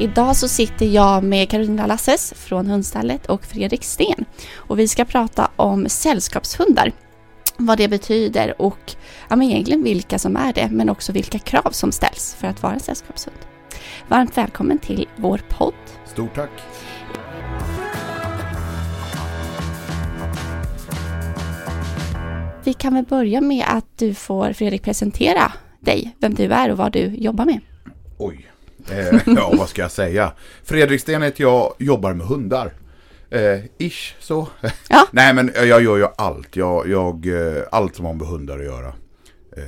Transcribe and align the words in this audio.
Idag 0.00 0.36
så 0.36 0.48
sitter 0.48 0.86
jag 0.86 1.24
med 1.24 1.50
Carolina 1.50 1.86
Lasses 1.86 2.34
från 2.36 2.66
Hundstallet 2.66 3.26
och 3.26 3.44
Fredrik 3.44 3.84
Sten. 3.84 4.24
Och 4.54 4.78
vi 4.78 4.88
ska 4.88 5.04
prata 5.04 5.50
om 5.56 5.88
sällskapshundar. 5.88 6.92
Vad 7.56 7.78
det 7.78 7.88
betyder 7.88 8.62
och 8.62 8.94
ja, 9.28 9.36
men 9.36 9.50
egentligen 9.50 9.82
vilka 9.82 10.18
som 10.18 10.36
är 10.36 10.52
det, 10.52 10.68
men 10.70 10.88
också 10.88 11.12
vilka 11.12 11.38
krav 11.38 11.70
som 11.70 11.92
ställs 11.92 12.34
för 12.34 12.48
att 12.48 12.62
vara 12.62 12.78
sällskapshund. 12.78 13.36
Varmt 14.08 14.36
välkommen 14.36 14.78
till 14.78 15.08
vår 15.16 15.40
podd. 15.48 15.74
Stort 16.06 16.34
tack. 16.34 16.50
Vi 22.64 22.72
kan 22.72 22.94
väl 22.94 23.04
börja 23.04 23.40
med 23.40 23.64
att 23.68 23.98
du 23.98 24.14
får, 24.14 24.52
Fredrik, 24.52 24.82
presentera 24.82 25.52
dig, 25.80 26.16
vem 26.18 26.34
du 26.34 26.44
är 26.44 26.70
och 26.70 26.78
vad 26.78 26.92
du 26.92 27.00
jobbar 27.00 27.44
med. 27.44 27.60
Oj. 28.18 28.53
Eh, 28.90 29.20
ja, 29.26 29.54
vad 29.58 29.68
ska 29.68 29.82
jag 29.82 29.90
säga? 29.90 30.32
Fredrik 30.62 31.00
Sten 31.00 31.22
heter 31.22 31.44
jag, 31.44 31.74
jobbar 31.78 32.14
med 32.14 32.26
hundar. 32.26 32.72
Eh, 33.30 33.60
ish, 33.78 34.14
så. 34.20 34.48
Ja. 34.88 35.06
Nej, 35.12 35.34
men 35.34 35.50
jag 35.54 35.82
gör 35.82 35.96
ju 35.96 36.06
allt. 36.16 36.56
Jag, 36.56 36.88
jag, 36.88 37.26
eh, 37.26 37.62
allt 37.70 37.96
som 37.96 38.04
har 38.04 38.14
med 38.14 38.26
hundar 38.26 38.58
att 38.58 38.64
göra. 38.64 38.92
Eh, 39.56 39.62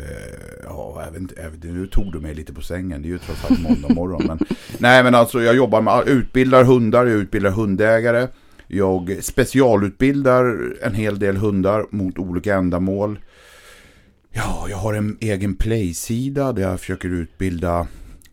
ja, 0.65 1.05
även, 1.09 1.29
även, 1.37 1.61
nu 1.61 1.87
tog 1.87 2.13
du 2.13 2.21
mig 2.21 2.35
lite 2.35 2.53
på 2.53 2.61
sängen. 2.61 3.03
Det 3.03 3.09
är 3.09 3.11
ju 3.11 3.19
trots 3.19 3.45
allt 3.51 3.63
måndag 3.63 3.95
morgon. 3.95 4.27
Men, 4.27 4.39
nej, 4.79 5.05
men 5.05 5.15
alltså 5.15 5.43
jag 5.43 5.57
jobbar 5.57 5.81
med, 5.81 6.09
utbildar 6.09 6.65
hundar, 6.65 7.07
jag 7.07 7.17
utbildar 7.17 7.51
hundägare. 7.51 8.29
Jag 8.69 9.19
specialutbildar 9.21 10.75
en 10.83 10.95
hel 10.95 11.19
del 11.19 11.37
hundar 11.37 11.87
mot 11.91 12.19
olika 12.19 12.55
ändamål. 12.55 13.19
Ja, 14.31 14.67
jag 14.71 14.77
har 14.77 14.95
en 14.95 15.17
egen 15.21 15.55
play-sida 15.55 16.53
där 16.53 16.63
jag 16.63 16.81
försöker 16.81 17.09
utbilda 17.09 17.87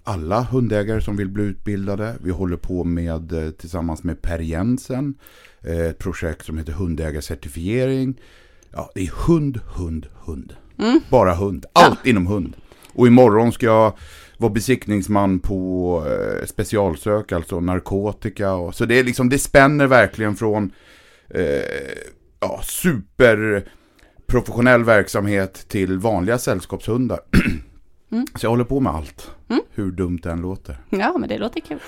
alla 0.03 0.41
hundägare 0.41 1.01
som 1.01 1.17
vill 1.17 1.29
bli 1.29 1.43
utbildade. 1.43 2.15
Vi 2.21 2.31
håller 2.31 2.57
på 2.57 2.83
med 2.83 3.33
eh, 3.33 3.51
tillsammans 3.51 4.03
med 4.03 4.21
Per 4.21 4.39
Jensen 4.39 5.15
eh, 5.61 5.79
ett 5.79 5.99
projekt 5.99 6.45
som 6.45 6.57
heter 6.57 6.73
hundägarcertifiering. 6.73 8.21
Ja, 8.71 8.91
det 8.95 9.01
är 9.01 9.11
hund, 9.27 9.59
hund, 9.75 10.07
hund. 10.25 10.53
Mm. 10.79 10.99
Bara 11.09 11.33
hund. 11.33 11.65
Allt 11.73 11.99
ja. 12.03 12.09
inom 12.09 12.27
hund. 12.27 12.55
Och 12.93 13.07
imorgon 13.07 13.51
ska 13.51 13.65
jag 13.65 13.97
vara 14.37 14.51
besiktningsman 14.51 15.39
på 15.39 16.03
eh, 16.07 16.45
specialsök, 16.45 17.31
alltså 17.31 17.59
narkotika. 17.59 18.53
Och, 18.53 18.75
så 18.75 18.85
det, 18.85 18.99
är 18.99 19.03
liksom, 19.03 19.29
det 19.29 19.39
spänner 19.39 19.87
verkligen 19.87 20.35
från 20.35 20.71
eh, 21.29 21.43
ja, 22.39 22.61
super 22.63 23.67
professionell 24.27 24.83
verksamhet 24.83 25.65
till 25.67 25.99
vanliga 25.99 26.37
sällskapshundar. 26.37 27.19
Mm. 28.13 28.25
Så 28.35 28.45
jag 28.45 28.49
håller 28.49 28.63
på 28.63 28.79
med 28.79 28.93
allt. 28.93 29.31
Mm. 29.49 29.61
Hur 29.71 29.91
dumt 29.91 30.19
det 30.23 30.31
än 30.31 30.41
låter. 30.41 30.77
Ja, 30.89 31.17
men 31.17 31.29
det 31.29 31.37
låter 31.37 31.59
kul. 31.59 31.79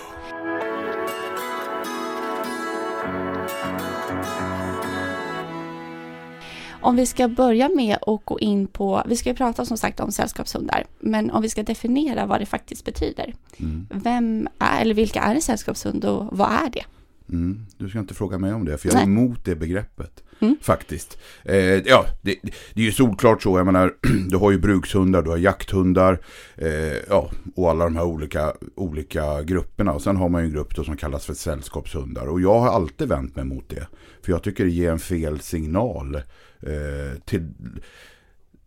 Om 6.81 6.95
vi 6.95 7.05
ska 7.05 7.27
börja 7.27 7.69
med 7.69 7.97
att 8.01 8.25
gå 8.25 8.39
in 8.39 8.67
på, 8.67 9.03
vi 9.07 9.15
ska 9.15 9.29
ju 9.29 9.35
prata 9.35 9.65
som 9.65 9.77
sagt 9.77 9.99
om 9.99 10.11
sällskapshundar, 10.11 10.85
men 10.99 11.31
om 11.31 11.41
vi 11.41 11.49
ska 11.49 11.63
definiera 11.63 12.25
vad 12.25 12.41
det 12.41 12.45
faktiskt 12.45 12.85
betyder. 12.85 13.33
Mm. 13.57 13.87
Vem 13.91 14.47
är, 14.59 14.81
eller 14.81 14.93
vilka 14.93 15.21
är 15.21 15.35
en 15.35 15.41
sällskapshund 15.41 16.05
och 16.05 16.37
vad 16.37 16.51
är 16.51 16.69
det? 16.69 16.83
Mm. 17.29 17.65
Du 17.77 17.89
ska 17.89 17.99
inte 17.99 18.13
fråga 18.13 18.37
mig 18.37 18.53
om 18.53 18.65
det, 18.65 18.77
för 18.77 18.87
jag 18.87 18.95
är 18.95 19.07
Nej. 19.07 19.23
emot 19.23 19.45
det 19.45 19.55
begreppet. 19.55 20.23
Mm. 20.39 20.57
Faktiskt. 20.61 21.17
Eh, 21.43 21.55
ja, 21.57 22.05
det, 22.21 22.35
det, 22.73 22.81
är 22.81 22.85
ju 22.85 22.91
solklart 22.91 23.41
så. 23.41 23.57
Jag 23.59 23.65
menar, 23.65 23.93
du 24.29 24.37
har 24.37 24.51
ju 24.51 24.59
brukshundar, 24.59 25.21
du 25.21 25.29
har 25.29 25.37
jakthundar. 25.37 26.19
Eh, 26.55 26.69
ja, 27.09 27.31
och 27.55 27.69
alla 27.69 27.83
de 27.83 27.95
här 27.95 28.03
olika, 28.03 28.53
olika 28.75 29.41
grupperna. 29.43 29.93
Och 29.93 30.01
sen 30.01 30.17
har 30.17 30.29
man 30.29 30.41
ju 30.41 30.47
en 30.47 30.53
grupp 30.53 30.75
då 30.75 30.83
som 30.83 30.97
kallas 30.97 31.25
för 31.25 31.33
sällskapshundar. 31.33 32.27
Och 32.27 32.41
jag 32.41 32.59
har 32.59 32.69
alltid 32.69 33.07
vänt 33.07 33.35
mig 33.35 33.45
mot 33.45 33.69
det. 33.69 33.87
För 34.21 34.31
jag 34.31 34.43
tycker 34.43 34.65
det 34.65 34.71
ger 34.71 34.91
en 34.91 34.99
fel 34.99 35.39
signal 35.39 36.15
eh, 36.15 37.19
till 37.25 37.49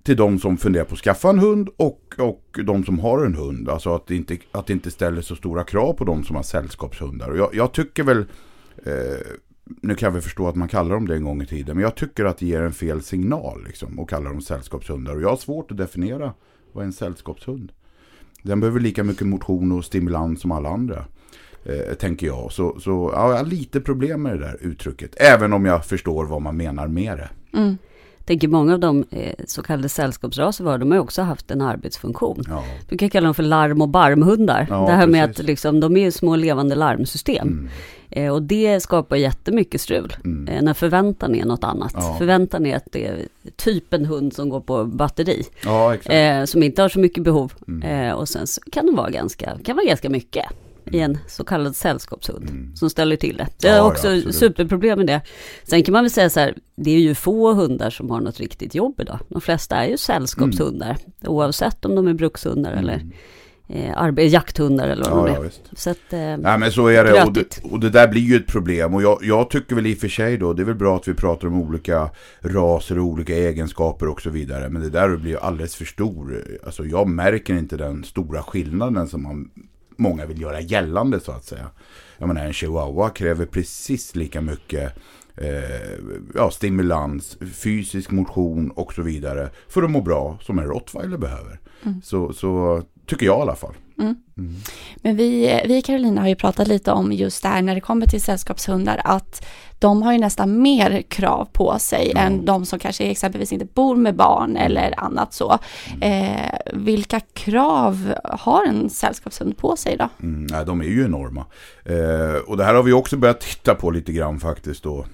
till 0.08 0.16
de 0.16 0.38
som 0.38 0.56
funderar 0.56 0.84
på 0.84 0.94
att 0.94 1.00
skaffa 1.00 1.30
en 1.30 1.38
hund 1.38 1.68
och, 1.76 2.14
och 2.18 2.58
de 2.64 2.84
som 2.84 2.98
har 2.98 3.24
en 3.24 3.34
hund. 3.34 3.68
Alltså 3.68 3.94
att 3.94 4.06
det 4.06 4.16
inte, 4.16 4.38
att 4.52 4.66
det 4.66 4.72
inte 4.72 4.90
ställer 4.90 5.22
så 5.22 5.36
stora 5.36 5.64
krav 5.64 5.92
på 5.92 6.04
de 6.04 6.24
som 6.24 6.36
har 6.36 6.42
sällskapshundar. 6.42 7.28
Och 7.28 7.38
jag, 7.38 7.50
jag 7.52 7.72
tycker 7.72 8.02
väl 8.02 8.24
eh, 8.84 9.26
nu 9.82 9.94
kan 9.94 10.14
vi 10.14 10.20
förstå 10.20 10.48
att 10.48 10.56
man 10.56 10.68
kallar 10.68 10.94
dem 10.94 11.08
det 11.08 11.14
en 11.14 11.24
gång 11.24 11.42
i 11.42 11.46
tiden, 11.46 11.76
men 11.76 11.82
jag 11.82 11.94
tycker 11.94 12.24
att 12.24 12.38
det 12.38 12.46
ger 12.46 12.62
en 12.62 12.72
fel 12.72 13.02
signal 13.02 13.64
liksom, 13.66 13.98
och 13.98 14.10
kallar 14.10 14.30
dem 14.30 14.40
sällskapshundar. 14.40 15.14
Och 15.14 15.22
jag 15.22 15.28
har 15.28 15.36
svårt 15.36 15.70
att 15.70 15.76
definiera 15.76 16.32
vad 16.72 16.84
en 16.84 16.92
sällskapshund. 16.92 17.72
Den 18.42 18.60
behöver 18.60 18.80
lika 18.80 19.04
mycket 19.04 19.26
motion 19.26 19.72
och 19.72 19.84
stimulans 19.84 20.40
som 20.40 20.52
alla 20.52 20.68
andra. 20.68 21.04
Eh, 21.64 21.94
tänker 21.94 22.26
jag. 22.26 22.52
Så, 22.52 22.80
så 22.80 23.10
ja, 23.14 23.30
jag 23.30 23.38
har 23.38 23.44
lite 23.44 23.80
problem 23.80 24.22
med 24.22 24.32
det 24.32 24.38
där 24.38 24.56
uttrycket. 24.60 25.14
Även 25.16 25.52
om 25.52 25.64
jag 25.64 25.84
förstår 25.86 26.24
vad 26.24 26.42
man 26.42 26.56
menar 26.56 26.88
med 26.88 27.18
det. 27.18 27.58
Mm 27.58 27.76
tänker 28.28 28.48
många 28.48 28.72
av 28.72 28.80
de 28.80 29.04
eh, 29.10 29.32
så 29.46 29.62
kallade 29.62 29.88
sällskapsraser 29.88 30.64
var, 30.64 30.78
de 30.78 30.90
har 30.90 30.98
också 30.98 31.22
haft 31.22 31.50
en 31.50 31.60
arbetsfunktion. 31.60 32.44
Ja. 32.48 32.64
Du 32.88 32.98
kan 32.98 33.10
kalla 33.10 33.24
dem 33.24 33.34
för 33.34 33.42
larm 33.42 33.82
och 33.82 33.88
barmhundar. 33.88 34.66
Ja, 34.70 34.76
det 34.76 34.92
här 34.92 34.98
precis. 34.98 35.12
med 35.12 35.24
att 35.24 35.38
liksom, 35.38 35.80
de 35.80 35.96
är 35.96 36.10
små 36.10 36.36
levande 36.36 36.74
larmsystem. 36.74 37.48
Mm. 37.48 37.68
Eh, 38.10 38.32
och 38.32 38.42
det 38.42 38.80
skapar 38.80 39.16
jättemycket 39.16 39.80
strul. 39.80 40.16
Mm. 40.24 40.48
Eh, 40.48 40.62
när 40.62 40.74
förväntan 40.74 41.34
är 41.34 41.44
något 41.44 41.64
annat. 41.64 41.92
Ja. 41.94 42.16
Förväntan 42.18 42.66
är 42.66 42.76
att 42.76 42.88
det 42.92 43.06
är 43.06 43.18
typ 43.56 43.92
en 43.92 44.04
hund 44.04 44.32
som 44.32 44.48
går 44.48 44.60
på 44.60 44.84
batteri. 44.84 45.44
Ja, 45.64 45.94
eh, 45.94 46.44
som 46.44 46.62
inte 46.62 46.82
har 46.82 46.88
så 46.88 46.98
mycket 46.98 47.22
behov. 47.24 47.52
Mm. 47.68 48.16
Och 48.16 48.28
sen 48.28 48.46
så 48.46 48.60
kan 48.72 48.86
det 48.86 48.92
vara 48.92 49.10
ganska, 49.10 49.58
kan 49.64 49.76
vara 49.76 49.86
ganska 49.86 50.10
mycket 50.10 50.44
i 50.92 51.00
en 51.00 51.18
så 51.26 51.44
kallad 51.44 51.76
sällskapshund 51.76 52.50
mm. 52.50 52.76
som 52.76 52.90
ställer 52.90 53.16
till 53.16 53.36
det. 53.36 53.48
Det 53.60 53.68
är 53.68 53.76
ja, 53.76 53.82
också 53.82 54.08
ja, 54.08 54.32
superproblem 54.32 54.98
med 54.98 55.06
det. 55.06 55.20
Sen 55.64 55.82
kan 55.82 55.92
man 55.92 56.04
väl 56.04 56.10
säga 56.10 56.30
så 56.30 56.40
här, 56.40 56.54
det 56.76 56.90
är 56.90 56.98
ju 56.98 57.14
få 57.14 57.52
hundar 57.52 57.90
som 57.90 58.10
har 58.10 58.20
något 58.20 58.40
riktigt 58.40 58.74
jobb 58.74 59.00
idag. 59.00 59.18
De 59.28 59.40
flesta 59.40 59.76
är 59.76 59.88
ju 59.88 59.96
sällskapshundar, 59.96 60.90
mm. 60.90 61.32
oavsett 61.32 61.84
om 61.84 61.94
de 61.94 62.08
är 62.08 62.14
brukshundar 62.14 62.72
mm. 62.72 62.84
eller 62.84 63.02
eh, 63.68 64.26
jakthundar 64.26 64.88
eller 64.88 65.10
vad 65.10 65.30
ja, 65.30 65.34
de 65.34 65.40
är. 65.40 65.44
Ja, 65.44 65.50
så 65.72 65.90
att, 65.90 66.12
eh, 66.12 66.20
ja, 66.20 66.58
men 66.58 66.72
så 66.72 66.86
är 66.86 67.04
det 67.04 67.24
och, 67.24 67.32
det 67.32 67.60
och, 67.62 67.80
det. 67.80 67.90
där 67.90 68.08
blir 68.08 68.22
ju 68.22 68.36
ett 68.36 68.46
problem. 68.46 68.94
Och 68.94 69.02
jag, 69.02 69.18
jag, 69.22 69.50
tycker 69.50 69.74
väl 69.74 69.86
i 69.86 69.94
och 69.94 69.98
för 69.98 70.08
sig 70.08 70.38
då, 70.38 70.52
det 70.52 70.62
är 70.62 70.64
väl 70.64 70.74
bra 70.74 70.96
att 70.96 71.08
vi 71.08 71.14
pratar 71.14 71.48
om 71.48 71.62
olika 71.62 72.10
raser 72.40 72.98
och 72.98 73.04
olika 73.04 73.34
egenskaper 73.34 74.08
och 74.08 74.20
så 74.20 74.30
vidare. 74.30 74.68
Men 74.68 74.82
det 74.82 74.90
där 74.90 75.16
blir 75.16 75.30
ju 75.30 75.38
alldeles 75.38 75.76
för 75.76 75.84
stor. 75.84 76.44
Alltså 76.66 76.84
jag 76.84 77.08
märker 77.08 77.54
inte 77.54 77.76
den 77.76 78.04
stora 78.04 78.42
skillnaden 78.42 79.08
som 79.08 79.22
man 79.22 79.50
många 79.98 80.26
vill 80.26 80.40
göra 80.40 80.60
gällande 80.60 81.20
så 81.20 81.32
att 81.32 81.44
säga. 81.44 81.70
Jag 82.18 82.28
menar 82.28 82.44
en 82.44 82.52
chihuahua 82.52 83.10
kräver 83.10 83.46
precis 83.46 84.16
lika 84.16 84.40
mycket 84.40 84.92
eh, 85.36 85.98
ja, 86.34 86.50
stimulans, 86.50 87.38
fysisk 87.52 88.10
motion 88.10 88.70
och 88.70 88.94
så 88.94 89.02
vidare 89.02 89.50
för 89.68 89.82
att 89.82 89.90
må 89.90 90.00
bra 90.00 90.38
som 90.42 90.58
en 90.58 90.64
rottweiler 90.64 91.18
behöver. 91.18 91.60
Mm. 91.82 92.02
Så, 92.02 92.32
så 92.32 92.82
tycker 93.06 93.26
jag 93.26 93.38
i 93.38 93.42
alla 93.42 93.56
fall. 93.56 93.74
Mm. 93.98 94.16
Mm. 94.38 94.54
Men 94.96 95.16
vi, 95.16 95.60
vi 95.64 95.82
Carolina 95.82 96.20
har 96.20 96.28
ju 96.28 96.34
pratat 96.34 96.68
lite 96.68 96.92
om 96.92 97.12
just 97.12 97.42
det 97.42 97.48
här 97.48 97.62
när 97.62 97.74
det 97.74 97.80
kommer 97.80 98.06
till 98.06 98.22
sällskapshundar 98.22 99.00
att 99.04 99.46
de 99.78 100.02
har 100.02 100.12
ju 100.12 100.18
nästan 100.18 100.62
mer 100.62 101.02
krav 101.02 101.48
på 101.52 101.78
sig 101.78 102.10
mm. 102.10 102.26
än 102.26 102.44
de 102.44 102.66
som 102.66 102.78
kanske 102.78 103.04
exempelvis 103.04 103.52
inte 103.52 103.64
bor 103.64 103.96
med 103.96 104.16
barn 104.16 104.56
eller 104.56 105.00
annat 105.00 105.34
så. 105.34 105.58
Mm. 105.94 106.32
Eh, 106.34 106.58
vilka 106.72 107.20
krav 107.20 108.14
har 108.24 108.66
en 108.66 108.90
sällskapshund 108.90 109.56
på 109.56 109.76
sig 109.76 109.96
då? 109.96 110.08
Mm, 110.22 110.46
nej, 110.50 110.64
de 110.64 110.80
är 110.80 110.84
ju 110.84 111.04
enorma. 111.04 111.46
Eh, 111.84 112.42
och 112.46 112.56
det 112.56 112.64
här 112.64 112.74
har 112.74 112.82
vi 112.82 112.92
också 112.92 113.16
börjat 113.16 113.40
titta 113.40 113.74
på 113.74 113.90
lite 113.90 114.12
grann 114.12 114.40
faktiskt 114.40 114.82
då 114.82 115.06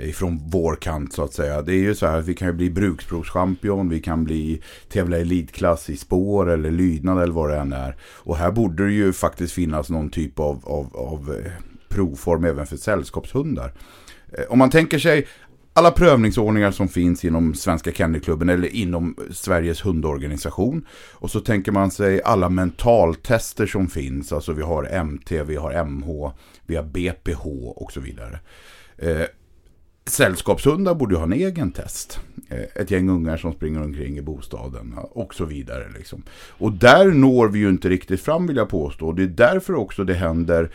ifrån 0.00 0.40
vår 0.46 0.76
kant 0.76 1.12
så 1.12 1.24
att 1.24 1.32
säga. 1.32 1.62
Det 1.62 1.72
är 1.72 1.78
ju 1.78 1.94
så 1.94 2.06
här 2.06 2.18
att 2.18 2.26
vi 2.26 2.34
kan 2.34 2.48
ju 2.48 2.54
bli 2.54 2.70
bruksprovschampion, 2.70 3.88
vi 3.88 4.00
kan 4.00 4.24
bli 4.24 4.62
tävla 4.88 5.18
elitklass 5.18 5.90
i 5.90 5.96
spår 5.96 6.50
eller 6.50 6.70
lydnad 6.70 7.22
eller 7.22 7.32
vad 7.32 7.50
det 7.50 7.56
än 7.56 7.72
är. 7.72 7.96
Och 8.02 8.36
här 8.36 8.50
borde 8.52 8.86
det 8.86 8.92
ju 8.92 9.12
faktiskt 9.12 9.52
finnas 9.52 9.90
någon 9.90 10.10
typ 10.10 10.40
av, 10.40 10.60
av, 10.64 10.96
av 10.96 11.34
eh, 11.44 11.52
provform 11.88 12.44
även 12.44 12.66
för 12.66 12.76
sällskapshundar. 12.76 13.72
Eh, 14.32 14.44
om 14.48 14.58
man 14.58 14.70
tänker 14.70 14.98
sig 14.98 15.26
alla 15.76 15.90
prövningsordningar 15.90 16.70
som 16.70 16.88
finns 16.88 17.24
inom 17.24 17.54
Svenska 17.54 17.92
Kennelklubben 17.92 18.48
eller 18.48 18.68
inom 18.68 19.16
Sveriges 19.30 19.86
hundorganisation. 19.86 20.86
Och 21.12 21.30
så 21.30 21.40
tänker 21.40 21.72
man 21.72 21.90
sig 21.90 22.22
alla 22.22 22.48
mentaltester 22.48 23.66
som 23.66 23.88
finns. 23.88 24.32
Alltså 24.32 24.52
vi 24.52 24.62
har 24.62 25.04
MT, 25.04 25.42
vi 25.42 25.56
har 25.56 25.84
MH, 25.84 26.32
vi 26.66 26.76
har 26.76 26.84
BPH 26.84 27.46
och 27.76 27.92
så 27.92 28.00
vidare. 28.00 28.40
Eh, 28.98 29.26
sällskapshundar 30.06 30.94
borde 30.94 31.14
ju 31.14 31.18
ha 31.18 31.24
en 31.24 31.32
egen 31.32 31.72
test. 31.72 32.20
Eh, 32.48 32.82
ett 32.82 32.90
gäng 32.90 33.08
ungar 33.08 33.36
som 33.36 33.52
springer 33.52 33.82
omkring 33.82 34.18
i 34.18 34.22
bostaden 34.22 34.94
och 34.98 35.34
så 35.34 35.44
vidare. 35.44 35.84
Liksom. 35.98 36.22
Och 36.48 36.72
där 36.72 37.06
når 37.06 37.48
vi 37.48 37.58
ju 37.58 37.68
inte 37.68 37.88
riktigt 37.88 38.20
fram 38.20 38.46
vill 38.46 38.56
jag 38.56 38.68
påstå. 38.68 39.12
Det 39.12 39.22
är 39.22 39.26
därför 39.26 39.74
också 39.74 40.04
det 40.04 40.14
händer, 40.14 40.70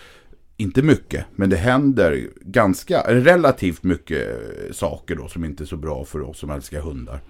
inte 0.58 0.82
mycket, 0.82 1.26
men 1.36 1.50
det 1.50 1.58
händer 1.58 2.28
ganska, 2.42 3.02
relativt 3.08 3.84
mycket 3.84 4.28
eh, 4.28 4.74
saker 4.74 5.16
då 5.16 5.28
som 5.28 5.46
inte 5.46 5.64
är 5.64 5.66
så 5.66 5.78
bra 5.78 6.06
för 6.06 6.22
oss 6.22 6.40
som 6.40 6.50
älskar 6.50 6.82
hundar. 6.82 7.22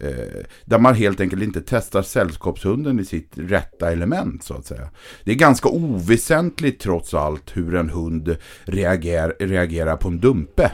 Eh, 0.00 0.44
där 0.64 0.78
man 0.78 0.94
helt 0.94 1.20
enkelt 1.20 1.42
inte 1.42 1.62
testar 1.66 2.02
sällskapshunden 2.02 3.00
i 3.00 3.04
sitt 3.04 3.32
rätta 3.34 3.92
element 3.92 4.44
så 4.44 4.54
att 4.54 4.66
säga. 4.66 4.90
Det 5.24 5.30
är 5.32 5.36
ganska 5.36 5.68
oväsentligt 5.68 6.82
trots 6.82 7.14
allt 7.14 7.56
hur 7.56 7.74
en 7.74 7.90
hund 7.90 8.36
reagerar, 8.64 9.34
reagerar 9.38 9.96
på 9.96 10.08
en 10.08 10.20
dumpe 10.20 10.72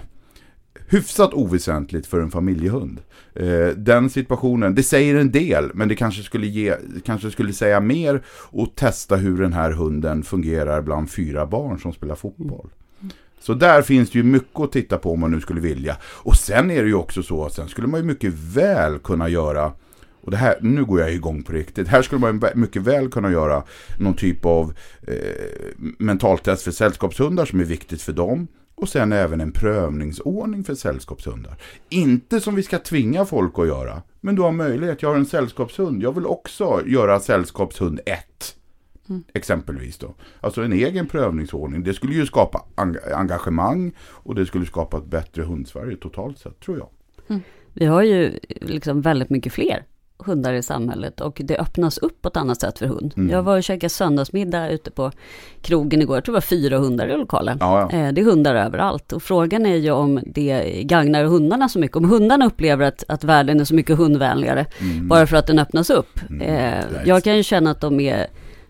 hyfsat 0.88 1.35
oväsentligt 1.35 2.06
för 2.06 2.20
en 2.20 2.31
familjehund. 2.31 3.00
Eh, 3.35 3.69
den 3.76 4.11
situationen, 4.11 4.75
det 4.75 4.82
säger 4.82 5.14
en 5.14 5.31
del, 5.31 5.70
men 5.75 5.88
det 5.88 5.94
kanske 5.94 6.23
skulle, 6.23 6.46
ge, 6.46 6.75
kanske 7.05 7.31
skulle 7.31 7.52
säga 7.52 7.81
mer 7.81 8.23
och 8.29 8.75
testa 8.75 9.17
hur 9.17 9.43
den 9.43 9.52
här 9.52 9.70
hunden 9.70 10.23
fungerar 10.23 10.82
bland 10.82 11.11
fyra 11.11 11.46
barn 11.46 11.79
som 11.79 11.93
spelar 11.93 12.14
fotboll. 12.14 12.69
Så 13.40 13.55
där 13.55 13.82
finns 13.82 14.11
det 14.11 14.19
ju 14.19 14.25
mycket 14.25 14.61
att 14.61 14.73
titta 14.73 14.99
på 14.99 15.12
om 15.12 15.20
man 15.20 15.31
nu 15.31 15.40
skulle 15.40 15.61
vilja. 15.61 15.96
Och 16.02 16.37
sen 16.37 16.70
är 16.70 16.82
det 16.82 16.88
ju 16.88 16.94
också 16.94 17.23
så 17.23 17.44
att 17.44 17.52
sen 17.52 17.69
skulle 17.69 17.87
man 17.87 18.00
ju 18.00 18.06
mycket 18.06 18.35
väl 18.35 18.99
kunna 18.99 19.29
göra 19.29 19.73
och 20.29 20.31
det 20.31 20.37
här, 20.37 20.58
nu 20.61 20.85
går 20.85 21.00
jag 21.00 21.12
igång 21.12 21.43
på 21.43 21.52
riktigt. 21.52 21.88
Här 21.88 22.02
skulle 22.02 22.20
man 22.20 22.43
mycket 22.55 22.82
väl 22.82 23.11
kunna 23.11 23.31
göra 23.31 23.62
någon 23.99 24.14
typ 24.14 24.44
av 24.44 24.75
eh, 25.06 25.14
mentaltest 25.99 26.62
för 26.62 26.70
sällskapshundar 26.70 27.44
som 27.44 27.61
är 27.61 27.64
viktigt 27.64 28.02
för 28.02 28.12
dem. 28.12 28.49
Och 28.80 28.88
sen 28.88 29.12
även 29.12 29.40
en 29.40 29.52
prövningsordning 29.52 30.64
för 30.64 30.75
sällskapshundar. 30.75 31.56
Inte 31.88 32.40
som 32.40 32.54
vi 32.54 32.62
ska 32.62 32.78
tvinga 32.78 33.25
folk 33.25 33.58
att 33.58 33.66
göra. 33.66 34.02
Men 34.20 34.34
du 34.34 34.42
har 34.42 34.52
möjlighet, 34.52 35.02
jag 35.02 35.08
har 35.08 35.16
en 35.16 35.26
sällskapshund. 35.26 36.02
Jag 36.02 36.14
vill 36.14 36.26
också 36.26 36.82
göra 36.86 37.20
sällskapshund 37.20 38.00
1. 38.06 38.56
Mm. 39.08 39.25
Exempelvis 39.34 39.98
då. 39.98 40.14
Alltså 40.40 40.62
en 40.62 40.72
egen 40.72 41.06
prövningsordning. 41.06 41.82
Det 41.82 41.94
skulle 41.94 42.14
ju 42.14 42.26
skapa 42.26 42.64
engagemang 43.14 43.92
och 44.00 44.34
det 44.34 44.46
skulle 44.46 44.66
skapa 44.66 44.96
ett 44.96 45.06
bättre 45.06 45.42
hundsverige 45.42 45.96
totalt 45.96 46.38
sett, 46.38 46.60
tror 46.60 46.78
jag. 46.78 46.88
Mm. 47.28 47.42
Vi 47.72 47.86
har 47.86 48.02
ju 48.02 48.38
liksom 48.46 49.02
väldigt 49.02 49.30
mycket 49.30 49.52
fler 49.52 49.84
hundar 50.19 50.53
i 50.53 50.62
samhället 50.62 51.20
och 51.20 51.41
det 51.44 51.59
öppnas 51.59 51.99
upp 51.99 52.23
på 52.23 52.29
ett 52.29 52.37
annat 52.37 52.61
sätt 52.61 52.79
för 52.79 52.87
hund. 52.87 53.15
Mm. 53.17 53.31
Jag 53.31 53.43
var 53.43 53.56
och 53.56 53.62
käkade 53.62 53.91
söndagsmiddag 53.91 54.70
ute 54.70 54.91
på 54.91 55.11
krogen 55.62 56.03
igår, 56.03 56.17
jag 56.17 56.25
tror 56.25 56.32
det 56.32 56.37
var 56.37 56.41
fyra 56.41 56.79
hundar 56.79 57.09
i 57.09 57.17
lokalen. 57.17 57.59
Ja, 57.61 57.88
ja. 57.93 57.99
Eh, 57.99 58.12
det 58.12 58.20
är 58.20 58.25
hundar 58.25 58.55
överallt 58.55 59.12
och 59.12 59.23
frågan 59.23 59.67
är 59.67 59.76
ju 59.76 59.91
om 59.91 60.20
det 60.26 60.82
gagnar 60.82 61.25
hundarna 61.25 61.69
så 61.69 61.79
mycket. 61.79 61.97
Om 61.97 62.11
hundarna 62.11 62.47
upplever 62.47 62.85
att, 62.85 63.05
att 63.09 63.25
världen 63.25 63.61
är 63.61 63.65
så 63.65 63.75
mycket 63.75 63.99
hundvänligare 63.99 64.67
mm. 64.81 65.09
bara 65.09 65.26
för 65.26 65.37
att 65.37 65.47
den 65.47 65.59
öppnas 65.59 65.91
upp. 65.91 66.21
Mm. 66.31 66.43
Eh, 66.43 66.85
jag 67.05 67.25
kan 67.25 67.37
ju 67.37 67.43
känna 67.43 67.71
att 67.71 67.81
de 67.81 68.00
är 68.00 68.26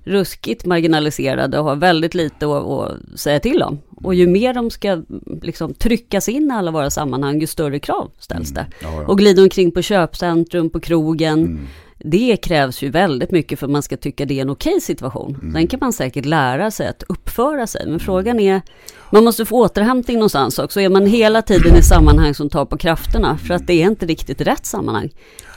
ruskigt 0.08 0.66
marginaliserade 0.66 1.58
och 1.58 1.64
har 1.64 1.76
väldigt 1.76 2.14
lite 2.14 2.46
att, 2.46 2.66
att 2.66 3.20
säga 3.20 3.40
till 3.40 3.62
om. 3.62 3.78
Och 3.96 4.14
ju 4.14 4.26
mer 4.26 4.55
de 4.55 4.70
ska 4.70 5.02
liksom 5.43 5.75
tryckas 5.75 6.28
in 6.28 6.50
i 6.50 6.55
alla 6.55 6.70
våra 6.70 6.90
sammanhang, 6.90 7.40
ju 7.40 7.46
större 7.46 7.78
krav 7.78 8.10
ställs 8.19 8.50
det. 8.50 8.60
Mm. 8.60 8.72
Ja, 8.94 9.02
ja. 9.02 9.08
Och 9.08 9.19
glida 9.19 9.43
omkring 9.43 9.70
på 9.70 9.82
köpcentrum, 9.82 10.70
på 10.70 10.81
krogen. 10.81 11.38
Mm. 11.38 11.66
Det 12.00 12.37
krävs 12.37 12.82
ju 12.82 12.90
väldigt 12.90 13.31
mycket 13.31 13.58
för 13.58 13.66
att 13.66 13.70
man 13.70 13.82
ska 13.82 13.96
tycka 13.96 14.25
det 14.25 14.38
är 14.38 14.43
en 14.43 14.50
okej 14.50 14.81
situation. 14.81 15.38
Mm. 15.43 15.52
Sen 15.52 15.66
kan 15.66 15.81
man 15.81 15.93
säkert 15.93 16.25
lära 16.25 16.70
sig 16.70 16.88
att 16.88 17.02
uppföra 17.08 17.66
sig. 17.66 17.87
Men 17.87 18.00
frågan 18.00 18.40
är, 18.40 18.62
man 19.10 19.25
måste 19.25 19.44
få 19.44 19.56
återhämtning 19.56 20.16
någonstans 20.16 20.58
också. 20.58 20.81
Är 20.81 20.88
man 20.88 21.06
hela 21.06 21.43
tiden 21.43 21.76
i 21.76 21.82
sammanhang 21.82 22.34
som 22.34 22.50
tar 22.50 22.64
på 22.64 22.78
krafterna, 22.78 23.38
för 23.38 23.55
att 23.55 23.66
det 23.66 23.82
är 23.82 23.87
inte 23.87 24.06
riktigt 24.06 24.40
rätt 24.40 24.66
sammanhang, 24.66 25.10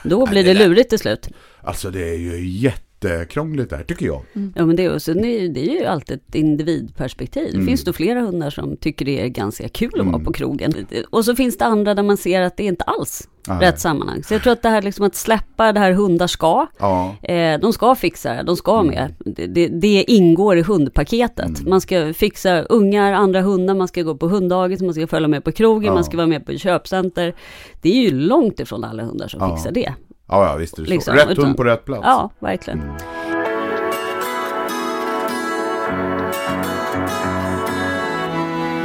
då 0.04 0.26
blir 0.26 0.44
det 0.44 0.54
lurigt 0.54 0.88
till 0.88 0.98
slut. 0.98 1.28
Alltså 1.62 1.90
det 1.90 2.08
är 2.08 2.18
ju 2.18 2.48
jätte 2.48 2.91
jättekrångligt 3.04 3.70
där 3.70 3.82
tycker 3.82 4.06
jag. 4.06 4.22
Mm. 4.32 4.52
Ja 4.56 4.66
men 4.66 4.76
det 4.76 4.84
är, 4.84 4.94
också, 4.94 5.14
det 5.14 5.56
är 5.56 5.80
ju 5.80 5.84
alltid 5.84 6.16
ett 6.28 6.34
individperspektiv. 6.34 7.48
Det 7.50 7.54
mm. 7.54 7.66
finns 7.66 7.84
då 7.84 7.92
flera 7.92 8.20
hundar 8.20 8.50
som 8.50 8.76
tycker 8.76 9.04
det 9.04 9.20
är 9.20 9.28
ganska 9.28 9.68
kul 9.68 9.90
att 9.94 10.00
mm. 10.00 10.12
vara 10.12 10.24
på 10.24 10.32
krogen. 10.32 10.74
Och 11.10 11.24
så 11.24 11.36
finns 11.36 11.58
det 11.58 11.64
andra 11.64 11.94
där 11.94 12.02
man 12.02 12.16
ser 12.16 12.42
att 12.42 12.56
det 12.56 12.64
inte 12.64 12.84
alls 12.84 13.28
Ah, 13.48 13.60
rätt 13.60 13.80
sammanhang. 13.80 14.22
Så 14.22 14.34
jag 14.34 14.42
tror 14.42 14.52
att 14.52 14.62
det 14.62 14.68
här 14.68 14.82
liksom 14.82 15.06
att 15.06 15.14
släppa 15.14 15.72
det 15.72 15.80
här 15.80 15.92
hundar 15.92 16.26
ska. 16.26 16.66
Ja. 16.78 17.14
Eh, 17.22 17.60
de 17.60 17.72
ska 17.72 17.94
fixa 17.94 18.34
det, 18.34 18.42
de 18.42 18.56
ska 18.56 18.80
mm. 18.80 18.86
med. 18.86 19.14
Det, 19.18 19.46
det, 19.46 19.68
det 19.68 20.04
ingår 20.10 20.58
i 20.58 20.62
hundpaketet. 20.62 21.58
Mm. 21.58 21.70
Man 21.70 21.80
ska 21.80 22.14
fixa 22.14 22.62
ungar, 22.62 23.12
andra 23.12 23.40
hundar, 23.40 23.74
man 23.74 23.88
ska 23.88 24.02
gå 24.02 24.16
på 24.16 24.28
hunddagis, 24.28 24.82
man 24.82 24.94
ska 24.94 25.06
följa 25.06 25.28
med 25.28 25.44
på 25.44 25.52
krogen, 25.52 25.86
ja. 25.86 25.94
man 25.94 26.04
ska 26.04 26.16
vara 26.16 26.26
med 26.26 26.46
på 26.46 26.58
köpcenter. 26.58 27.34
Det 27.80 27.88
är 27.88 28.02
ju 28.02 28.10
långt 28.10 28.60
ifrån 28.60 28.84
alla 28.84 29.02
hundar 29.02 29.28
som 29.28 29.40
ja. 29.40 29.56
fixar 29.56 29.72
det. 29.72 29.94
Ja, 30.32 30.46
ja 30.46 30.56
visst 30.56 30.78
är 30.78 30.82
det 30.82 30.88
så. 30.88 30.94
Liksom, 30.94 31.14
rätt 31.14 31.30
utan, 31.30 31.44
hund 31.44 31.56
på 31.56 31.64
rätt 31.64 31.84
plats. 31.84 32.02
Ja, 32.04 32.30
verkligen. 32.38 32.80
Mm. 32.80 32.96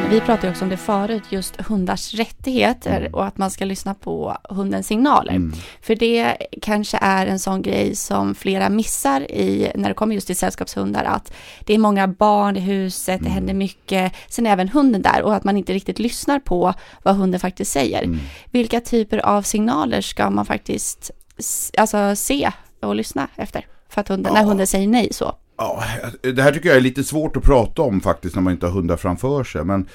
Vi 0.09 0.21
pratade 0.21 0.49
också 0.49 0.63
om 0.63 0.69
det 0.69 0.77
förut, 0.77 1.23
just 1.29 1.61
hundars 1.61 2.13
rättigheter 2.13 2.99
mm. 2.99 3.13
och 3.13 3.25
att 3.25 3.37
man 3.37 3.51
ska 3.51 3.65
lyssna 3.65 3.93
på 3.93 4.37
hundens 4.49 4.87
signaler. 4.87 5.33
Mm. 5.33 5.53
För 5.81 5.95
det 5.95 6.37
kanske 6.61 6.97
är 7.01 7.27
en 7.27 7.39
sån 7.39 7.61
grej 7.61 7.95
som 7.95 8.35
flera 8.35 8.69
missar 8.69 9.31
i, 9.31 9.71
när 9.75 9.89
det 9.89 9.95
kommer 9.95 10.15
just 10.15 10.27
till 10.27 10.35
sällskapshundar, 10.35 11.03
att 11.03 11.33
det 11.65 11.73
är 11.73 11.77
många 11.77 12.07
barn 12.07 12.57
i 12.57 12.59
huset, 12.59 13.19
mm. 13.19 13.23
det 13.23 13.29
händer 13.29 13.53
mycket, 13.53 14.13
sen 14.29 14.45
är 14.47 14.51
även 14.51 14.69
hunden 14.69 15.01
där 15.01 15.21
och 15.21 15.35
att 15.35 15.43
man 15.43 15.57
inte 15.57 15.73
riktigt 15.73 15.99
lyssnar 15.99 16.39
på 16.39 16.73
vad 17.03 17.15
hunden 17.15 17.39
faktiskt 17.39 17.71
säger. 17.71 18.03
Mm. 18.03 18.19
Vilka 18.51 18.79
typer 18.79 19.25
av 19.25 19.41
signaler 19.41 20.01
ska 20.01 20.29
man 20.29 20.45
faktiskt 20.45 21.11
alltså, 21.77 22.15
se 22.15 22.51
och 22.81 22.95
lyssna 22.95 23.27
efter? 23.35 23.65
För 23.89 24.01
att 24.01 24.07
hunden, 24.07 24.33
ja. 24.33 24.39
när 24.41 24.47
hunden 24.47 24.67
säger 24.67 24.87
nej 24.87 25.07
så. 25.11 25.35
Ja, 25.57 25.83
det 26.21 26.41
här 26.41 26.51
tycker 26.51 26.69
jag 26.69 26.77
är 26.77 26.81
lite 26.81 27.03
svårt 27.03 27.37
att 27.37 27.43
prata 27.43 27.81
om 27.81 28.01
faktiskt 28.01 28.35
när 28.35 28.41
man 28.41 28.53
inte 28.53 28.65
har 28.65 28.73
hundar 28.73 28.97
framför 28.97 29.43
sig. 29.43 29.63
Men 29.63 29.87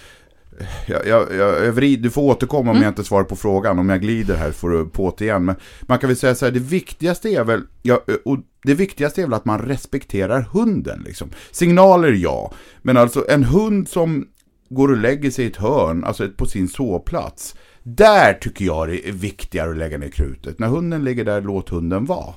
jag, 0.86 1.06
jag, 1.06 1.34
jag 1.34 1.72
vrid, 1.72 2.02
du 2.02 2.10
får 2.10 2.22
återkomma 2.22 2.70
om 2.70 2.76
mm. 2.76 2.82
jag 2.82 2.90
inte 2.90 3.04
svarar 3.04 3.24
på 3.24 3.36
frågan. 3.36 3.78
Om 3.78 3.88
jag 3.88 4.00
glider 4.00 4.36
här 4.36 4.50
får 4.50 4.70
du 4.70 4.86
på 4.86 5.14
det 5.18 5.24
igen. 5.24 5.44
Men 5.44 5.56
man 5.82 5.98
kan 5.98 6.08
väl 6.08 6.16
säga 6.16 6.34
så 6.34 6.44
här, 6.44 6.52
det 6.52 6.60
viktigaste 6.60 7.28
är 7.28 7.44
väl, 7.44 7.62
ja, 7.82 8.00
och 8.24 8.38
det 8.62 8.74
viktigaste 8.74 9.22
är 9.22 9.26
väl 9.26 9.34
att 9.34 9.44
man 9.44 9.58
respekterar 9.58 10.48
hunden. 10.52 11.02
Liksom. 11.06 11.30
Signaler 11.50 12.12
ja, 12.12 12.52
men 12.82 12.96
alltså 12.96 13.24
en 13.28 13.44
hund 13.44 13.88
som 13.88 14.26
går 14.70 14.90
och 14.90 14.96
lägger 14.96 15.30
sig 15.30 15.44
i 15.44 15.48
ett 15.48 15.56
hörn, 15.56 16.04
alltså 16.04 16.28
på 16.36 16.46
sin 16.46 16.68
sovplats. 16.68 17.54
Där 17.82 18.34
tycker 18.34 18.64
jag 18.64 18.88
det 18.88 19.08
är 19.08 19.12
viktigare 19.12 19.70
att 19.70 19.76
lägga 19.76 19.98
ner 19.98 20.08
krutet. 20.08 20.58
När 20.58 20.68
hunden 20.68 21.04
ligger 21.04 21.24
där, 21.24 21.40
låt 21.40 21.68
hunden 21.68 22.04
vara. 22.04 22.34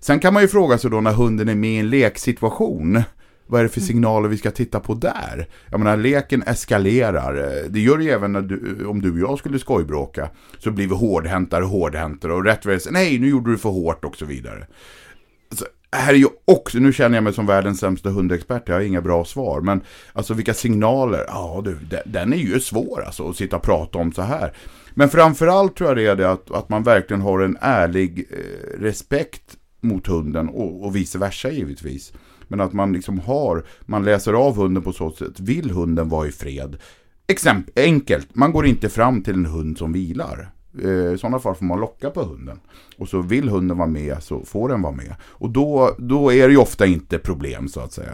Sen 0.00 0.20
kan 0.20 0.34
man 0.34 0.42
ju 0.42 0.48
fråga 0.48 0.78
sig 0.78 0.90
då 0.90 1.00
när 1.00 1.12
hunden 1.12 1.48
är 1.48 1.54
med 1.54 1.70
i 1.70 1.76
en 1.76 1.90
leksituation. 1.90 3.02
Vad 3.46 3.60
är 3.60 3.62
det 3.62 3.68
för 3.68 3.80
mm. 3.80 3.86
signaler 3.86 4.28
vi 4.28 4.36
ska 4.36 4.50
titta 4.50 4.80
på 4.80 4.94
där? 4.94 5.48
Jag 5.70 5.80
menar, 5.80 5.96
leken 5.96 6.42
eskalerar. 6.42 7.34
Det 7.68 7.80
gör 7.80 7.98
det 7.98 8.04
ju 8.04 8.10
även 8.10 8.32
du, 8.32 8.86
om 8.86 9.02
du 9.02 9.12
och 9.12 9.30
jag 9.30 9.38
skulle 9.38 9.58
skojbråka. 9.58 10.30
Så 10.58 10.70
blir 10.70 10.88
vi 10.88 10.94
hårdhäntare 10.94 11.64
och 11.64 11.70
hårdhäntare. 11.70 12.32
Och 12.32 12.44
rätt 12.44 12.90
nej 12.90 13.18
nu 13.18 13.28
gjorde 13.28 13.50
du 13.50 13.58
för 13.58 13.68
hårt 13.68 14.04
och 14.04 14.16
så 14.16 14.24
vidare. 14.24 14.66
Alltså, 15.50 15.66
här 15.92 16.12
är 16.12 16.18
ju 16.18 16.28
också, 16.44 16.78
nu 16.78 16.92
känner 16.92 17.16
jag 17.16 17.24
mig 17.24 17.32
som 17.32 17.46
världens 17.46 17.80
sämsta 17.80 18.10
hundexpert, 18.10 18.68
jag 18.68 18.74
har 18.74 18.80
inga 18.80 19.02
bra 19.02 19.24
svar. 19.24 19.60
Men 19.60 19.80
alltså 20.12 20.34
vilka 20.34 20.54
signaler, 20.54 21.24
ja 21.28 21.62
du, 21.64 21.78
den 22.06 22.32
är 22.32 22.36
ju 22.36 22.60
svår 22.60 23.02
alltså 23.06 23.28
att 23.28 23.36
sitta 23.36 23.56
och 23.56 23.62
prata 23.62 23.98
om 23.98 24.12
så 24.12 24.22
här. 24.22 24.52
Men 24.94 25.08
framförallt 25.08 25.76
tror 25.76 25.90
jag 25.90 25.96
det 25.96 26.06
är 26.06 26.16
det 26.16 26.30
att, 26.30 26.50
att 26.50 26.68
man 26.68 26.82
verkligen 26.82 27.20
har 27.20 27.40
en 27.40 27.58
ärlig 27.60 28.26
eh, 28.30 28.80
respekt 28.80 29.56
mot 29.80 30.06
hunden 30.06 30.48
och, 30.48 30.84
och 30.84 30.96
vice 30.96 31.18
versa 31.18 31.50
givetvis. 31.50 32.12
Men 32.48 32.60
att 32.60 32.72
man 32.72 32.92
liksom 32.92 33.18
har, 33.18 33.64
man 33.80 34.04
läser 34.04 34.32
av 34.32 34.56
hunden 34.56 34.82
på 34.82 34.92
så 34.92 35.10
sätt, 35.10 35.40
vill 35.40 35.70
hunden 35.70 36.08
vara 36.08 36.28
i 36.28 36.32
fred? 36.32 36.76
Exempel, 37.26 37.84
enkelt, 37.84 38.34
man 38.34 38.52
går 38.52 38.66
inte 38.66 38.88
fram 38.88 39.22
till 39.22 39.34
en 39.34 39.46
hund 39.46 39.78
som 39.78 39.92
vilar. 39.92 40.50
Eh, 40.84 41.12
I 41.14 41.18
sådana 41.18 41.38
fall 41.38 41.54
får 41.54 41.64
man 41.64 41.80
locka 41.80 42.10
på 42.10 42.22
hunden. 42.22 42.60
Och 42.98 43.08
så 43.08 43.20
vill 43.22 43.48
hunden 43.48 43.78
vara 43.78 43.88
med 43.88 44.16
så 44.22 44.44
får 44.44 44.68
den 44.68 44.82
vara 44.82 44.92
med. 44.92 45.14
Och 45.22 45.50
då, 45.50 45.90
då 45.98 46.32
är 46.32 46.46
det 46.48 46.52
ju 46.52 46.58
ofta 46.58 46.86
inte 46.86 47.18
problem 47.18 47.68
så 47.68 47.80
att 47.80 47.92
säga. 47.92 48.12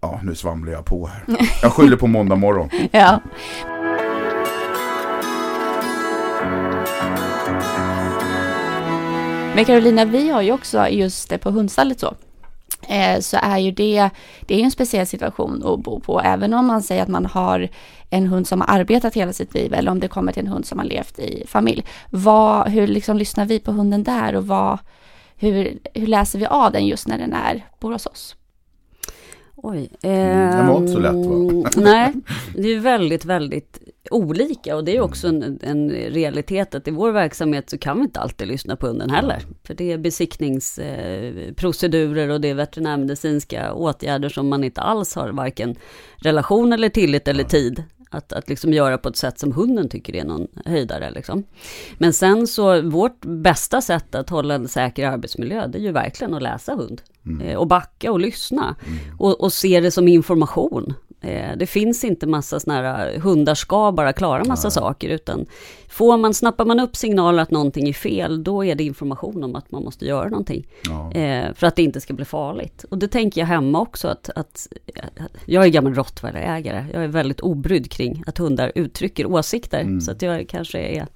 Ja, 0.00 0.20
nu 0.22 0.34
svamlar 0.34 0.72
jag 0.72 0.84
på 0.84 1.06
här. 1.06 1.24
Jag 1.62 1.72
skyller 1.72 1.96
på 1.96 2.06
måndag 2.06 2.36
morgon. 2.36 2.68
ja. 2.92 3.20
Men 9.54 9.64
Carolina, 9.64 10.04
vi 10.04 10.30
har 10.30 10.42
ju 10.42 10.52
också 10.52 10.88
just 10.88 11.28
det 11.28 11.38
på 11.38 11.50
hundstallet 11.50 12.00
så. 12.00 12.14
Eh, 12.88 13.20
så 13.20 13.38
är 13.42 13.58
ju 13.58 13.70
det, 13.70 14.10
det 14.40 14.60
är 14.60 14.64
en 14.64 14.70
speciell 14.70 15.06
situation 15.06 15.66
att 15.66 15.80
bo 15.80 16.00
på. 16.00 16.20
Även 16.20 16.54
om 16.54 16.66
man 16.66 16.82
säger 16.82 17.02
att 17.02 17.08
man 17.08 17.26
har 17.26 17.68
en 18.10 18.26
hund 18.26 18.46
som 18.46 18.60
har 18.60 18.68
arbetat 18.68 19.14
hela 19.14 19.32
sitt 19.32 19.54
liv 19.54 19.74
eller 19.74 19.90
om 19.90 20.00
det 20.00 20.08
kommer 20.08 20.32
till 20.32 20.42
en 20.42 20.52
hund 20.52 20.66
som 20.66 20.78
har 20.78 20.86
levt 20.86 21.18
i 21.18 21.44
familj. 21.46 21.84
Vad, 22.10 22.68
hur 22.68 22.86
liksom 22.86 23.16
lyssnar 23.16 23.46
vi 23.46 23.60
på 23.60 23.72
hunden 23.72 24.04
där 24.04 24.34
och 24.34 24.46
vad, 24.46 24.78
hur, 25.36 25.78
hur 25.94 26.06
läser 26.06 26.38
vi 26.38 26.46
av 26.46 26.72
den 26.72 26.86
just 26.86 27.08
när 27.08 27.18
den 27.18 27.32
är, 27.32 27.66
bor 27.80 27.92
hos 27.92 28.06
oss? 28.06 28.36
Oj. 29.66 29.88
Eh, 30.02 30.56
det 30.56 30.64
var 30.68 30.76
inte 30.76 30.92
så 30.92 30.98
lätt 30.98 31.26
va? 31.26 31.70
nej, 31.82 32.12
det 32.56 32.68
är 32.68 32.80
väldigt, 32.80 33.24
väldigt 33.24 33.78
olika 34.10 34.76
och 34.76 34.84
det 34.84 34.96
är 34.96 35.00
också 35.00 35.28
en, 35.28 35.58
en, 35.62 35.90
realitet 35.90 36.74
att 36.74 36.88
i 36.88 36.90
vår 36.90 37.12
verksamhet 37.12 37.70
så 37.70 37.78
kan 37.78 37.98
vi 37.98 38.04
inte 38.04 38.20
alltid 38.20 38.48
lyssna 38.48 38.76
på 38.76 38.86
hunden 38.86 39.10
heller. 39.10 39.42
För 39.62 39.74
det 39.74 39.92
är 39.92 39.98
besiktningsprocedurer 39.98 42.28
och 42.28 42.40
det 42.40 42.48
är 42.48 42.54
veterinärmedicinska 42.54 43.72
åtgärder 43.72 44.28
som 44.28 44.48
man 44.48 44.64
inte 44.64 44.80
alls 44.80 45.14
har 45.14 45.28
varken 45.28 45.76
relation 46.16 46.72
eller 46.72 46.88
tillit 46.88 47.28
eller 47.28 47.44
tid 47.44 47.82
att, 48.14 48.32
att 48.32 48.48
liksom 48.48 48.72
göra 48.72 48.98
på 48.98 49.08
ett 49.08 49.16
sätt 49.16 49.38
som 49.38 49.52
hunden 49.52 49.88
tycker 49.88 50.16
är 50.16 50.24
någon 50.24 50.46
höjdare. 50.64 51.10
Liksom. 51.10 51.44
Men 51.98 52.12
sen 52.12 52.46
så, 52.46 52.82
vårt 52.82 53.20
bästa 53.20 53.80
sätt 53.80 54.14
att 54.14 54.30
hålla 54.30 54.54
en 54.54 54.68
säker 54.68 55.08
arbetsmiljö, 55.08 55.66
det 55.66 55.78
är 55.78 55.82
ju 55.82 55.92
verkligen 55.92 56.34
att 56.34 56.42
läsa 56.42 56.74
hund. 56.74 57.02
Mm. 57.26 57.46
Eh, 57.46 57.56
och 57.56 57.66
backa 57.66 58.12
och 58.12 58.20
lyssna. 58.20 58.76
Mm. 58.86 58.98
Och, 59.18 59.40
och 59.40 59.52
se 59.52 59.80
det 59.80 59.90
som 59.90 60.08
information. 60.08 60.94
Eh, 61.24 61.56
det 61.56 61.66
finns 61.66 62.04
inte 62.04 62.26
massa 62.26 62.60
sådana 62.60 62.82
här, 62.82 63.18
hundar 63.18 63.54
ska 63.54 63.92
bara 63.92 64.12
klara 64.12 64.44
massa 64.44 64.66
ja. 64.66 64.70
saker, 64.70 65.08
utan 65.08 65.46
får 65.88 66.16
man, 66.16 66.34
snappar 66.34 66.64
man 66.64 66.80
upp 66.80 66.96
signaler 66.96 67.42
att 67.42 67.50
någonting 67.50 67.88
är 67.88 67.92
fel, 67.92 68.44
då 68.44 68.64
är 68.64 68.74
det 68.74 68.84
information 68.84 69.44
om 69.44 69.56
att 69.56 69.70
man 69.70 69.84
måste 69.84 70.04
göra 70.04 70.28
någonting. 70.28 70.66
Ja. 70.84 71.12
Eh, 71.12 71.54
för 71.54 71.66
att 71.66 71.76
det 71.76 71.82
inte 71.82 72.00
ska 72.00 72.14
bli 72.14 72.24
farligt. 72.24 72.84
Och 72.90 72.98
det 72.98 73.08
tänker 73.08 73.40
jag 73.40 73.48
hemma 73.48 73.80
också, 73.80 74.08
att, 74.08 74.30
att 74.34 74.68
jag 75.46 75.64
är 75.64 75.68
gammal 75.68 75.94
rottweilerägare, 75.94 76.86
jag 76.92 77.04
är 77.04 77.08
väldigt 77.08 77.40
obrydd 77.40 77.90
kring 77.90 78.24
att 78.26 78.38
hundar 78.38 78.72
uttrycker 78.74 79.26
åsikter, 79.26 79.80
mm. 79.80 80.00
så 80.00 80.10
att 80.10 80.22
jag 80.22 80.48
kanske 80.48 80.78
är... 80.78 81.06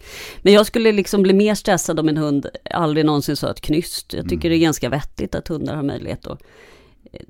Men 0.43 0.53
jag 0.53 0.67
skulle 0.67 0.93
liksom 0.93 1.23
bli 1.23 1.33
mer 1.33 1.55
stressad 1.55 2.01
om 2.01 2.09
en 2.09 2.17
hund 2.17 2.47
aldrig 2.71 3.07
någonsin 3.07 3.37
sa 3.37 3.51
ett 3.51 3.61
knyst. 3.61 4.15
Jag 4.15 4.25
tycker 4.25 4.49
mm. 4.49 4.51
det 4.51 4.57
är 4.57 4.67
ganska 4.67 4.89
vettigt 4.89 5.35
att 5.35 5.49
hundar 5.49 5.75
har 5.75 5.83
möjlighet 5.83 6.27
att 6.27 6.43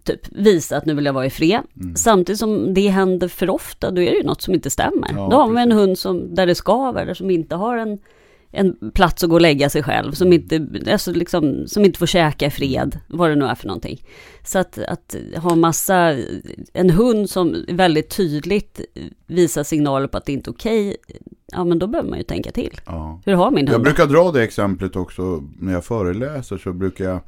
typ 0.04 0.20
visa 0.28 0.76
att 0.76 0.86
nu 0.86 0.94
vill 0.94 1.04
jag 1.04 1.12
vara 1.12 1.26
i 1.26 1.30
fred. 1.30 1.60
Mm. 1.80 1.96
Samtidigt 1.96 2.38
som 2.38 2.74
det 2.74 2.88
händer 2.88 3.28
för 3.28 3.50
ofta, 3.50 3.90
då 3.90 4.02
är 4.02 4.10
det 4.10 4.16
ju 4.16 4.24
något 4.24 4.42
som 4.42 4.54
inte 4.54 4.70
stämmer. 4.70 5.08
Ja, 5.12 5.28
då 5.30 5.36
har 5.36 5.50
vi 5.50 5.62
en 5.62 5.72
hund 5.72 5.98
som, 5.98 6.34
där 6.34 6.46
det 6.46 6.54
skaver, 6.54 7.06
där 7.06 7.14
som 7.14 7.30
inte 7.30 7.54
har 7.54 7.76
en, 7.76 7.98
en 8.50 8.90
plats 8.94 9.24
att 9.24 9.30
gå 9.30 9.36
och 9.36 9.40
lägga 9.40 9.70
sig 9.70 9.82
själv, 9.82 10.12
som 10.12 10.32
inte, 10.32 10.66
alltså 10.92 11.12
liksom, 11.12 11.66
som 11.66 11.84
inte 11.84 11.98
får 11.98 12.06
käka 12.06 12.46
i 12.46 12.50
fred, 12.50 12.98
vad 13.06 13.30
det 13.30 13.36
nu 13.36 13.44
är 13.44 13.54
för 13.54 13.66
någonting. 13.66 14.02
Så 14.44 14.58
att, 14.58 14.78
att 14.78 15.16
ha 15.36 15.54
massa, 15.54 16.16
en 16.72 16.90
hund 16.90 17.30
som 17.30 17.64
väldigt 17.68 18.16
tydligt 18.16 18.80
visar 19.26 19.62
signaler 19.62 20.06
på 20.06 20.18
att 20.18 20.26
det 20.26 20.32
inte 20.32 20.50
är 20.50 20.52
okej, 20.52 20.96
ja 21.52 21.64
men 21.64 21.78
då 21.78 21.86
behöver 21.86 22.10
man 22.10 22.18
ju 22.18 22.24
tänka 22.24 22.50
till. 22.50 22.80
Ja. 22.86 23.20
Hur 23.24 23.34
har 23.34 23.50
min 23.50 23.68
hund? 23.68 23.74
Jag 23.74 23.82
brukar 23.82 24.06
dra 24.06 24.32
det 24.32 24.42
exemplet 24.42 24.96
också 24.96 25.44
när 25.58 25.72
jag 25.72 25.84
föreläser, 25.84 26.58
så 26.58 26.72
brukar 26.72 27.04
jag 27.04 27.20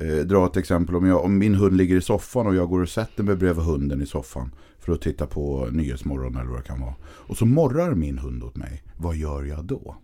eh, 0.00 0.16
dra 0.16 0.46
ett 0.46 0.56
exempel. 0.56 0.96
Om, 0.96 1.06
jag, 1.06 1.24
om 1.24 1.38
min 1.38 1.54
hund 1.54 1.76
ligger 1.76 1.96
i 1.96 2.00
soffan 2.00 2.46
och 2.46 2.54
jag 2.54 2.68
går 2.68 2.82
och 2.82 2.88
sätter 2.88 3.22
mig 3.22 3.36
bredvid 3.36 3.64
hunden 3.64 4.02
i 4.02 4.06
soffan 4.06 4.54
för 4.78 4.92
att 4.92 5.02
titta 5.02 5.26
på 5.26 5.68
Nyhetsmorgon 5.72 6.36
eller 6.36 6.50
vad 6.50 6.58
det 6.58 6.66
kan 6.66 6.80
vara. 6.80 6.94
Och 7.04 7.36
så 7.36 7.46
morrar 7.46 7.94
min 7.94 8.18
hund 8.18 8.42
åt 8.42 8.56
mig. 8.56 8.82
Vad 8.96 9.16
gör 9.16 9.42
jag 9.42 9.64
då? 9.64 9.96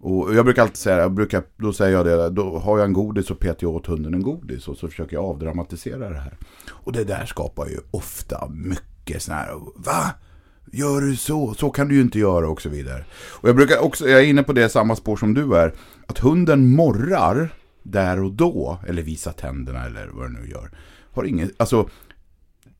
Och 0.00 0.34
jag 0.34 0.44
brukar 0.44 0.62
alltid 0.62 0.76
säga, 0.76 0.98
jag 0.98 1.12
brukar, 1.12 1.42
då 1.56 1.72
säger 1.72 1.92
jag 1.92 2.06
det, 2.06 2.30
då 2.30 2.58
har 2.58 2.78
jag 2.78 2.84
en 2.84 2.92
godis 2.92 3.30
och 3.30 3.38
petar 3.38 3.58
jag 3.60 3.74
åt 3.74 3.86
hunden 3.86 4.14
en 4.14 4.22
godis 4.22 4.68
och 4.68 4.76
så 4.76 4.88
försöker 4.88 5.16
jag 5.16 5.24
avdramatisera 5.24 6.10
det 6.10 6.18
här. 6.18 6.36
Och 6.68 6.92
det 6.92 7.04
där 7.04 7.26
skapar 7.26 7.66
ju 7.66 7.78
ofta 7.90 8.48
mycket 8.48 9.22
sån 9.22 9.34
här, 9.34 9.54
va? 9.76 10.14
Gör 10.72 11.00
du 11.00 11.16
så? 11.16 11.54
Så 11.54 11.70
kan 11.70 11.88
du 11.88 11.94
ju 11.94 12.00
inte 12.00 12.18
göra 12.18 12.48
och 12.48 12.62
så 12.62 12.68
vidare. 12.68 13.04
Och 13.30 13.48
jag 13.48 13.56
brukar 13.56 13.78
också, 13.78 14.08
jag 14.08 14.20
är 14.20 14.24
inne 14.24 14.42
på 14.42 14.52
det 14.52 14.68
samma 14.68 14.96
spår 14.96 15.16
som 15.16 15.34
du 15.34 15.56
är, 15.56 15.74
att 16.06 16.18
hunden 16.18 16.70
morrar 16.70 17.54
där 17.90 18.22
och 18.22 18.32
då, 18.32 18.78
eller 18.86 19.02
visa 19.02 19.32
tänderna 19.32 19.84
eller 19.84 20.06
vad 20.06 20.32
det 20.32 20.40
nu 20.40 20.50
gör. 20.50 20.70
Har 21.12 21.24
ingen, 21.24 21.50
alltså, 21.56 21.88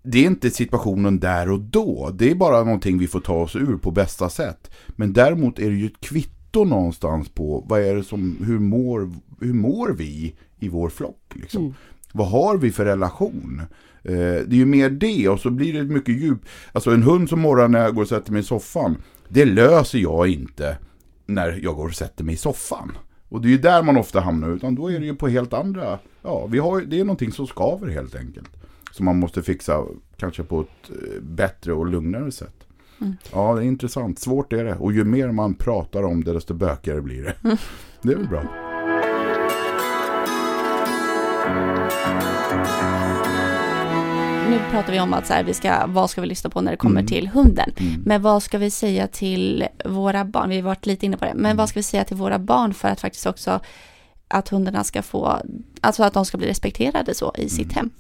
det 0.03 0.19
är 0.19 0.27
inte 0.27 0.51
situationen 0.51 1.21
där 1.21 1.51
och 1.51 1.61
då. 1.61 2.11
Det 2.15 2.31
är 2.31 2.35
bara 2.35 2.65
någonting 2.65 2.99
vi 2.99 3.07
får 3.07 3.21
ta 3.21 3.35
oss 3.35 3.57
ur 3.57 3.77
på 3.77 3.91
bästa 3.91 4.29
sätt. 4.29 4.71
Men 4.89 5.13
däremot 5.13 5.59
är 5.59 5.71
det 5.71 5.77
ju 5.77 5.87
ett 5.87 6.01
kvitto 6.01 6.65
någonstans 6.65 7.29
på 7.29 7.65
vad 7.69 7.81
är 7.81 7.95
det 7.95 8.05
som, 8.05 8.37
hur 8.47 8.59
mår, 8.59 9.13
hur 9.41 9.53
mår 9.53 9.93
vi 9.93 10.35
i 10.59 10.69
vår 10.69 10.89
flock 10.89 11.33
liksom. 11.35 11.63
Mm. 11.63 11.75
Vad 12.13 12.29
har 12.29 12.57
vi 12.57 12.73
för 12.73 12.85
relation? 12.85 13.63
Eh, 14.03 14.15
det 14.15 14.53
är 14.53 14.55
ju 14.55 14.67
mer 14.67 14.91
det 14.91 15.29
och 15.29 15.41
så 15.41 15.51
blir 15.51 15.73
det 15.73 15.83
mycket 15.83 16.15
djup. 16.21 16.39
Alltså 16.73 16.91
en 16.91 17.03
hund 17.03 17.29
som 17.29 17.41
morrar 17.41 17.69
när 17.69 17.83
jag 17.83 17.95
går 17.95 18.03
och 18.03 18.09
sätter 18.09 18.33
mig 18.33 18.41
i 18.41 18.45
soffan. 18.45 18.97
Det 19.29 19.45
löser 19.45 19.99
jag 19.99 20.29
inte 20.29 20.79
när 21.27 21.61
jag 21.63 21.77
går 21.77 21.87
och 21.87 21.95
sätter 21.95 22.25
mig 22.25 22.35
i 22.35 22.39
soffan. 22.39 22.93
Och 23.29 23.41
det 23.41 23.49
är 23.49 23.51
ju 23.51 23.59
där 23.59 23.83
man 23.83 23.97
ofta 23.97 24.21
hamnar, 24.21 24.51
utan 24.51 24.75
då 24.75 24.93
är 24.93 25.01
det 25.01 25.07
ju 25.07 25.15
på 25.15 25.29
helt 25.29 25.53
andra, 25.53 25.99
ja, 26.23 26.47
vi 26.47 26.59
har, 26.59 26.81
det 26.81 27.01
är 27.01 27.05
någonting 27.05 27.33
som 27.33 27.47
skaver 27.47 27.89
helt 27.89 28.15
enkelt. 28.15 28.51
Som 28.93 29.05
man 29.05 29.19
måste 29.19 29.43
fixa 29.43 29.85
kanske 30.17 30.43
på 30.43 30.61
ett 30.61 30.91
eh, 30.91 31.23
bättre 31.23 31.73
och 31.73 31.87
lugnare 31.87 32.33
sätt. 32.33 32.67
Mm. 33.01 33.17
Ja, 33.33 33.55
det 33.55 33.63
är 33.63 33.67
intressant. 33.67 34.19
Svårt 34.19 34.53
är 34.53 34.65
det. 34.65 34.75
Och 34.75 34.93
ju 34.93 35.05
mer 35.05 35.33
man 35.33 35.55
pratar 35.55 36.03
om 36.03 36.25
det, 36.25 36.33
desto 36.33 36.55
bökigare 36.55 37.01
blir 37.01 37.23
det. 37.23 37.35
Mm. 37.45 37.57
Det 38.03 38.13
är 38.13 38.17
väl 38.17 38.29
bra 38.29 38.43
nu 44.51 44.61
pratar 44.71 44.93
vi 44.93 45.01
om 45.01 45.15
att 45.15 45.27
så 45.27 45.33
här, 45.33 45.45
vi 45.45 45.55
ska, 45.55 45.87
vad 45.87 46.11
ska 46.11 46.21
vi 46.21 46.27
lyssna 46.27 46.51
på 46.51 46.61
när 46.61 46.71
det 46.71 46.77
kommer 46.77 47.01
mm. 47.01 47.07
till 47.07 47.29
hunden. 47.29 47.73
Mm. 47.77 48.03
Men 48.05 48.23
vad 48.23 48.43
ska 48.43 48.59
vi 48.59 48.71
säga 48.71 49.07
till 49.07 49.67
våra 49.85 50.25
barn? 50.25 50.49
Vi 50.49 50.57
har 50.57 50.63
varit 50.63 50.87
lite 50.87 51.07
inne 51.07 51.17
på 51.17 51.25
det. 51.25 51.35
Men 51.35 51.45
mm. 51.45 51.57
vad 51.57 51.69
ska 51.69 51.79
vi 51.79 51.83
säga 51.83 52.05
till 52.05 52.17
våra 52.17 52.39
barn 52.39 52.75
för 52.75 52.89
att 52.89 53.01
faktiskt 53.01 53.27
också 53.27 53.61
att 54.29 54.49
hundarna 54.49 54.85
ska 54.85 55.03
få, 55.03 55.43
alltså 55.81 56.03
att 56.03 56.13
de 56.13 56.25
ska 56.25 56.39
bli 56.39 56.47
respekterade 56.47 57.15
så 57.15 57.35
i 57.39 57.49
sitt 57.49 57.73
mm. 57.73 57.75
hem? 57.75 57.91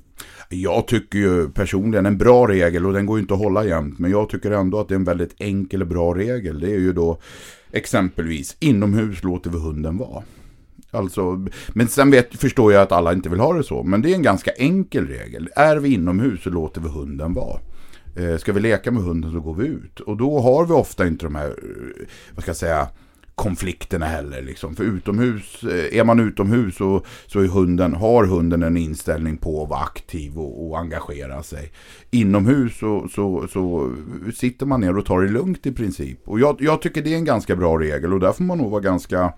Jag 0.48 0.86
tycker 0.86 1.18
ju 1.18 1.50
personligen 1.50 2.06
en 2.06 2.18
bra 2.18 2.46
regel 2.46 2.86
och 2.86 2.92
den 2.92 3.06
går 3.06 3.18
ju 3.18 3.22
inte 3.22 3.34
att 3.34 3.40
hålla 3.40 3.64
jämt. 3.64 3.98
Men 3.98 4.10
jag 4.10 4.28
tycker 4.28 4.50
ändå 4.50 4.80
att 4.80 4.88
det 4.88 4.94
är 4.94 4.96
en 4.96 5.04
väldigt 5.04 5.34
enkel 5.38 5.82
och 5.82 5.88
bra 5.88 6.14
regel. 6.14 6.60
Det 6.60 6.70
är 6.70 6.78
ju 6.78 6.92
då 6.92 7.18
exempelvis 7.72 8.56
inomhus 8.60 9.22
låter 9.22 9.50
vi 9.50 9.58
hunden 9.58 9.98
vara. 9.98 10.22
Alltså, 10.90 11.46
men 11.68 11.88
sen 11.88 12.10
vet, 12.10 12.36
förstår 12.36 12.72
jag 12.72 12.82
att 12.82 12.92
alla 12.92 13.12
inte 13.12 13.28
vill 13.28 13.40
ha 13.40 13.52
det 13.52 13.64
så. 13.64 13.82
Men 13.82 14.02
det 14.02 14.10
är 14.10 14.14
en 14.14 14.22
ganska 14.22 14.50
enkel 14.50 15.06
regel. 15.06 15.48
Är 15.56 15.76
vi 15.76 15.94
inomhus 15.94 16.42
så 16.42 16.50
låter 16.50 16.80
vi 16.80 16.88
hunden 16.88 17.34
vara. 17.34 17.60
Eh, 18.16 18.36
ska 18.36 18.52
vi 18.52 18.60
leka 18.60 18.90
med 18.90 19.02
hunden 19.02 19.32
så 19.32 19.40
går 19.40 19.54
vi 19.54 19.66
ut. 19.66 20.00
Och 20.00 20.16
då 20.16 20.40
har 20.40 20.66
vi 20.66 20.72
ofta 20.72 21.06
inte 21.06 21.26
de 21.26 21.34
här, 21.34 21.46
eh, 21.46 22.06
vad 22.34 22.42
ska 22.42 22.48
jag 22.48 22.56
säga, 22.56 22.88
konflikterna 23.36 24.06
heller. 24.06 24.42
Liksom. 24.42 24.76
För 24.76 24.84
utomhus, 24.84 25.64
eh, 25.64 25.98
är 25.98 26.04
man 26.04 26.20
utomhus 26.20 26.76
så, 26.76 27.02
så 27.26 27.40
är 27.40 27.46
hunden, 27.46 27.94
har 27.94 28.24
hunden 28.24 28.62
en 28.62 28.76
inställning 28.76 29.36
på 29.36 29.62
att 29.62 29.68
vara 29.68 29.80
aktiv 29.80 30.38
och, 30.38 30.66
och 30.66 30.78
engagera 30.78 31.42
sig. 31.42 31.72
Inomhus 32.10 32.78
så, 32.78 33.08
så, 33.08 33.48
så, 33.48 33.92
sitter 34.34 34.66
man 34.66 34.80
ner 34.80 34.98
och 34.98 35.06
tar 35.06 35.20
det 35.20 35.28
lugnt 35.28 35.66
i 35.66 35.72
princip. 35.72 36.28
Och 36.28 36.40
jag, 36.40 36.56
jag 36.60 36.82
tycker 36.82 37.02
det 37.02 37.12
är 37.12 37.18
en 37.18 37.24
ganska 37.24 37.56
bra 37.56 37.78
regel 37.78 38.12
och 38.12 38.20
där 38.20 38.32
får 38.32 38.44
man 38.44 38.58
nog 38.58 38.70
vara 38.70 38.80
ganska 38.80 39.32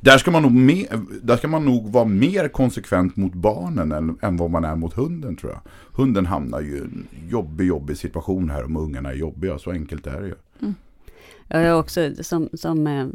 där 0.00 0.18
ska, 0.18 0.30
man 0.30 0.42
nog 0.42 0.52
me, 0.52 0.86
där 1.22 1.36
ska 1.36 1.48
man 1.48 1.64
nog 1.64 1.92
vara 1.92 2.04
mer 2.04 2.48
konsekvent 2.48 3.16
mot 3.16 3.34
barnen 3.34 3.92
än, 3.92 4.18
än 4.22 4.36
vad 4.36 4.50
man 4.50 4.64
är 4.64 4.76
mot 4.76 4.94
hunden 4.94 5.36
tror 5.36 5.52
jag. 5.52 5.60
Hunden 5.92 6.26
hamnar 6.26 6.60
ju 6.60 6.76
i 6.76 6.80
en 6.80 7.06
jobbig, 7.28 7.66
jobbig 7.66 7.96
situation 7.96 8.50
här 8.50 8.64
om 8.64 8.76
ungarna 8.76 9.10
är 9.10 9.14
jobbiga. 9.14 9.58
Så 9.58 9.70
enkelt 9.70 10.06
är 10.06 10.20
det 10.20 10.26
ju. 10.26 10.34
Mm. 10.60 10.74
Jag 11.48 11.62
är 11.62 11.78
också 11.78 12.10
som, 12.20 12.48
som 12.52 12.86
eh, 12.86 13.06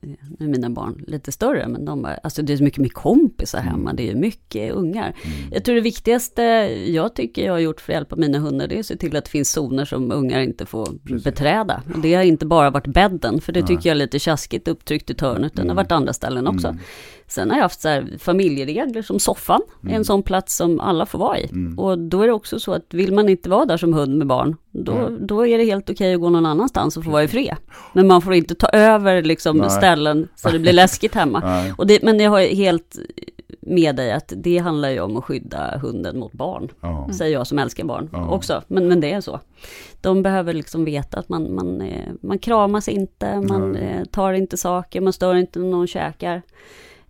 nu 0.00 0.16
är 0.38 0.48
mina 0.48 0.70
barn 0.70 1.04
lite 1.06 1.32
större, 1.32 1.68
men 1.68 1.84
de 1.84 2.02
bara, 2.02 2.14
alltså 2.14 2.42
det 2.42 2.52
är 2.52 2.62
mycket 2.62 2.80
med 2.80 2.92
kompisar 2.92 3.60
hemma, 3.60 3.90
mm. 3.90 3.96
det 3.96 4.10
är 4.10 4.14
mycket 4.14 4.72
ungar. 4.72 5.14
Mm. 5.24 5.52
Jag 5.52 5.64
tror 5.64 5.74
det 5.74 5.80
viktigaste 5.80 6.42
jag 6.86 7.14
tycker 7.14 7.44
jag 7.46 7.52
har 7.52 7.58
gjort 7.58 7.80
för 7.80 7.92
att 7.92 7.96
hjälpa 7.96 8.16
mina 8.16 8.38
hundar, 8.38 8.68
det 8.68 8.74
är 8.74 8.80
att 8.80 8.86
se 8.86 8.96
till 8.96 9.16
att 9.16 9.24
det 9.24 9.30
finns 9.30 9.52
zoner 9.52 9.84
som 9.84 10.12
ungar 10.12 10.40
inte 10.40 10.66
får 10.66 10.86
Precis. 11.04 11.24
beträda. 11.24 11.82
Och 11.94 12.00
det 12.00 12.14
har 12.14 12.22
inte 12.22 12.46
bara 12.46 12.70
varit 12.70 12.86
bädden, 12.86 13.40
för 13.40 13.52
det 13.52 13.60
Nej. 13.60 13.66
tycker 13.66 13.88
jag 13.88 13.94
är 13.94 13.98
lite 13.98 14.18
tjaskigt 14.18 14.68
upptryckt 14.68 15.10
i 15.10 15.14
hörn, 15.18 15.44
utan 15.44 15.50
det 15.54 15.60
har 15.60 15.64
mm. 15.64 15.76
varit 15.76 15.92
andra 15.92 16.12
ställen 16.12 16.46
också. 16.46 16.68
Mm. 16.68 16.80
Sen 17.28 17.50
har 17.50 17.56
jag 17.56 17.62
haft 17.62 17.80
så 17.80 17.88
här 17.88 18.16
familjeregler 18.18 19.02
som 19.02 19.18
soffan, 19.18 19.60
mm. 19.82 19.94
en 19.94 20.04
sån 20.04 20.22
plats 20.22 20.56
som 20.56 20.80
alla 20.80 21.06
får 21.06 21.18
vara 21.18 21.38
i. 21.38 21.48
Mm. 21.50 21.78
Och 21.78 21.98
då 21.98 22.22
är 22.22 22.26
det 22.26 22.32
också 22.32 22.60
så 22.60 22.72
att 22.72 22.86
vill 22.90 23.14
man 23.14 23.28
inte 23.28 23.50
vara 23.50 23.64
där 23.64 23.76
som 23.76 23.92
hund 23.92 24.18
med 24.18 24.26
barn, 24.26 24.56
då, 24.70 24.92
mm. 24.92 25.26
då 25.26 25.46
är 25.46 25.58
det 25.58 25.64
helt 25.64 25.90
okej 25.90 26.14
att 26.14 26.20
gå 26.20 26.30
någon 26.30 26.46
annanstans 26.46 26.96
och 26.96 27.04
få 27.04 27.10
vara 27.10 27.22
i 27.22 27.28
fred. 27.28 27.56
Men 27.92 28.06
man 28.06 28.22
får 28.22 28.34
inte 28.34 28.54
ta 28.54 28.68
över 28.68 29.22
liksom 29.22 29.70
ställen 29.70 30.28
så 30.36 30.50
det 30.50 30.58
blir 30.58 30.72
läskigt 30.72 31.14
hemma. 31.14 31.64
och 31.76 31.86
det, 31.86 32.02
men 32.02 32.20
jag 32.20 32.30
har 32.30 32.40
helt 32.40 32.98
med 33.68 33.96
dig 33.96 34.12
att 34.12 34.32
det 34.36 34.58
handlar 34.58 34.90
ju 34.90 35.00
om 35.00 35.16
att 35.16 35.24
skydda 35.24 35.78
hunden 35.78 36.18
mot 36.18 36.32
barn. 36.32 36.68
Ja. 36.80 37.08
Säger 37.12 37.32
jag 37.32 37.46
som 37.46 37.58
älskar 37.58 37.84
barn 37.84 38.08
ja. 38.12 38.28
också. 38.30 38.62
Men, 38.66 38.88
men 38.88 39.00
det 39.00 39.12
är 39.12 39.20
så. 39.20 39.40
De 40.00 40.22
behöver 40.22 40.52
liksom 40.52 40.84
veta 40.84 41.18
att 41.18 41.28
man, 41.28 41.54
man, 41.54 41.80
eh, 41.80 42.12
man 42.20 42.38
kramas 42.38 42.88
inte, 42.88 43.40
man 43.40 43.74
ja. 43.74 44.04
tar 44.10 44.32
inte 44.32 44.56
saker, 44.56 45.00
man 45.00 45.12
stör 45.12 45.34
inte 45.34 45.58
när 45.58 45.70
någon 45.70 45.86
käkar. 45.86 46.42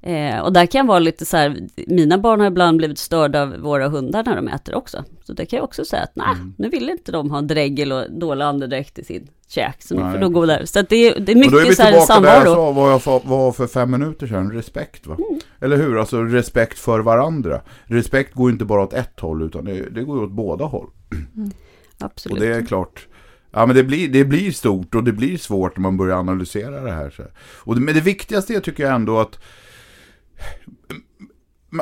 Eh, 0.02 0.38
och 0.38 0.52
där 0.52 0.66
kan 0.66 0.78
jag 0.78 0.86
vara 0.86 0.98
lite 0.98 1.24
så 1.24 1.36
här, 1.36 1.56
mina 1.86 2.18
barn 2.18 2.40
har 2.40 2.46
ibland 2.46 2.78
blivit 2.78 2.98
störda 2.98 3.42
av 3.42 3.56
våra 3.58 3.88
hundar 3.88 4.24
när 4.24 4.36
de 4.36 4.48
äter 4.48 4.74
också. 4.74 5.04
Så 5.24 5.32
det 5.32 5.46
kan 5.46 5.56
jag 5.56 5.64
också 5.64 5.84
säga 5.84 6.02
att 6.02 6.16
nej, 6.16 6.34
mm. 6.34 6.54
nu 6.58 6.68
vill 6.68 6.90
inte 6.90 7.12
de 7.12 7.30
ha 7.30 7.40
dregel 7.40 7.92
och 7.92 8.04
dålig 8.10 8.44
andedräkt 8.44 8.98
i 8.98 9.04
sin 9.04 9.28
käk. 9.48 9.82
Så 9.82 9.94
nu 9.94 10.12
får 10.12 10.18
de 10.18 10.32
gå 10.32 10.46
där. 10.46 10.64
Så 10.64 10.82
det, 10.82 10.96
är, 10.96 11.20
det 11.20 11.32
är 11.32 11.36
mycket 11.36 11.52
och 11.52 11.60
då 11.60 11.64
är 11.64 11.68
vi 11.68 11.74
så 11.74 11.82
här 11.82 12.00
samvaro. 12.00 12.32
där 12.34 12.44
jag 12.44 12.54
sa 12.54 12.72
vad 12.72 12.92
jag 12.92 13.24
var 13.24 13.52
för 13.52 13.66
fem 13.66 13.90
minuter 13.90 14.26
sedan, 14.26 14.52
respekt 14.52 15.06
va? 15.06 15.16
Mm. 15.28 15.40
Eller 15.60 15.76
hur? 15.76 15.98
Alltså 15.98 16.22
respekt 16.22 16.78
för 16.78 17.00
varandra. 17.00 17.60
Respekt 17.84 18.34
går 18.34 18.50
inte 18.50 18.64
bara 18.64 18.82
åt 18.82 18.92
ett 18.92 19.20
håll 19.20 19.42
utan 19.42 19.64
det, 19.64 19.90
det 19.90 20.02
går 20.02 20.22
åt 20.22 20.30
båda 20.30 20.64
håll. 20.64 20.90
Mm. 21.36 21.50
Absolut. 21.98 22.38
Och 22.38 22.40
det 22.40 22.54
är 22.54 22.66
klart, 22.66 23.06
Ja 23.50 23.66
men 23.66 23.76
det 23.76 23.84
blir, 23.84 24.08
det 24.08 24.24
blir 24.24 24.50
stort 24.52 24.94
och 24.94 25.04
det 25.04 25.12
blir 25.12 25.38
svårt 25.38 25.76
när 25.76 25.82
man 25.82 25.96
börjar 25.96 26.16
analysera 26.16 26.80
det 26.80 26.92
här. 26.92 27.10
Så. 27.10 27.22
Och 27.38 27.74
det, 27.74 27.80
men 27.80 27.94
det 27.94 28.00
viktigaste 28.00 28.60
tycker 28.60 28.82
jag 28.82 28.94
ändå 28.94 29.20
att 29.20 29.38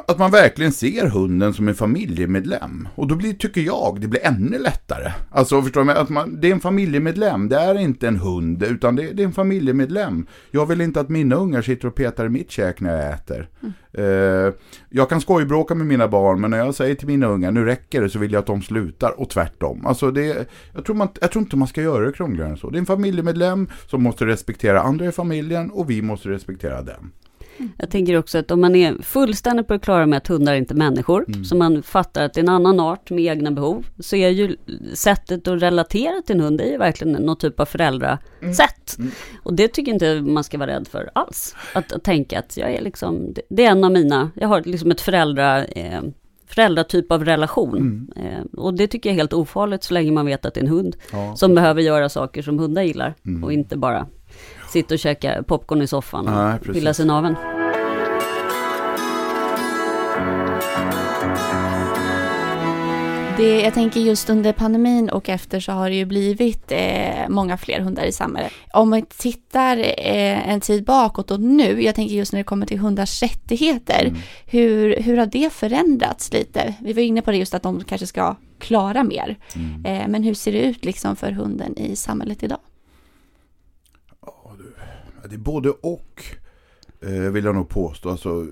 att 0.07 0.19
man 0.19 0.31
verkligen 0.31 0.73
ser 0.73 1.07
hunden 1.07 1.55
som 1.55 1.69
en 1.69 1.75
familjemedlem. 1.75 2.89
Och 2.95 3.07
då 3.07 3.15
blir, 3.15 3.33
tycker 3.33 3.61
jag, 3.61 3.99
det 4.01 4.09
blir 4.09 4.27
ännu 4.27 4.59
lättare. 4.59 5.13
Alltså 5.31 5.63
förstår 5.63 5.85
du, 5.85 5.93
att 5.93 6.09
man, 6.09 6.41
det 6.41 6.49
är 6.49 6.53
en 6.53 6.61
familjemedlem, 6.61 7.49
det 7.49 7.57
är 7.57 7.79
inte 7.79 8.09
en 8.09 8.17
hund, 8.17 8.63
utan 8.63 8.97
det, 8.97 9.13
det, 9.13 9.23
är 9.23 9.27
en 9.27 9.33
familjemedlem. 9.33 10.27
Jag 10.51 10.67
vill 10.67 10.81
inte 10.81 11.01
att 11.01 11.09
mina 11.09 11.37
ungar 11.37 11.63
sitter 11.63 11.89
och 11.89 11.95
petar 11.95 12.27
i 12.27 12.29
mitt 12.29 12.51
käk 12.51 12.81
när 12.81 13.03
jag 13.03 13.15
äter. 13.15 13.49
Mm. 13.63 13.73
Uh, 13.99 14.53
jag 14.89 15.09
kan 15.09 15.21
skojbråka 15.21 15.75
med 15.75 15.87
mina 15.87 16.09
barn, 16.09 16.41
men 16.41 16.51
när 16.51 16.59
jag 16.59 16.75
säger 16.75 16.95
till 16.95 17.07
mina 17.09 17.27
ungar, 17.27 17.51
nu 17.51 17.65
räcker 17.65 18.03
det, 18.03 18.11
så 18.11 18.19
vill 18.19 18.33
jag 18.33 18.41
att 18.41 18.47
de 18.47 18.63
slutar, 18.63 19.21
och 19.21 19.31
tvärtom. 19.31 19.87
Alltså 19.87 20.11
det, 20.11 20.49
jag, 20.75 20.85
tror 20.85 20.97
man, 20.97 21.09
jag 21.21 21.31
tror 21.31 21.43
inte 21.43 21.57
man 21.57 21.69
ska 21.69 21.83
göra 21.83 22.07
det 22.07 22.13
krångligare 22.13 22.51
än 22.51 22.57
så. 22.57 22.71
Det 22.71 22.77
är 22.77 22.81
en 22.81 22.87
familjemedlem 22.87 23.69
som 23.87 24.03
måste 24.03 24.27
respektera 24.27 24.81
andra 24.81 25.07
i 25.07 25.13
familjen, 25.13 25.71
och 25.71 25.91
vi 25.91 26.03
måste 26.03 26.29
respektera 26.29 26.83
den. 26.83 27.13
Jag 27.79 27.91
tänker 27.91 28.19
också 28.19 28.39
att 28.39 28.51
om 28.51 28.61
man 28.61 28.75
är 28.75 29.03
fullständigt 29.03 29.67
på 29.67 29.73
det 29.73 29.79
klara 29.79 30.07
med 30.07 30.17
att 30.17 30.27
hundar 30.27 30.53
är 30.53 30.57
inte 30.57 30.75
är 30.75 30.77
människor, 30.77 31.25
mm. 31.29 31.45
så 31.45 31.57
man 31.57 31.83
fattar 31.83 32.25
att 32.25 32.35
det 32.35 32.41
är 32.41 32.43
en 32.43 32.49
annan 32.49 32.81
art 32.81 33.11
med 33.11 33.25
egna 33.25 33.51
behov, 33.51 33.87
så 33.99 34.17
är 34.17 34.29
ju 34.29 34.57
sättet 34.95 35.49
att 35.49 35.63
relatera 35.63 36.23
till 36.23 36.37
en 36.37 36.43
hund, 36.43 36.61
är 36.61 36.71
ju 36.71 36.79
verkligen 36.79 37.13
någon 37.13 37.37
typ 37.37 37.61
av 37.61 37.65
föräldrasätt. 37.65 38.99
Mm. 38.99 39.11
Mm. 39.11 39.13
Och 39.43 39.55
det 39.55 39.69
tycker 39.69 39.93
inte 39.93 40.21
man 40.21 40.45
ska 40.45 40.59
vara 40.59 40.71
rädd 40.71 40.89
för 40.89 41.11
alls. 41.15 41.57
Att, 41.75 41.93
att 41.93 42.05
tänka 42.05 42.39
att 42.39 42.57
jag 42.57 42.71
är 42.71 42.83
liksom, 42.83 43.35
det 43.49 43.65
är 43.65 43.71
en 43.71 43.85
av 43.85 43.93
mina, 43.93 44.31
jag 44.35 44.49
har 44.49 44.63
liksom 44.63 44.91
ett 44.91 45.01
föräldra, 45.01 45.65
eh, 45.65 46.03
föräldratyp 46.47 47.13
av 47.13 47.25
relation. 47.25 47.77
Mm. 47.77 48.11
Eh, 48.17 48.45
och 48.61 48.75
det 48.75 48.87
tycker 48.87 49.11
jag 49.11 49.15
är 49.15 49.19
helt 49.19 49.33
ofarligt 49.33 49.83
så 49.83 49.95
länge 49.95 50.13
man 50.13 50.27
vet 50.27 50.47
att 50.47 50.55
det 50.55 50.61
är 50.61 50.65
en 50.65 50.71
hund 50.71 50.97
ja. 51.13 51.37
som 51.37 51.55
behöver 51.55 51.83
göra 51.83 52.09
saker 52.09 52.43
som 52.43 52.59
hundar 52.59 52.83
gillar 52.83 53.15
mm. 53.27 53.45
och 53.45 53.53
inte 53.53 53.77
bara 53.77 54.07
sitta 54.69 54.95
och 54.95 54.99
käka 54.99 55.43
popcorn 55.43 55.83
i 55.83 55.87
soffan 55.87 56.29
och 56.29 56.75
pilla 56.75 56.95
sig 56.95 57.07
naveln. 57.07 57.37
Det, 63.37 63.61
jag 63.61 63.75
tänker 63.75 64.01
just 64.01 64.31
under 64.31 64.53
pandemin 64.53 65.11
och 65.11 65.29
efter 65.29 65.61
så 65.61 65.73
har 65.73 65.91
det 65.91 65.97
ju 65.97 66.05
blivit 66.05 66.73
eh, 66.73 67.29
många 67.29 67.57
fler 67.57 67.81
hundar 67.81 68.05
i 68.05 68.13
samhället. 68.13 68.53
Om 68.73 68.91
man 68.91 69.07
tittar 69.07 69.77
eh, 69.79 70.49
en 70.49 70.61
tid 70.61 70.85
bakåt 70.85 71.31
och 71.31 71.41
nu, 71.41 71.83
jag 71.83 71.95
tänker 71.95 72.15
just 72.15 72.33
när 72.33 72.41
det 72.41 72.45
kommer 72.45 72.67
till 72.67 72.79
hundars 72.79 73.23
rättigheter, 73.23 74.05
mm. 74.05 74.19
hur, 74.47 74.97
hur 75.03 75.17
har 75.17 75.27
det 75.27 75.53
förändrats 75.53 76.33
lite? 76.33 76.75
Vi 76.81 76.93
var 76.93 77.03
inne 77.03 77.23
på 77.23 77.31
det 77.31 77.37
just 77.37 77.55
att 77.55 77.63
de 77.63 77.85
kanske 77.85 78.07
ska 78.07 78.37
klara 78.59 79.03
mer. 79.03 79.39
Mm. 79.55 79.85
Eh, 79.85 80.09
men 80.09 80.23
hur 80.23 80.35
ser 80.35 80.53
det 80.53 80.61
ut 80.61 80.85
liksom 80.85 81.17
för 81.17 81.33
hunden 81.33 81.79
i 81.79 81.97
samhället 81.97 82.43
idag? 82.43 82.59
Det 85.29 85.37
är 85.37 85.39
både 85.39 85.71
och. 85.71 86.25
Eh, 87.01 87.31
vill 87.33 87.45
jag 87.45 87.55
nog 87.55 87.69
påstå. 87.69 88.11
Alltså, 88.11 88.47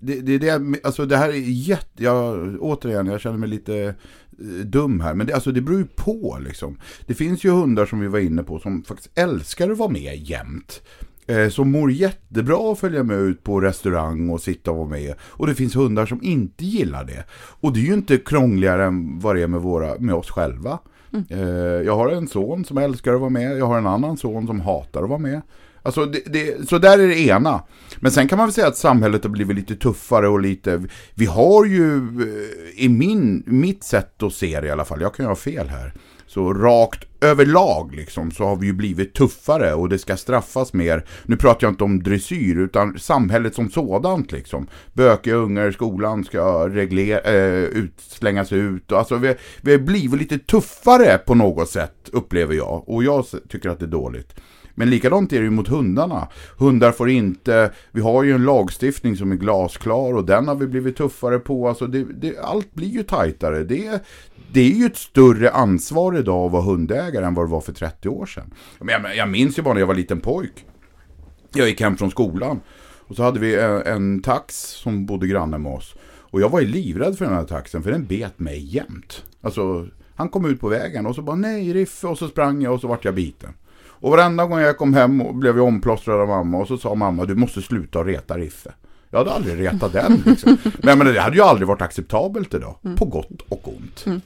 det, 0.00 0.20
det, 0.20 0.38
det, 0.38 0.62
alltså 0.84 1.06
det 1.06 1.16
här 1.16 1.28
är 1.28 1.50
jätte... 1.50 2.04
Jag, 2.04 2.56
återigen, 2.60 3.06
jag 3.06 3.20
känner 3.20 3.38
mig 3.38 3.48
lite 3.48 3.94
eh, 4.38 4.64
dum 4.64 5.00
här. 5.00 5.14
Men 5.14 5.26
det, 5.26 5.34
alltså 5.34 5.52
det 5.52 5.60
beror 5.60 5.78
ju 5.78 5.86
på 5.86 6.38
liksom. 6.40 6.78
Det 7.06 7.14
finns 7.14 7.44
ju 7.44 7.50
hundar 7.50 7.86
som 7.86 8.00
vi 8.00 8.06
var 8.06 8.18
inne 8.18 8.42
på 8.42 8.58
som 8.58 8.82
faktiskt 8.82 9.18
älskar 9.18 9.70
att 9.70 9.78
vara 9.78 9.90
med 9.90 10.16
jämt. 10.16 10.82
Eh, 11.26 11.48
som 11.48 11.70
mår 11.70 11.90
jättebra 11.90 12.72
att 12.72 12.78
följa 12.78 13.02
med 13.02 13.18
ut 13.18 13.44
på 13.44 13.60
restaurang 13.60 14.30
och 14.30 14.40
sitta 14.40 14.70
och 14.70 14.76
vara 14.76 14.88
med. 14.88 15.14
Och 15.20 15.46
det 15.46 15.54
finns 15.54 15.76
hundar 15.76 16.06
som 16.06 16.22
inte 16.22 16.64
gillar 16.64 17.04
det. 17.04 17.24
Och 17.32 17.72
det 17.72 17.80
är 17.80 17.84
ju 17.84 17.94
inte 17.94 18.18
krångligare 18.18 18.84
än 18.84 19.18
vad 19.18 19.36
det 19.36 19.42
är 19.42 19.46
med, 19.46 19.60
våra, 19.60 19.98
med 19.98 20.14
oss 20.14 20.30
själva. 20.30 20.78
Mm. 21.12 21.24
Eh, 21.30 21.82
jag 21.86 21.96
har 21.96 22.08
en 22.08 22.28
son 22.28 22.64
som 22.64 22.78
älskar 22.78 23.14
att 23.14 23.20
vara 23.20 23.30
med. 23.30 23.58
Jag 23.58 23.66
har 23.66 23.78
en 23.78 23.86
annan 23.86 24.16
son 24.16 24.46
som 24.46 24.60
hatar 24.60 25.02
att 25.02 25.08
vara 25.08 25.18
med. 25.18 25.42
Alltså 25.86 26.06
det, 26.06 26.22
det, 26.26 26.68
så 26.68 26.78
där 26.78 26.98
är 26.98 27.08
det 27.08 27.20
ena. 27.20 27.62
Men 27.96 28.12
sen 28.12 28.28
kan 28.28 28.38
man 28.38 28.46
väl 28.46 28.54
säga 28.54 28.66
att 28.66 28.76
samhället 28.76 29.24
har 29.24 29.30
blivit 29.30 29.56
lite 29.56 29.76
tuffare 29.76 30.28
och 30.28 30.40
lite... 30.40 30.82
Vi 31.14 31.26
har 31.26 31.64
ju, 31.64 31.96
eh, 31.96 32.84
i 32.84 32.88
min, 32.88 33.42
mitt 33.46 33.84
sätt 33.84 34.22
att 34.22 34.32
se 34.32 34.60
det 34.60 34.66
i 34.66 34.70
alla 34.70 34.84
fall, 34.84 35.00
jag 35.00 35.14
kan 35.14 35.24
ju 35.24 35.28
ha 35.28 35.36
fel 35.36 35.68
här. 35.68 35.94
Så 36.26 36.54
rakt 36.54 37.04
överlag 37.20 37.94
liksom 37.94 38.30
så 38.30 38.44
har 38.44 38.56
vi 38.56 38.66
ju 38.66 38.72
blivit 38.72 39.14
tuffare 39.14 39.74
och 39.74 39.88
det 39.88 39.98
ska 39.98 40.16
straffas 40.16 40.72
mer. 40.72 41.04
Nu 41.24 41.36
pratar 41.36 41.66
jag 41.66 41.72
inte 41.72 41.84
om 41.84 42.02
dressyr 42.02 42.56
utan 42.56 42.98
samhället 42.98 43.54
som 43.54 43.70
sådant 43.70 44.32
liksom. 44.32 44.66
Bökiga 44.92 45.34
ungar 45.34 45.68
i 45.68 45.72
skolan 45.72 46.24
ska 46.24 46.68
reglera, 46.68 47.20
äh, 47.20 47.34
eh, 47.34 47.64
ut, 47.64 47.94
slängas 47.96 48.52
ut. 48.52 48.92
Alltså 48.92 49.16
vi, 49.16 49.34
vi 49.60 49.72
har 49.72 49.78
blivit 49.78 50.20
lite 50.20 50.38
tuffare 50.38 51.18
på 51.18 51.34
något 51.34 51.70
sätt 51.70 52.10
upplever 52.12 52.54
jag. 52.54 52.88
Och 52.88 53.04
jag 53.04 53.24
tycker 53.48 53.68
att 53.68 53.78
det 53.78 53.84
är 53.84 53.90
dåligt. 53.90 54.34
Men 54.78 54.90
likadant 54.90 55.32
är 55.32 55.38
det 55.38 55.44
ju 55.44 55.50
mot 55.50 55.68
hundarna. 55.68 56.28
Hundar 56.58 56.92
får 56.92 57.10
inte, 57.10 57.72
vi 57.92 58.00
har 58.00 58.22
ju 58.22 58.32
en 58.32 58.44
lagstiftning 58.44 59.16
som 59.16 59.32
är 59.32 59.36
glasklar 59.36 60.16
och 60.16 60.24
den 60.24 60.48
har 60.48 60.54
vi 60.54 60.66
blivit 60.66 60.96
tuffare 60.96 61.38
på. 61.38 61.68
Alltså 61.68 61.86
det, 61.86 62.04
det, 62.04 62.38
allt 62.38 62.74
blir 62.74 62.88
ju 62.88 63.02
tajtare. 63.02 63.64
Det, 63.64 64.04
det 64.52 64.60
är 64.60 64.74
ju 64.74 64.86
ett 64.86 64.96
större 64.96 65.50
ansvar 65.50 66.18
idag 66.18 66.46
att 66.46 66.52
vara 66.52 66.62
hundägare 66.62 67.24
än 67.24 67.34
vad 67.34 67.46
det 67.46 67.50
var 67.50 67.60
för 67.60 67.72
30 67.72 68.08
år 68.08 68.26
sedan. 68.26 68.54
Jag, 68.78 69.16
jag 69.16 69.28
minns 69.28 69.58
ju 69.58 69.62
bara 69.62 69.74
när 69.74 69.80
jag 69.80 69.86
var 69.86 69.94
liten 69.94 70.20
pojk. 70.20 70.64
Jag 71.52 71.68
gick 71.68 71.80
hem 71.80 71.96
från 71.96 72.10
skolan. 72.10 72.60
Och 73.08 73.16
så 73.16 73.22
hade 73.22 73.40
vi 73.40 73.58
en, 73.58 73.82
en 73.82 74.22
tax 74.22 74.54
som 74.56 75.06
bodde 75.06 75.26
granne 75.26 75.58
med 75.58 75.72
oss. 75.72 75.94
Och 76.04 76.40
jag 76.40 76.48
var 76.48 76.60
ju 76.60 76.66
livrädd 76.66 77.18
för 77.18 77.24
den 77.24 77.34
här 77.34 77.44
taxen 77.44 77.82
för 77.82 77.90
den 77.90 78.06
bet 78.06 78.38
mig 78.38 78.74
jämt. 78.74 79.24
Alltså, 79.40 79.86
han 80.16 80.28
kom 80.28 80.44
ut 80.44 80.60
på 80.60 80.68
vägen 80.68 81.06
och 81.06 81.14
så 81.14 81.22
bara 81.22 81.36
nej 81.36 81.72
Riffe 81.72 82.06
och 82.06 82.18
så 82.18 82.28
sprang 82.28 82.62
jag 82.62 82.74
och 82.74 82.80
så 82.80 82.88
vart 82.88 83.04
jag 83.04 83.14
biten. 83.14 83.54
Och 84.00 84.10
varenda 84.10 84.46
gång 84.46 84.58
jag 84.58 84.78
kom 84.78 84.94
hem 84.94 85.20
och 85.20 85.34
blev 85.34 85.56
jag 85.56 85.66
omplåstrad 85.66 86.20
av 86.20 86.28
mamma 86.28 86.58
och 86.58 86.68
så 86.68 86.78
sa 86.78 86.94
mamma 86.94 87.24
du 87.24 87.34
måste 87.34 87.62
sluta 87.62 88.04
reta 88.04 88.38
Riffe. 88.38 88.72
Jag 89.10 89.18
hade 89.18 89.32
aldrig 89.32 89.60
retat 89.60 89.92
den. 89.92 90.22
Liksom. 90.26 90.56
Men, 90.82 90.98
men 90.98 91.06
det 91.06 91.20
hade 91.20 91.36
ju 91.36 91.42
aldrig 91.42 91.68
varit 91.68 91.82
acceptabelt 91.82 92.54
idag. 92.54 92.76
Mm. 92.84 92.96
På 92.96 93.04
gott 93.04 93.42
och 93.48 93.68
ont. 93.68 94.06
Mm. 94.06 94.20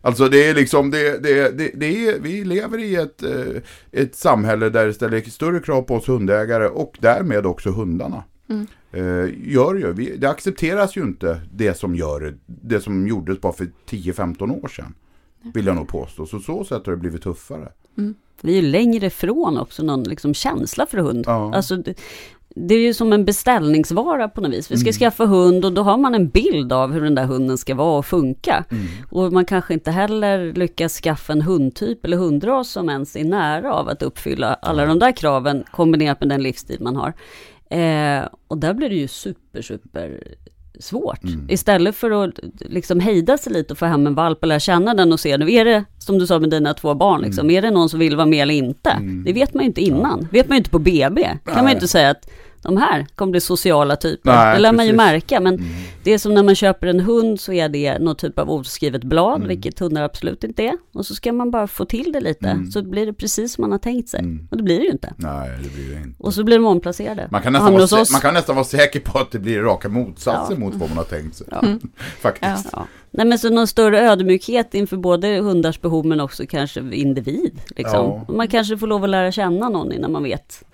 Alltså 0.00 0.28
det 0.28 0.48
är 0.48 0.54
liksom, 0.54 0.90
det, 0.90 1.22
det, 1.22 1.58
det, 1.58 1.70
det 1.74 2.08
är, 2.08 2.20
vi 2.20 2.44
lever 2.44 2.78
i 2.78 2.94
ett, 2.94 3.22
eh, 3.22 3.62
ett 3.92 4.16
samhälle 4.16 4.70
där 4.70 4.86
det 4.86 4.94
ställer 4.94 5.20
större 5.20 5.60
krav 5.60 5.82
på 5.82 5.94
oss 5.94 6.08
hundägare 6.08 6.66
och 6.66 6.96
därmed 7.00 7.46
också 7.46 7.70
hundarna. 7.70 8.24
Mm. 8.48 8.66
Eh, 8.92 9.52
gör 9.52 9.74
ju, 9.74 9.92
vi, 9.92 10.16
det 10.16 10.30
accepteras 10.30 10.96
ju 10.96 11.02
inte 11.02 11.40
det 11.52 11.74
som, 11.78 11.94
gör, 11.94 12.34
det 12.46 12.80
som 12.80 13.08
gjordes 13.08 13.40
bara 13.40 13.52
för 13.52 13.68
10-15 13.90 14.64
år 14.64 14.68
sedan. 14.68 14.94
Vill 15.54 15.66
jag 15.66 15.76
nog 15.76 15.88
påstå. 15.88 16.26
Så 16.26 16.40
så 16.40 16.64
sätt 16.64 16.86
har 16.86 16.92
det 16.92 16.96
blivit 16.96 17.22
tuffare. 17.22 17.68
Mm. 17.98 18.14
Vi 18.40 18.58
är 18.58 18.62
längre 18.62 19.06
ifrån 19.06 19.58
också 19.58 19.82
någon 19.82 20.02
liksom 20.02 20.34
känsla 20.34 20.86
för 20.86 20.98
hund. 20.98 21.24
Ja. 21.26 21.54
Alltså, 21.54 21.76
det, 21.76 21.94
det 22.56 22.74
är 22.74 22.78
ju 22.78 22.94
som 22.94 23.12
en 23.12 23.24
beställningsvara 23.24 24.28
på 24.28 24.40
något 24.40 24.52
vis. 24.52 24.70
Vi 24.70 24.76
ska 24.76 24.88
mm. 24.88 24.92
skaffa 24.92 25.26
hund 25.26 25.64
och 25.64 25.72
då 25.72 25.82
har 25.82 25.96
man 25.96 26.14
en 26.14 26.28
bild 26.28 26.72
av 26.72 26.92
hur 26.92 27.00
den 27.00 27.14
där 27.14 27.24
hunden 27.24 27.58
ska 27.58 27.74
vara 27.74 27.98
och 27.98 28.06
funka. 28.06 28.64
Mm. 28.70 28.86
Och 29.10 29.32
man 29.32 29.44
kanske 29.44 29.74
inte 29.74 29.90
heller 29.90 30.52
lyckas 30.52 31.00
skaffa 31.00 31.32
en 31.32 31.42
hundtyp 31.42 32.04
eller 32.04 32.16
hundras 32.16 32.70
som 32.70 32.90
ens 32.90 33.16
är 33.16 33.24
nära 33.24 33.72
av 33.72 33.88
att 33.88 34.02
uppfylla 34.02 34.54
alla 34.54 34.86
de 34.86 34.98
där 34.98 35.12
kraven 35.12 35.64
kombinerat 35.70 36.20
med 36.20 36.28
den 36.28 36.42
livsstil 36.42 36.78
man 36.80 36.96
har. 36.96 37.12
Eh, 37.70 38.28
och 38.48 38.58
där 38.58 38.74
blir 38.74 38.88
det 38.88 38.94
ju 38.94 39.08
super, 39.08 39.62
super 39.62 40.22
svårt. 40.80 41.24
Mm. 41.24 41.46
Istället 41.50 41.96
för 41.96 42.24
att 42.24 42.38
liksom 42.60 43.00
hejda 43.00 43.38
sig 43.38 43.52
lite 43.52 43.72
och 43.72 43.78
få 43.78 43.86
hem 43.86 44.06
en 44.06 44.14
valp 44.14 44.38
och 44.40 44.48
lära 44.48 44.60
känna 44.60 44.94
den 44.94 45.12
och 45.12 45.20
se, 45.20 45.36
nu 45.36 45.52
är 45.52 45.64
det 45.64 45.84
som 45.98 46.18
du 46.18 46.26
sa 46.26 46.38
med 46.38 46.50
dina 46.50 46.74
två 46.74 46.94
barn, 46.94 47.20
liksom, 47.20 47.46
mm. 47.46 47.56
är 47.56 47.62
det 47.62 47.70
någon 47.70 47.88
som 47.88 47.98
vill 48.00 48.16
vara 48.16 48.26
med 48.26 48.42
eller 48.42 48.54
inte? 48.54 48.90
Mm. 48.90 49.24
Det 49.24 49.32
vet 49.32 49.54
man 49.54 49.62
ju 49.62 49.66
inte 49.66 49.80
innan. 49.80 50.18
Ja. 50.22 50.28
vet 50.30 50.48
man 50.48 50.56
ju 50.56 50.58
inte 50.58 50.70
på 50.70 50.78
BB. 50.78 51.22
kan 51.22 51.38
Nej. 51.44 51.54
man 51.56 51.66
ju 51.66 51.74
inte 51.74 51.88
säga 51.88 52.10
att 52.10 52.30
de 52.64 52.76
här 52.76 53.06
kommer 53.14 53.30
bli 53.30 53.40
sociala 53.40 53.96
typer. 53.96 54.32
Nej, 54.32 54.54
det 54.54 54.60
lär 54.60 54.72
man 54.72 54.86
ju 54.86 54.92
märka. 54.92 55.40
Men 55.40 55.54
mm. 55.54 55.66
det 56.02 56.12
är 56.12 56.18
som 56.18 56.34
när 56.34 56.42
man 56.42 56.54
köper 56.54 56.86
en 56.86 57.00
hund 57.00 57.40
så 57.40 57.52
är 57.52 57.68
det 57.68 57.98
något 57.98 58.18
typ 58.18 58.38
av 58.38 58.50
oskrivet 58.50 59.04
blad, 59.04 59.36
mm. 59.36 59.48
vilket 59.48 59.78
hundar 59.78 60.02
absolut 60.02 60.44
inte 60.44 60.62
är. 60.62 60.78
Och 60.92 61.06
så 61.06 61.14
ska 61.14 61.32
man 61.32 61.50
bara 61.50 61.66
få 61.66 61.84
till 61.84 62.12
det 62.12 62.20
lite, 62.20 62.48
mm. 62.48 62.70
så 62.70 62.82
blir 62.82 63.06
det 63.06 63.12
precis 63.12 63.54
som 63.54 63.62
man 63.62 63.72
har 63.72 63.78
tänkt 63.78 64.08
sig. 64.08 64.20
Mm. 64.20 64.48
Och 64.50 64.56
det 64.56 64.62
blir 64.62 64.78
det 64.78 64.84
ju 64.84 64.90
inte. 64.90 65.14
Nej, 65.16 65.50
det 65.62 65.74
blir 65.74 65.94
det 65.94 66.02
inte. 66.02 66.22
Och 66.22 66.34
så 66.34 66.44
blir 66.44 66.56
de 66.56 66.66
omplacerade. 66.66 67.28
Man 67.30 67.42
kan 67.42 67.52
nästan, 67.52 67.72
vara, 67.72 68.04
man 68.12 68.20
kan 68.20 68.34
nästan 68.34 68.56
vara 68.56 68.64
säker 68.64 69.00
på 69.00 69.18
att 69.18 69.30
det 69.30 69.38
blir 69.38 69.60
raka 69.62 69.88
motsatsen 69.88 70.56
ja. 70.60 70.64
mot 70.66 70.74
vad 70.74 70.88
man 70.88 70.98
har 70.98 71.04
tänkt 71.04 71.36
sig. 71.36 71.46
Ja. 71.50 71.62
Faktiskt. 72.20 72.68
Ja. 72.72 72.86
Nej 73.10 73.26
men 73.26 73.38
så 73.38 73.50
någon 73.50 73.66
större 73.66 74.00
ödmjukhet 74.00 74.74
inför 74.74 74.96
både 74.96 75.28
hundars 75.28 75.80
behov 75.80 76.06
men 76.06 76.20
också 76.20 76.46
kanske 76.46 76.80
individ. 76.80 77.60
Liksom. 77.76 78.24
Man 78.28 78.48
kanske 78.48 78.78
får 78.78 78.86
lov 78.86 79.04
att 79.04 79.10
lära 79.10 79.32
känna 79.32 79.68
någon 79.68 79.92
innan 79.92 80.12
man 80.12 80.22
vet 80.22 80.64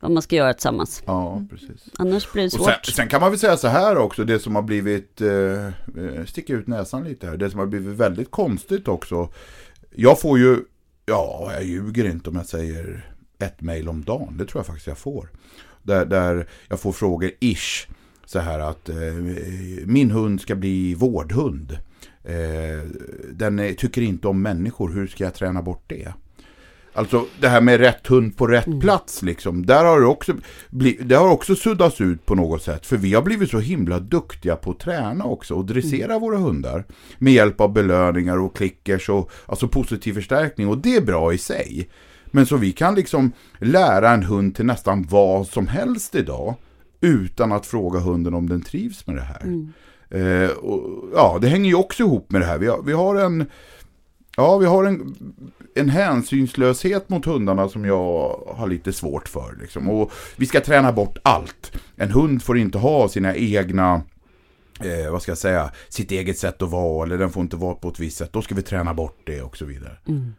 vad 0.00 0.10
man 0.10 0.22
ska 0.22 0.36
göra 0.36 0.54
tillsammans. 0.54 1.02
Ja, 1.06 1.42
precis. 1.50 1.88
Annars 1.98 2.32
blir 2.32 2.42
det 2.42 2.50
svårt. 2.50 2.84
Sen, 2.84 2.94
sen, 2.94 3.08
kan 3.08 3.20
man 3.20 3.30
väl 3.30 3.38
säga 3.38 3.56
så 3.56 3.68
här 3.68 3.98
också, 3.98 4.24
det 4.24 4.38
som 4.38 4.54
har 4.54 4.62
blivit, 4.62 5.20
eh, 5.20 5.66
eh, 5.66 6.24
sticka 6.26 6.52
ut 6.52 6.66
näsan 6.66 7.04
lite 7.04 7.26
här, 7.26 7.36
det 7.36 7.50
som 7.50 7.60
har 7.60 7.66
blivit 7.66 7.96
väldigt 7.96 8.30
konstigt 8.30 8.88
också. 8.88 9.28
Jag 9.90 10.20
får 10.20 10.38
ju, 10.38 10.58
ja, 11.06 11.50
jag 11.52 11.64
ljuger 11.64 12.04
inte 12.04 12.30
om 12.30 12.36
jag 12.36 12.46
säger 12.46 13.10
ett 13.38 13.60
mail 13.60 13.88
om 13.88 14.04
dagen, 14.04 14.36
det 14.38 14.46
tror 14.46 14.58
jag 14.58 14.66
faktiskt 14.66 14.86
jag 14.86 14.98
får. 14.98 15.28
Där, 15.82 16.06
där 16.06 16.48
jag 16.68 16.80
får 16.80 16.92
frågor 16.92 17.30
ish, 17.40 17.88
så 18.24 18.38
här 18.38 18.60
att 18.60 18.88
eh, 18.88 18.96
min 19.84 20.10
hund 20.10 20.40
ska 20.40 20.54
bli 20.54 20.94
vårdhund. 20.94 21.78
Eh, 22.24 22.88
den 23.32 23.74
tycker 23.78 24.02
inte 24.02 24.28
om 24.28 24.42
människor, 24.42 24.92
hur 24.92 25.06
ska 25.06 25.24
jag 25.24 25.34
träna 25.34 25.62
bort 25.62 25.84
det? 25.86 26.12
Alltså 26.92 27.26
det 27.40 27.48
här 27.48 27.60
med 27.60 27.80
rätt 27.80 28.06
hund 28.06 28.36
på 28.36 28.46
rätt 28.46 28.66
mm. 28.66 28.80
plats 28.80 29.22
liksom. 29.22 29.66
Där 29.66 29.84
har 29.84 30.00
det 30.00 30.06
också, 30.06 30.34
det 31.00 31.14
har 31.14 31.28
också 31.28 31.54
suddats 31.54 32.00
ut 32.00 32.26
på 32.26 32.34
något 32.34 32.62
sätt. 32.62 32.86
För 32.86 32.96
vi 32.96 33.14
har 33.14 33.22
blivit 33.22 33.50
så 33.50 33.58
himla 33.58 33.98
duktiga 33.98 34.56
på 34.56 34.70
att 34.70 34.78
träna 34.78 35.24
också 35.24 35.54
och 35.54 35.64
dressera 35.64 36.12
mm. 36.12 36.20
våra 36.20 36.38
hundar. 36.38 36.84
Med 37.18 37.32
hjälp 37.32 37.60
av 37.60 37.72
belöningar 37.72 38.38
och 38.38 38.56
klickers 38.56 39.08
och 39.08 39.30
alltså 39.46 39.68
positiv 39.68 40.12
förstärkning. 40.12 40.68
Och 40.68 40.78
det 40.78 40.96
är 40.96 41.00
bra 41.00 41.32
i 41.32 41.38
sig. 41.38 41.88
Men 42.26 42.46
så 42.46 42.56
vi 42.56 42.72
kan 42.72 42.94
liksom 42.94 43.32
lära 43.58 44.10
en 44.10 44.22
hund 44.22 44.56
till 44.56 44.66
nästan 44.66 45.06
vad 45.10 45.46
som 45.46 45.66
helst 45.66 46.14
idag. 46.14 46.54
Utan 47.00 47.52
att 47.52 47.66
fråga 47.66 48.00
hunden 48.00 48.34
om 48.34 48.48
den 48.48 48.62
trivs 48.62 49.06
med 49.06 49.16
det 49.16 49.22
här. 49.22 49.42
Mm. 49.42 49.72
Eh, 50.10 50.50
och, 50.50 51.08
ja, 51.14 51.38
det 51.40 51.48
hänger 51.48 51.68
ju 51.68 51.74
också 51.74 52.02
ihop 52.02 52.30
med 52.30 52.40
det 52.40 52.46
här. 52.46 52.58
Vi 52.58 52.66
har, 52.66 52.82
vi 52.82 52.92
har 52.92 53.16
en 53.16 53.46
Ja, 54.38 54.58
vi 54.58 54.66
har 54.66 54.84
en, 54.84 55.14
en 55.74 55.88
hänsynslöshet 55.88 57.08
mot 57.08 57.24
hundarna 57.24 57.68
som 57.68 57.84
jag 57.84 58.40
har 58.56 58.66
lite 58.66 58.92
svårt 58.92 59.28
för. 59.28 59.56
Liksom. 59.60 59.90
Och 59.90 60.12
vi 60.36 60.46
ska 60.46 60.60
träna 60.60 60.92
bort 60.92 61.18
allt. 61.22 61.72
En 61.96 62.10
hund 62.10 62.42
får 62.42 62.58
inte 62.58 62.78
ha 62.78 63.08
sina 63.08 63.36
egna, 63.36 64.02
eh, 64.80 65.12
vad 65.12 65.22
ska 65.22 65.30
jag 65.30 65.38
säga, 65.38 65.70
sitt 65.88 66.10
eget 66.10 66.38
sätt 66.38 66.62
att 66.62 66.70
vara. 66.70 67.06
Eller 67.06 67.18
den 67.18 67.30
får 67.30 67.42
inte 67.42 67.56
vara 67.56 67.74
på 67.74 67.88
ett 67.88 67.98
visst 67.98 68.16
sätt. 68.16 68.32
Då 68.32 68.42
ska 68.42 68.54
vi 68.54 68.62
träna 68.62 68.94
bort 68.94 69.20
det 69.24 69.42
och 69.42 69.56
så 69.56 69.64
vidare. 69.64 69.96
Mm. 70.08 70.20
Mm. 70.20 70.34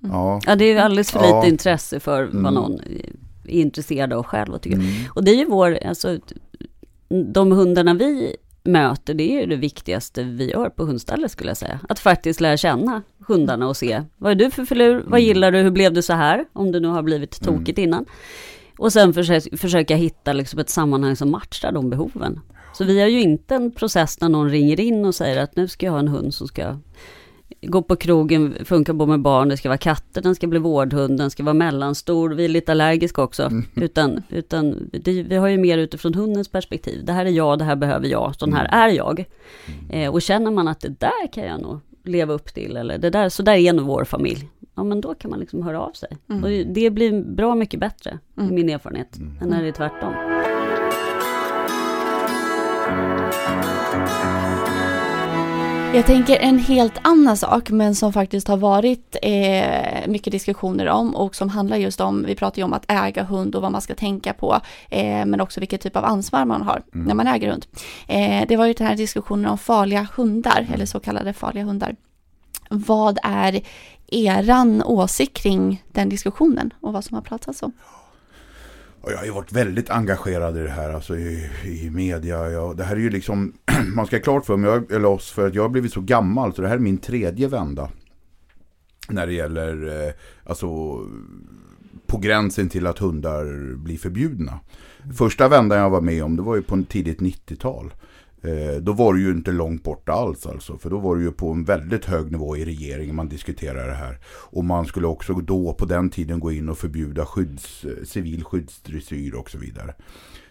Ja. 0.00 0.40
ja, 0.46 0.56
det 0.56 0.64
är 0.64 0.80
alldeles 0.80 1.10
för 1.10 1.20
lite 1.20 1.30
ja. 1.30 1.46
intresse 1.46 2.00
för 2.00 2.24
vad 2.24 2.34
mm. 2.34 2.54
någon 2.54 2.80
är 2.80 3.12
intresserad 3.44 4.12
av 4.12 4.22
själv 4.22 4.54
och 4.54 4.62
tycker. 4.62 4.76
Mm. 4.76 4.92
Och 5.10 5.24
det 5.24 5.30
är 5.30 5.36
ju 5.36 5.46
vår, 5.46 5.78
alltså 5.84 6.18
de 7.32 7.52
hundarna 7.52 7.94
vi 7.94 8.36
möter, 8.68 9.14
det 9.14 9.22
är 9.22 9.40
ju 9.40 9.46
det 9.46 9.56
viktigaste 9.56 10.22
vi 10.22 10.50
gör 10.50 10.70
på 10.70 10.84
hundstallet 10.84 11.30
skulle 11.30 11.50
jag 11.50 11.56
säga. 11.56 11.80
Att 11.88 11.98
faktiskt 11.98 12.40
lära 12.40 12.56
känna 12.56 13.02
hundarna 13.26 13.68
och 13.68 13.76
se, 13.76 14.02
vad 14.16 14.30
är 14.30 14.34
du 14.34 14.50
för 14.50 14.64
filur, 14.64 14.94
vad 14.94 15.06
mm. 15.06 15.20
gillar 15.20 15.52
du, 15.52 15.58
hur 15.58 15.70
blev 15.70 15.92
det 15.92 16.02
så 16.02 16.12
här, 16.12 16.44
om 16.52 16.72
det 16.72 16.80
nu 16.80 16.88
har 16.88 17.02
blivit 17.02 17.46
mm. 17.46 17.58
tokigt 17.58 17.78
innan. 17.78 18.04
Och 18.78 18.92
sen 18.92 19.14
försöka, 19.14 19.56
försöka 19.56 19.96
hitta 19.96 20.32
liksom 20.32 20.60
ett 20.60 20.70
sammanhang 20.70 21.16
som 21.16 21.30
matchar 21.30 21.72
de 21.72 21.90
behoven. 21.90 22.40
Så 22.72 22.84
vi 22.84 23.00
har 23.00 23.08
ju 23.08 23.20
inte 23.20 23.54
en 23.54 23.70
process 23.70 24.20
när 24.20 24.28
någon 24.28 24.50
ringer 24.50 24.80
in 24.80 25.04
och 25.04 25.14
säger 25.14 25.42
att 25.42 25.56
nu 25.56 25.68
ska 25.68 25.86
jag 25.86 25.92
ha 25.92 25.98
en 25.98 26.08
hund 26.08 26.34
som 26.34 26.48
ska 26.48 26.76
gå 27.62 27.82
på 27.82 27.96
krogen, 27.96 28.56
funkar 28.64 28.92
bo 28.92 29.06
med 29.06 29.20
barn, 29.20 29.48
det 29.48 29.56
ska 29.56 29.68
vara 29.68 29.78
katter, 29.78 30.22
den 30.22 30.34
ska 30.34 30.46
bli 30.46 30.58
vårdhund, 30.58 31.18
den 31.18 31.30
ska 31.30 31.42
vara 31.42 31.54
mellanstor, 31.54 32.30
vi 32.30 32.44
är 32.44 32.48
lite 32.48 32.72
allergiska 32.72 33.22
också. 33.22 33.42
Mm. 33.42 33.64
Utan, 33.74 34.22
utan 34.28 34.90
det, 34.92 35.22
vi 35.22 35.36
har 35.36 35.48
ju 35.48 35.58
mer 35.58 35.78
utifrån 35.78 36.14
hundens 36.14 36.48
perspektiv. 36.48 37.04
Det 37.04 37.12
här 37.12 37.26
är 37.26 37.30
jag, 37.30 37.58
det 37.58 37.64
här 37.64 37.76
behöver 37.76 38.08
jag, 38.08 38.34
sån 38.36 38.52
här 38.52 38.64
mm. 38.64 38.80
är 38.80 38.96
jag. 38.96 39.24
Eh, 39.90 40.12
och 40.12 40.22
känner 40.22 40.50
man 40.50 40.68
att 40.68 40.80
det 40.80 41.00
där 41.00 41.32
kan 41.32 41.44
jag 41.44 41.60
nog 41.60 41.80
leva 42.04 42.34
upp 42.34 42.54
till, 42.54 42.76
eller 42.76 42.98
det 42.98 43.10
där, 43.10 43.28
så 43.28 43.42
där 43.42 43.54
är 43.54 43.72
nog 43.72 43.86
vår 43.86 44.04
familj. 44.04 44.48
Ja 44.74 44.84
men 44.84 45.00
då 45.00 45.14
kan 45.14 45.30
man 45.30 45.40
liksom 45.40 45.62
höra 45.62 45.80
av 45.80 45.92
sig. 45.92 46.08
Mm. 46.30 46.44
Och 46.44 46.50
det 46.74 46.90
blir 46.90 47.22
bra 47.22 47.54
mycket 47.54 47.80
bättre, 47.80 48.18
mm. 48.36 48.54
min 48.54 48.68
erfarenhet, 48.68 49.16
mm. 49.16 49.38
än 49.42 49.48
när 49.48 49.62
det 49.62 49.68
är 49.68 49.72
tvärtom. 49.72 50.14
Jag 55.94 56.06
tänker 56.06 56.36
en 56.36 56.58
helt 56.58 56.98
annan 57.02 57.36
sak, 57.36 57.70
men 57.70 57.94
som 57.94 58.12
faktiskt 58.12 58.48
har 58.48 58.56
varit 58.56 59.16
eh, 59.22 60.08
mycket 60.08 60.32
diskussioner 60.32 60.86
om 60.86 61.16
och 61.16 61.34
som 61.34 61.48
handlar 61.48 61.76
just 61.76 62.00
om, 62.00 62.24
vi 62.26 62.34
pratar 62.34 62.58
ju 62.58 62.64
om 62.64 62.72
att 62.72 62.84
äga 62.88 63.22
hund 63.22 63.54
och 63.54 63.62
vad 63.62 63.72
man 63.72 63.80
ska 63.80 63.94
tänka 63.94 64.32
på, 64.32 64.60
eh, 64.90 65.26
men 65.26 65.40
också 65.40 65.60
vilket 65.60 65.80
typ 65.80 65.96
av 65.96 66.04
ansvar 66.04 66.44
man 66.44 66.62
har 66.62 66.82
mm. 66.94 67.06
när 67.06 67.14
man 67.14 67.26
äger 67.26 67.50
hund. 67.50 67.66
Eh, 68.06 68.44
det 68.48 68.56
var 68.56 68.66
ju 68.66 68.72
den 68.72 68.86
här 68.86 68.96
diskussionen 68.96 69.46
om 69.50 69.58
farliga 69.58 70.08
hundar, 70.16 70.60
mm. 70.60 70.72
eller 70.72 70.86
så 70.86 71.00
kallade 71.00 71.32
farliga 71.32 71.64
hundar. 71.64 71.96
Vad 72.70 73.18
är 73.22 73.60
eran 74.06 74.82
åsikt 74.82 75.36
kring 75.36 75.82
den 75.92 76.08
diskussionen 76.08 76.74
och 76.80 76.92
vad 76.92 77.04
som 77.04 77.14
har 77.14 77.22
pratats 77.22 77.62
om? 77.62 77.72
Och 79.00 79.12
jag 79.12 79.18
har 79.18 79.24
ju 79.24 79.30
varit 79.30 79.52
väldigt 79.52 79.90
engagerad 79.90 80.56
i 80.56 80.60
det 80.60 80.70
här, 80.70 80.94
alltså 80.94 81.16
i, 81.16 81.50
i 81.64 81.90
media. 81.90 82.50
Jag, 82.50 82.76
det 82.76 82.84
här 82.84 82.96
är 82.96 83.00
ju 83.00 83.10
liksom, 83.10 83.52
man 83.94 84.06
ska 84.06 84.16
ha 84.16 84.22
klart 84.22 84.46
för 84.46 84.56
mig, 84.56 84.80
eller 84.90 85.08
oss, 85.08 85.30
för 85.30 85.46
att 85.46 85.54
jag 85.54 85.62
har 85.62 85.68
blivit 85.68 85.92
så 85.92 86.00
gammal, 86.00 86.54
så 86.54 86.62
det 86.62 86.68
här 86.68 86.74
är 86.74 86.80
min 86.80 86.98
tredje 86.98 87.48
vända. 87.48 87.90
När 89.08 89.26
det 89.26 89.32
gäller, 89.32 90.04
eh, 90.06 90.12
alltså, 90.44 90.66
på 92.06 92.18
gränsen 92.18 92.68
till 92.68 92.86
att 92.86 92.98
hundar 92.98 93.74
blir 93.76 93.98
förbjudna. 93.98 94.60
Första 95.16 95.48
vändan 95.48 95.78
jag 95.78 95.90
var 95.90 96.00
med 96.00 96.24
om, 96.24 96.36
det 96.36 96.42
var 96.42 96.56
ju 96.56 96.62
på 96.62 96.74
en 96.74 96.84
tidigt 96.84 97.20
90-tal. 97.20 97.92
Eh, 98.42 98.80
då 98.80 98.92
var 98.92 99.14
det 99.14 99.20
ju 99.20 99.30
inte 99.30 99.52
långt 99.52 99.82
borta 99.82 100.12
alls 100.12 100.46
alltså. 100.46 100.78
För 100.78 100.90
då 100.90 100.98
var 100.98 101.16
det 101.16 101.22
ju 101.22 101.32
på 101.32 101.50
en 101.50 101.64
väldigt 101.64 102.04
hög 102.04 102.32
nivå 102.32 102.56
i 102.56 102.64
regeringen 102.64 103.16
man 103.16 103.28
diskuterade 103.28 103.86
det 103.86 103.94
här. 103.94 104.18
Och 104.26 104.64
man 104.64 104.86
skulle 104.86 105.06
också 105.06 105.32
då 105.34 105.74
på 105.74 105.84
den 105.84 106.10
tiden 106.10 106.40
gå 106.40 106.52
in 106.52 106.68
och 106.68 106.78
förbjuda 106.78 107.26
skydds, 107.26 107.84
eh, 107.84 108.04
civil 108.04 108.44
skyddsdressyr 108.44 109.34
och 109.34 109.50
så 109.50 109.58
vidare. 109.58 109.94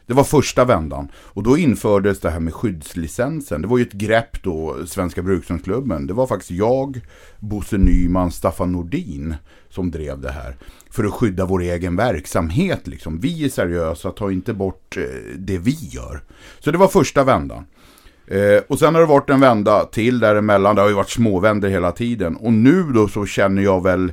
Det 0.07 0.13
var 0.13 0.23
första 0.23 0.65
vändan. 0.65 1.11
Och 1.15 1.43
då 1.43 1.57
infördes 1.57 2.19
det 2.19 2.29
här 2.29 2.39
med 2.39 2.53
skyddslicensen. 2.53 3.61
Det 3.61 3.67
var 3.67 3.77
ju 3.77 3.83
ett 3.83 3.93
grepp 3.93 4.43
då, 4.43 4.75
Svenska 4.85 5.21
Brukshundsklubben. 5.21 6.07
Det 6.07 6.13
var 6.13 6.27
faktiskt 6.27 6.51
jag, 6.51 7.01
Bosse 7.39 7.77
Nyman, 7.77 8.31
Staffan 8.31 8.71
Nordin 8.71 9.35
som 9.69 9.91
drev 9.91 10.21
det 10.21 10.31
här. 10.31 10.55
För 10.89 11.03
att 11.03 11.13
skydda 11.13 11.45
vår 11.45 11.61
egen 11.61 11.95
verksamhet 11.95 12.87
liksom. 12.87 13.19
Vi 13.19 13.45
är 13.45 13.49
seriösa, 13.49 14.11
ta 14.11 14.31
inte 14.31 14.53
bort 14.53 14.97
eh, 14.97 15.03
det 15.37 15.57
vi 15.57 15.89
gör. 15.91 16.23
Så 16.59 16.71
det 16.71 16.77
var 16.77 16.87
första 16.87 17.23
vändan. 17.23 17.65
Eh, 18.27 18.61
och 18.67 18.79
sen 18.79 18.95
har 18.95 19.01
det 19.01 19.07
varit 19.07 19.29
en 19.29 19.39
vända 19.39 19.85
till 19.85 20.19
däremellan. 20.19 20.75
Det 20.75 20.81
har 20.81 20.89
ju 20.89 20.95
varit 20.95 21.09
småvänder 21.09 21.69
hela 21.69 21.91
tiden. 21.91 22.35
Och 22.35 22.53
nu 22.53 22.83
då 22.83 23.07
så 23.07 23.25
känner 23.25 23.61
jag 23.61 23.83
väl 23.83 24.11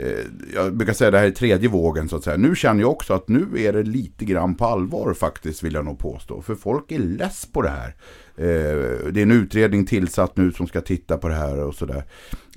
eh, 0.00 0.06
jag 0.54 0.76
brukar 0.76 0.92
säga 0.92 1.10
det 1.10 1.18
här 1.18 1.26
är 1.26 1.30
tredje 1.30 1.68
vågen 1.68 2.08
så 2.08 2.16
att 2.16 2.24
säga. 2.24 2.36
Nu 2.36 2.56
känner 2.56 2.80
jag 2.80 2.90
också 2.90 3.14
att 3.14 3.28
nu 3.28 3.46
är 3.56 3.72
det 3.72 3.82
lite 3.82 4.24
grann 4.24 4.54
på 4.54 4.64
allvar 4.64 5.14
faktiskt 5.14 5.62
vill 5.62 5.74
jag 5.74 5.84
nog 5.84 5.98
påstå. 5.98 6.42
För 6.42 6.54
folk 6.54 6.92
är 6.92 6.98
less 6.98 7.46
på 7.52 7.62
det 7.62 7.70
här. 7.70 7.94
Eh, 8.36 9.12
det 9.12 9.20
är 9.20 9.22
en 9.22 9.30
utredning 9.30 9.86
tillsatt 9.86 10.36
nu 10.36 10.52
som 10.52 10.66
ska 10.66 10.80
titta 10.80 11.18
på 11.18 11.28
det 11.28 11.34
här 11.34 11.60
och 11.60 11.74
sådär. 11.74 12.04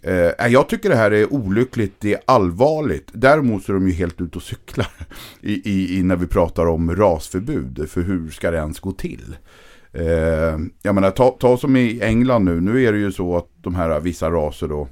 Eh, 0.03 0.47
jag 0.47 0.69
tycker 0.69 0.89
det 0.89 0.95
här 0.95 1.11
är 1.11 1.33
olyckligt, 1.33 1.95
det 1.99 2.13
är 2.13 2.19
allvarligt. 2.25 3.09
Däremot 3.13 3.63
så 3.63 3.71
är 3.71 3.73
de 3.73 3.87
ju 3.87 3.93
helt 3.93 4.21
ute 4.21 4.37
och 4.37 4.43
cyklar 4.43 4.87
i, 5.41 5.71
i, 5.71 5.97
i, 5.97 6.03
när 6.03 6.15
vi 6.15 6.27
pratar 6.27 6.65
om 6.65 6.95
rasförbud. 6.95 7.89
För 7.89 8.01
hur 8.01 8.29
ska 8.29 8.51
det 8.51 8.57
ens 8.57 8.79
gå 8.79 8.91
till? 8.91 9.35
Eh, 9.97 10.59
jag 10.81 10.95
menar, 10.95 11.11
ta, 11.11 11.29
ta 11.39 11.57
som 11.57 11.75
i 11.75 12.01
England 12.01 12.45
nu. 12.45 12.61
Nu 12.61 12.83
är 12.83 12.93
det 12.93 12.99
ju 12.99 13.11
så 13.11 13.37
att 13.37 13.47
de 13.61 13.75
här 13.75 13.99
vissa 13.99 14.31
raser 14.31 14.67
då, 14.67 14.87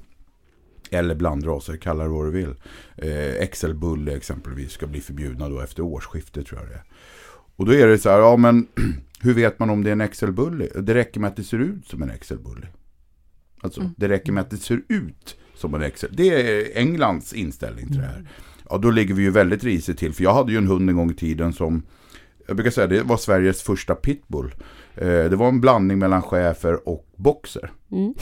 eller 0.89 1.15
blandraser, 1.15 1.77
kalla 1.77 2.03
det 2.03 2.09
vad 2.09 2.25
du 2.25 2.31
vill. 2.31 2.55
Eh, 2.97 3.47
XL-bulle 3.47 4.15
exempelvis 4.15 4.71
ska 4.71 4.87
bli 4.87 5.01
förbjudna 5.01 5.49
då 5.49 5.59
efter 5.61 5.83
årsskiftet 5.83 6.47
tror 6.47 6.59
jag 6.59 6.69
det 6.69 6.75
är. 6.75 6.83
Och 7.55 7.65
då 7.65 7.73
är 7.73 7.87
det 7.87 7.97
så 7.97 8.09
här, 8.09 8.19
ja 8.19 8.37
men 8.37 8.67
hur 9.19 9.33
vet 9.33 9.59
man 9.59 9.69
om 9.69 9.83
det 9.83 9.89
är 9.89 10.01
en 10.01 10.07
XL-bulle? 10.07 10.67
Det 10.81 10.93
räcker 10.93 11.19
med 11.19 11.27
att 11.27 11.35
det 11.35 11.43
ser 11.43 11.59
ut 11.59 11.87
som 11.87 12.01
en 12.01 12.11
XL-bulle. 12.19 12.67
Alltså, 13.61 13.81
mm. 13.81 13.93
det 13.97 14.09
räcker 14.09 14.31
med 14.31 14.41
att 14.41 14.49
det 14.49 14.57
ser 14.57 14.81
ut 14.87 15.37
som 15.55 15.73
en 15.73 15.91
XL. 15.91 16.05
Det 16.11 16.29
är 16.29 16.77
Englands 16.77 17.33
inställning 17.33 17.87
till 17.87 17.97
det 17.97 18.07
här. 18.07 18.29
Ja, 18.69 18.77
då 18.77 18.91
ligger 18.91 19.13
vi 19.13 19.23
ju 19.23 19.31
väldigt 19.31 19.63
risigt 19.63 19.99
till. 19.99 20.13
För 20.13 20.23
jag 20.23 20.33
hade 20.33 20.51
ju 20.51 20.57
en 20.57 20.67
hund 20.67 20.89
en 20.89 20.95
gång 20.95 21.11
i 21.11 21.13
tiden 21.13 21.53
som, 21.53 21.83
jag 22.47 22.55
brukar 22.55 22.71
säga 22.71 22.87
det 22.87 23.03
var 23.03 23.17
Sveriges 23.17 23.61
första 23.61 23.95
pitbull. 23.95 24.55
Eh, 24.97 25.29
det 25.29 25.35
var 25.35 25.47
en 25.47 25.61
blandning 25.61 25.99
mellan 25.99 26.21
schäfer 26.21 26.89
och 26.89 27.05
boxer. 27.15 27.71
Mm. 27.91 28.13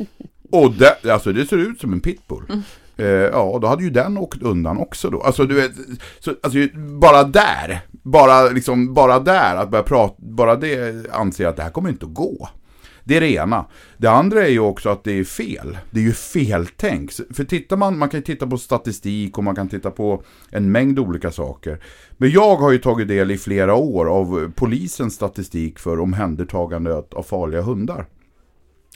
och 0.52 0.72
det, 0.72 1.12
alltså 1.12 1.32
det 1.32 1.46
ser 1.46 1.56
ut 1.56 1.80
som 1.80 1.92
en 1.92 2.00
pitbull. 2.00 2.44
Mm. 2.48 2.62
Eh, 2.96 3.06
ja, 3.06 3.58
då 3.62 3.66
hade 3.66 3.82
ju 3.82 3.90
den 3.90 4.18
åkt 4.18 4.42
undan 4.42 4.78
också 4.78 5.10
då. 5.10 5.22
Alltså 5.22 5.44
du 5.44 5.54
vet, 5.54 5.72
så, 6.18 6.34
alltså, 6.42 6.58
bara 6.76 7.24
där, 7.24 7.80
bara 7.90 8.48
liksom, 8.48 8.94
bara 8.94 9.18
där, 9.18 9.56
att 9.56 9.70
börja 9.70 9.84
prata, 9.84 10.14
bara 10.18 10.56
det 10.56 11.06
anser 11.12 11.44
jag 11.44 11.50
att 11.50 11.56
det 11.56 11.62
här 11.62 11.70
kommer 11.70 11.88
inte 11.88 12.06
att 12.06 12.14
gå. 12.14 12.48
Det 13.08 13.16
är 13.16 13.20
det 13.20 13.30
ena. 13.30 13.66
Det 13.96 14.08
andra 14.08 14.46
är 14.46 14.50
ju 14.50 14.60
också 14.60 14.88
att 14.88 15.04
det 15.04 15.12
är 15.12 15.24
fel. 15.24 15.78
Det 15.90 16.00
är 16.00 16.04
ju 16.04 16.12
feltänk. 16.12 17.10
För 17.12 17.44
tittar 17.44 17.76
man, 17.76 17.98
man 17.98 18.08
kan 18.08 18.22
titta 18.22 18.46
på 18.46 18.58
statistik 18.58 19.38
och 19.38 19.44
man 19.44 19.54
kan 19.54 19.68
titta 19.68 19.90
på 19.90 20.22
en 20.50 20.72
mängd 20.72 20.98
olika 20.98 21.32
saker. 21.32 21.82
Men 22.16 22.30
jag 22.30 22.56
har 22.56 22.72
ju 22.72 22.78
tagit 22.78 23.08
del 23.08 23.30
i 23.30 23.38
flera 23.38 23.74
år 23.74 24.06
av 24.06 24.52
polisens 24.56 25.14
statistik 25.14 25.78
för 25.78 26.00
omhändertagande 26.00 27.02
av 27.10 27.22
farliga 27.22 27.62
hundar 27.62 28.06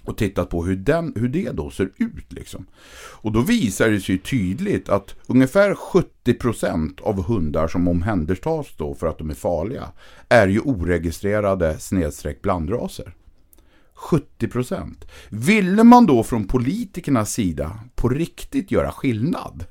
och 0.05 0.17
tittat 0.17 0.51
på 0.51 0.65
hur, 0.65 0.77
den, 0.77 1.13
hur 1.17 1.29
det 1.29 1.51
då 1.51 1.71
ser 1.71 1.91
ut. 1.97 2.33
Liksom. 2.33 2.67
Och 3.13 3.33
då 3.33 3.41
visar 3.41 3.91
det 3.91 4.01
sig 4.01 4.19
tydligt 4.19 4.89
att 4.89 5.15
ungefär 5.27 5.75
70% 5.75 7.03
av 7.03 7.25
hundar 7.25 7.69
som 7.69 7.89
omhändertas 7.89 8.67
då 8.77 8.95
för 8.95 9.07
att 9.07 9.19
de 9.19 9.31
är 9.31 9.35
farliga 9.35 9.89
är 10.29 10.49
ju 10.49 10.61
oregistrerade 10.61 11.79
snedstreck 11.79 12.43
blandraser. 12.43 13.15
70%. 14.01 14.95
Ville 15.29 15.85
man 15.85 16.07
då 16.07 16.23
från 16.23 16.47
politikernas 16.47 17.33
sida 17.33 17.81
på 17.95 18.09
riktigt 18.09 18.71
göra 18.71 18.93
skillnad, 18.93 19.65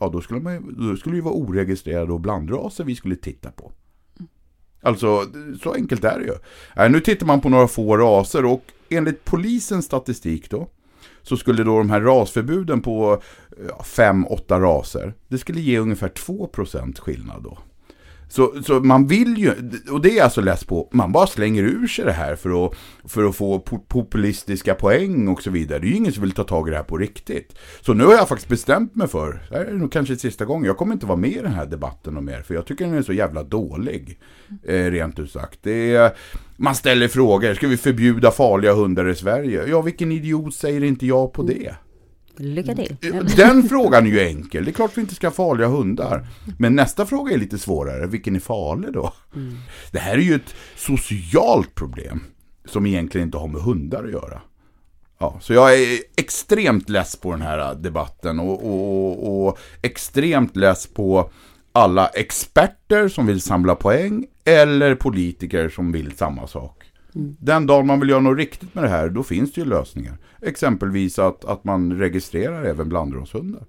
ja 0.00 0.08
då 0.08 0.20
skulle, 0.20 0.40
man, 0.40 0.74
då 0.78 0.96
skulle 0.96 1.16
det 1.16 1.22
vara 1.22 1.34
oregistrerade 1.34 2.12
och 2.12 2.20
blandraser 2.20 2.84
vi 2.84 2.96
skulle 2.96 3.16
titta 3.16 3.50
på. 3.50 3.72
Alltså, 4.82 5.24
så 5.62 5.72
enkelt 5.72 6.04
är 6.04 6.18
det 6.18 6.24
ju. 6.24 6.34
Äh, 6.84 6.90
nu 6.90 7.00
tittar 7.00 7.26
man 7.26 7.40
på 7.40 7.48
några 7.48 7.68
få 7.68 7.96
raser 7.96 8.44
och 8.44 8.62
enligt 8.88 9.24
polisens 9.24 9.84
statistik 9.84 10.50
då, 10.50 10.68
så 11.22 11.36
skulle 11.36 11.64
då 11.64 11.78
de 11.78 11.90
här 11.90 12.00
rasförbuden 12.00 12.80
på 12.80 13.22
5-8 13.80 14.60
raser, 14.60 15.14
det 15.28 15.38
skulle 15.38 15.60
ge 15.60 15.78
ungefär 15.78 16.08
2% 16.08 17.00
skillnad 17.00 17.42
då. 17.42 17.58
Så, 18.28 18.62
så 18.62 18.80
man 18.80 19.06
vill 19.06 19.38
ju, 19.38 19.52
och 19.90 20.00
det 20.00 20.18
är 20.18 20.24
alltså 20.24 20.40
läs 20.40 20.64
på, 20.64 20.88
man 20.92 21.12
bara 21.12 21.26
slänger 21.26 21.62
ur 21.62 21.86
sig 21.86 22.04
det 22.04 22.12
här 22.12 22.36
för 22.36 22.66
att, 22.66 22.74
för 23.04 23.24
att 23.24 23.36
få 23.36 23.58
populistiska 23.88 24.74
poäng 24.74 25.28
och 25.28 25.42
så 25.42 25.50
vidare. 25.50 25.78
Det 25.78 25.86
är 25.86 25.88
ju 25.88 25.96
ingen 25.96 26.12
som 26.12 26.22
vill 26.22 26.32
ta 26.32 26.44
tag 26.44 26.68
i 26.68 26.70
det 26.70 26.76
här 26.76 26.84
på 26.84 26.98
riktigt. 26.98 27.58
Så 27.80 27.94
nu 27.94 28.04
har 28.04 28.12
jag 28.12 28.28
faktiskt 28.28 28.48
bestämt 28.48 28.94
mig 28.94 29.08
för, 29.08 29.42
det 29.50 29.56
här 29.56 29.64
är 29.64 29.72
nog 29.72 29.92
kanske 29.92 30.16
sista 30.16 30.44
gången, 30.44 30.64
jag 30.64 30.76
kommer 30.76 30.92
inte 30.92 31.06
vara 31.06 31.18
med 31.18 31.30
i 31.30 31.42
den 31.42 31.52
här 31.52 31.66
debatten 31.66 32.16
och 32.16 32.24
mer, 32.24 32.42
för 32.42 32.54
jag 32.54 32.66
tycker 32.66 32.84
den 32.84 32.94
är 32.94 33.02
så 33.02 33.12
jävla 33.12 33.42
dålig. 33.42 34.18
Eh, 34.64 34.84
rent 34.90 35.18
ut 35.18 35.30
sagt. 35.30 35.58
Det 35.62 35.94
är, 35.94 36.12
man 36.56 36.74
ställer 36.74 37.08
frågor, 37.08 37.54
ska 37.54 37.68
vi 37.68 37.76
förbjuda 37.76 38.30
farliga 38.30 38.74
hundar 38.74 39.08
i 39.08 39.14
Sverige? 39.14 39.66
Ja, 39.66 39.82
vilken 39.82 40.12
idiot 40.12 40.54
säger 40.54 40.84
inte 40.84 41.06
ja 41.06 41.28
på 41.28 41.42
det? 41.42 41.74
Lycka 42.38 42.74
till. 42.74 42.96
Mm. 43.02 43.26
Den 43.36 43.62
frågan 43.68 44.06
är 44.06 44.10
ju 44.10 44.20
enkel. 44.20 44.64
Det 44.64 44.70
är 44.70 44.72
klart 44.72 44.90
vi 44.94 45.00
inte 45.00 45.14
ska 45.14 45.26
ha 45.26 45.32
farliga 45.32 45.68
hundar. 45.68 46.26
Men 46.58 46.76
nästa 46.76 47.06
fråga 47.06 47.34
är 47.34 47.38
lite 47.38 47.58
svårare. 47.58 48.06
Vilken 48.06 48.36
är 48.36 48.40
farlig 48.40 48.92
då? 48.92 49.12
Mm. 49.34 49.56
Det 49.90 49.98
här 49.98 50.14
är 50.14 50.22
ju 50.22 50.34
ett 50.34 50.54
socialt 50.76 51.74
problem 51.74 52.24
som 52.64 52.86
egentligen 52.86 53.28
inte 53.28 53.38
har 53.38 53.48
med 53.48 53.62
hundar 53.62 54.04
att 54.04 54.10
göra. 54.10 54.40
Ja, 55.18 55.38
så 55.40 55.52
jag 55.52 55.74
är 55.74 55.98
extremt 56.16 56.88
less 56.88 57.16
på 57.16 57.30
den 57.32 57.42
här 57.42 57.74
debatten 57.74 58.40
och, 58.40 58.66
och, 58.66 59.46
och 59.46 59.58
extremt 59.82 60.56
less 60.56 60.86
på 60.86 61.30
alla 61.72 62.06
experter 62.06 63.08
som 63.08 63.26
vill 63.26 63.40
samla 63.40 63.74
poäng 63.74 64.26
eller 64.44 64.94
politiker 64.94 65.68
som 65.68 65.92
vill 65.92 66.16
samma 66.16 66.46
sak. 66.46 66.85
Den 67.18 67.66
dag 67.66 67.86
man 67.86 68.00
vill 68.00 68.08
göra 68.08 68.20
något 68.20 68.38
riktigt 68.38 68.74
med 68.74 68.84
det 68.84 68.88
här, 68.88 69.08
då 69.08 69.22
finns 69.22 69.52
det 69.52 69.60
ju 69.60 69.66
lösningar. 69.66 70.18
Exempelvis 70.42 71.18
att, 71.18 71.44
att 71.44 71.64
man 71.64 71.98
registrerar 71.98 72.64
även 72.64 72.88
blandrashundar. 72.88 73.62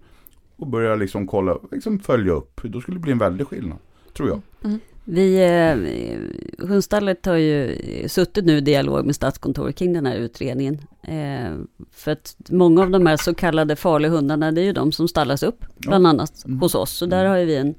Och 0.55 0.67
börjar 0.67 0.97
liksom 0.97 1.27
kolla, 1.27 1.57
liksom 1.71 1.99
följa 1.99 2.33
upp. 2.33 2.61
Då 2.63 2.81
skulle 2.81 2.97
det 2.97 3.01
bli 3.01 3.11
en 3.11 3.17
väldig 3.17 3.47
skillnad, 3.47 3.77
tror 4.13 4.29
jag. 4.29 4.41
Mm. 4.63 4.79
Vi, 5.09 5.43
eh, 5.43 6.67
Hundstallet 6.67 7.25
har 7.25 7.35
ju 7.35 7.77
suttit 8.07 8.45
nu 8.45 8.57
i 8.57 8.61
dialog 8.61 9.05
med 9.05 9.15
Statskontoret 9.15 9.75
kring 9.75 9.93
den 9.93 10.05
här 10.05 10.15
utredningen. 10.15 10.77
Eh, 11.03 11.57
för 11.91 12.11
att 12.11 12.35
många 12.49 12.81
av 12.81 12.89
de 12.89 13.05
här 13.05 13.17
så 13.17 13.33
kallade 13.33 13.75
farliga 13.75 14.11
hundarna, 14.11 14.51
det 14.51 14.61
är 14.61 14.65
ju 14.65 14.73
de 14.73 14.91
som 14.91 15.07
stallas 15.07 15.43
upp, 15.43 15.65
bland 15.77 16.07
annat 16.07 16.45
mm. 16.45 16.59
hos 16.59 16.75
oss. 16.75 16.91
Så 16.91 17.05
där 17.05 17.25
har 17.25 17.37
ju 17.37 17.45
vi 17.45 17.55
en 17.55 17.75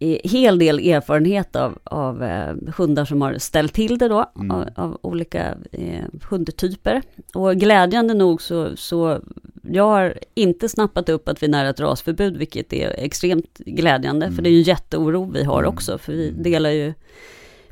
hel 0.00 0.58
del 0.58 0.78
erfarenhet 0.78 1.56
av, 1.56 1.78
av 1.84 2.22
eh, 2.22 2.54
hundar 2.76 3.04
som 3.04 3.22
har 3.22 3.38
ställt 3.38 3.74
till 3.74 3.98
det 3.98 4.08
då, 4.08 4.30
mm. 4.36 4.50
av, 4.50 4.68
av, 4.76 4.98
olika 5.02 5.54
eh, 5.72 6.04
hundtyper. 6.30 7.02
Och 7.34 7.56
glädjande 7.56 8.14
nog 8.14 8.42
så, 8.42 8.76
så, 8.76 9.20
jag 9.62 9.84
har 9.84 10.18
inte 10.34 10.68
snappat 10.68 11.08
upp 11.08 11.28
att 11.28 11.42
vi 11.42 11.46
är 11.46 11.50
nära 11.50 11.68
ett 11.68 11.80
rasförbud, 11.80 12.36
vilket 12.36 12.72
är 12.72 12.94
extremt 12.98 13.58
glädjande, 13.58 14.26
mm. 14.26 14.36
för 14.36 14.42
det 14.42 14.48
är 14.48 14.52
ju 14.52 14.58
en 14.58 14.62
jätteoro 14.62 15.30
vi 15.32 15.44
har 15.44 15.58
mm. 15.58 15.74
också, 15.74 15.98
för 15.98 16.12
vi 16.12 16.28
mm. 16.28 16.42
delar 16.42 16.70
ju 16.70 16.92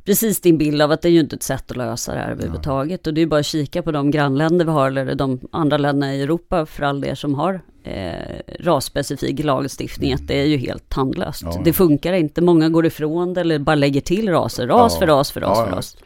precis 0.04 0.40
din 0.40 0.58
bild 0.58 0.82
av 0.82 0.92
att 0.92 1.02
det 1.02 1.08
är 1.08 1.12
ju 1.12 1.20
inte 1.20 1.36
ett 1.36 1.42
sätt 1.42 1.70
att 1.70 1.76
lösa 1.76 2.14
det 2.14 2.20
här 2.20 2.30
överhuvudtaget. 2.30 3.06
Och 3.06 3.14
det 3.14 3.20
är 3.20 3.22
ju 3.22 3.28
bara 3.28 3.40
att 3.40 3.46
kika 3.46 3.82
på 3.82 3.92
de 3.92 4.10
grannländer 4.10 4.64
vi 4.64 4.70
har, 4.70 4.86
eller 4.86 5.14
de 5.14 5.40
andra 5.52 5.76
länderna 5.76 6.14
i 6.14 6.22
Europa 6.22 6.66
för 6.66 6.82
all 6.82 7.00
del 7.00 7.16
som 7.16 7.34
har 7.34 7.60
eh, 7.88 8.40
rasspecifik 8.60 9.44
lagstiftning, 9.44 10.12
att 10.12 10.28
det 10.28 10.40
är 10.40 10.44
ju 10.44 10.56
helt 10.56 10.88
tandlöst. 10.88 11.42
Ja. 11.42 11.60
Det 11.64 11.72
funkar 11.72 12.12
inte, 12.12 12.40
många 12.40 12.68
går 12.68 12.86
ifrån 12.86 13.34
det 13.34 13.40
eller 13.40 13.58
bara 13.58 13.76
lägger 13.76 14.00
till 14.00 14.28
raser, 14.28 14.66
ras 14.66 14.92
ja. 14.94 14.98
för 14.98 15.06
ras 15.06 15.30
för 15.30 15.40
ras 15.40 15.58
ja, 15.58 15.64
för 15.64 15.76
ras. 15.76 15.96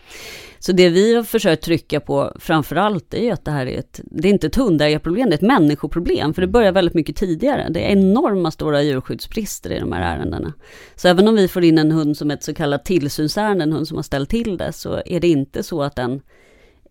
Så 0.58 0.72
det 0.72 0.88
vi 0.88 1.14
har 1.14 1.22
försökt 1.22 1.64
trycka 1.64 2.00
på 2.00 2.32
framförallt 2.40 3.14
är 3.14 3.22
ju 3.22 3.30
att 3.30 3.44
det 3.44 3.50
här 3.50 3.66
är 3.66 3.78
ett, 3.78 4.00
det 4.04 4.28
är 4.28 4.32
inte 4.32 4.46
ett 4.46 4.56
hundägarproblem, 4.56 5.30
det 5.30 5.34
är 5.34 5.36
ett 5.36 5.42
människoproblem, 5.42 6.34
för 6.34 6.42
det 6.42 6.48
börjar 6.48 6.72
väldigt 6.72 6.94
mycket 6.94 7.16
tidigare. 7.16 7.66
Det 7.70 7.80
är 7.80 7.92
enorma 7.92 8.50
stora 8.50 8.82
djurskyddsbrister 8.82 9.72
i 9.72 9.80
de 9.80 9.92
här 9.92 10.16
ärendena. 10.16 10.52
Så 10.96 11.08
även 11.08 11.28
om 11.28 11.34
vi 11.34 11.48
får 11.48 11.64
in 11.64 11.78
en 11.78 11.92
hund 11.92 12.16
som 12.16 12.30
ett 12.30 12.42
så 12.42 12.54
kallat 12.54 12.84
tillsynsärende, 12.84 13.64
en 13.64 13.72
hund 13.72 13.88
som 13.88 13.96
har 13.96 14.02
ställt 14.02 14.30
till 14.30 14.56
det, 14.56 14.72
så 14.72 15.02
är 15.06 15.20
det 15.20 15.28
inte 15.28 15.62
så 15.62 15.82
att 15.82 15.96
den 15.96 16.20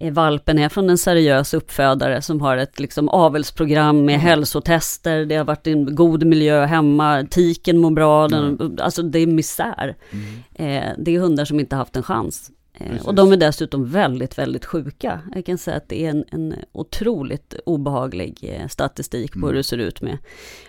valpen 0.10 0.60
är 0.60 0.70
från 0.70 0.90
en 0.90 0.98
seriös 0.98 1.54
uppfödare 1.54 2.22
som 2.22 2.42
har 2.42 2.58
ett 2.58 2.80
liksom 2.80 3.10
avelsprogram 3.10 4.06
med 4.06 4.16
mm. 4.16 4.26
hälsotester, 4.28 5.26
det 5.26 5.36
har 5.36 5.46
varit 5.46 5.68
en 5.68 5.96
god 5.96 6.24
miljö 6.24 6.66
hemma, 6.66 7.26
tiken 7.30 7.78
mår 7.78 7.92
bra, 7.92 8.28
den, 8.28 8.44
mm. 8.44 8.78
alltså 8.82 9.02
det 9.04 9.20
är 9.20 9.28
misär. 9.28 9.96
Mm. 10.12 10.26
Eh, 10.54 10.94
det 10.98 11.16
är 11.16 11.20
hundar 11.20 11.46
som 11.46 11.60
inte 11.60 11.76
haft 11.76 11.96
en 11.96 12.04
chans. 12.04 12.52
Precis. 12.90 13.08
Och 13.08 13.16
de 13.16 13.32
är 13.32 13.38
dessutom 13.38 13.86
väldigt, 13.86 14.38
väldigt 14.38 14.66
sjuka. 14.66 15.22
Jag 15.36 15.46
kan 15.46 15.58
säga 15.58 15.78
att 15.78 15.90
det 15.90 16.06
är 16.06 16.10
en, 16.10 16.26
en 16.32 16.56
otroligt 16.72 17.56
obehaglig 17.66 18.40
eh, 18.42 18.68
statistik 18.68 19.34
på 19.34 19.40
mm. 19.40 19.48
hur 19.48 19.56
det 19.56 19.64
ser 19.64 19.78
ut 19.78 20.02
med 20.02 20.18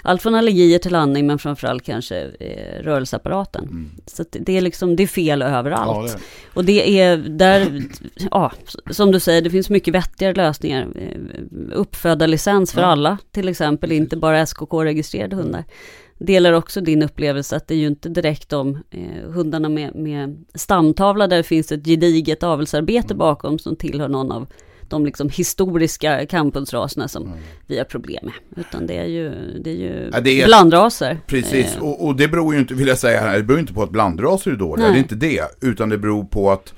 allt 0.03 0.23
från 0.23 0.35
allergier 0.35 0.79
till 0.79 0.95
andning, 0.95 1.27
men 1.27 1.39
framförallt 1.39 1.83
kanske 1.83 2.31
eh, 2.41 2.83
rörelseapparaten. 2.83 3.65
Mm. 3.65 3.91
Så 4.07 4.25
det 4.31 4.57
är 4.57 4.61
liksom, 4.61 4.97
det 4.97 5.03
är 5.03 5.07
fel 5.07 5.43
överallt. 5.43 6.11
Ja, 6.11 6.17
det. 6.17 6.23
Och 6.55 6.65
det 6.65 7.01
är 7.01 7.17
där, 7.17 7.83
ja, 8.31 8.53
som 8.91 9.13
du 9.13 9.21
säger, 9.21 9.43
det 9.43 9.51
finns 9.51 9.71
mycket 9.71 9.95
vettigare 9.95 10.35
lösningar. 10.35 10.89
Eh, 10.97 11.19
uppföda 11.73 12.27
licens 12.27 12.73
för 12.73 12.81
ja. 12.81 12.87
alla, 12.87 13.19
till 13.31 13.49
exempel, 13.49 13.91
Precis. 13.91 14.03
inte 14.03 14.17
bara 14.17 14.47
SKK-registrerade 14.47 15.37
hundar 15.37 15.65
delar 16.23 16.53
också 16.53 16.81
din 16.81 17.03
upplevelse 17.03 17.57
att 17.57 17.69
det 17.69 17.75
är 17.75 17.79
ju 17.79 17.87
inte 17.87 18.09
direkt 18.09 18.53
om 18.53 18.79
eh, 18.91 19.31
hundarna 19.31 19.69
med, 19.69 19.95
med 19.95 20.45
stamtavla 20.55 21.27
där 21.27 21.37
det 21.37 21.43
finns 21.43 21.73
ett 21.73 21.85
gediget 21.85 22.43
avelsarbete 22.43 23.15
mm. 23.15 23.19
bakom 23.19 23.59
som 23.59 23.77
tillhör 23.77 24.09
någon 24.09 24.33
av 24.33 24.47
de 24.89 25.07
liksom 25.07 25.29
historiska 25.29 26.27
campusraserna 26.27 27.09
som 27.09 27.23
mm. 27.23 27.39
vi 27.67 27.79
har 27.79 27.85
problem 27.85 28.25
med. 28.25 28.65
Utan 28.67 28.87
det 28.87 28.97
är 28.97 29.07
ju, 29.07 29.31
det 29.65 29.71
är 29.71 29.75
ju 29.75 30.11
ja, 30.13 30.21
det 30.21 30.43
är, 30.43 30.47
blandraser. 30.47 31.19
Precis, 31.27 31.77
eh. 31.77 31.83
och, 31.83 32.07
och, 32.07 32.17
det 32.17 32.29
beror 32.29 32.55
ju 32.55 32.61
inte, 32.61 32.75
vill 32.75 32.89
jag 32.89 32.99
säga 32.99 33.37
det 33.37 33.43
beror 33.43 33.61
inte 33.61 33.73
på 33.73 33.83
att 33.83 33.91
blandraser 33.91 34.51
är 34.51 34.57
dåliga, 34.57 34.87
Nej. 34.87 34.95
det 34.95 34.99
är 34.99 35.03
inte 35.03 35.15
det. 35.15 35.69
Utan 35.69 35.89
det 35.89 35.99
beror 35.99 36.25
på 36.25 36.51
att 36.51 36.75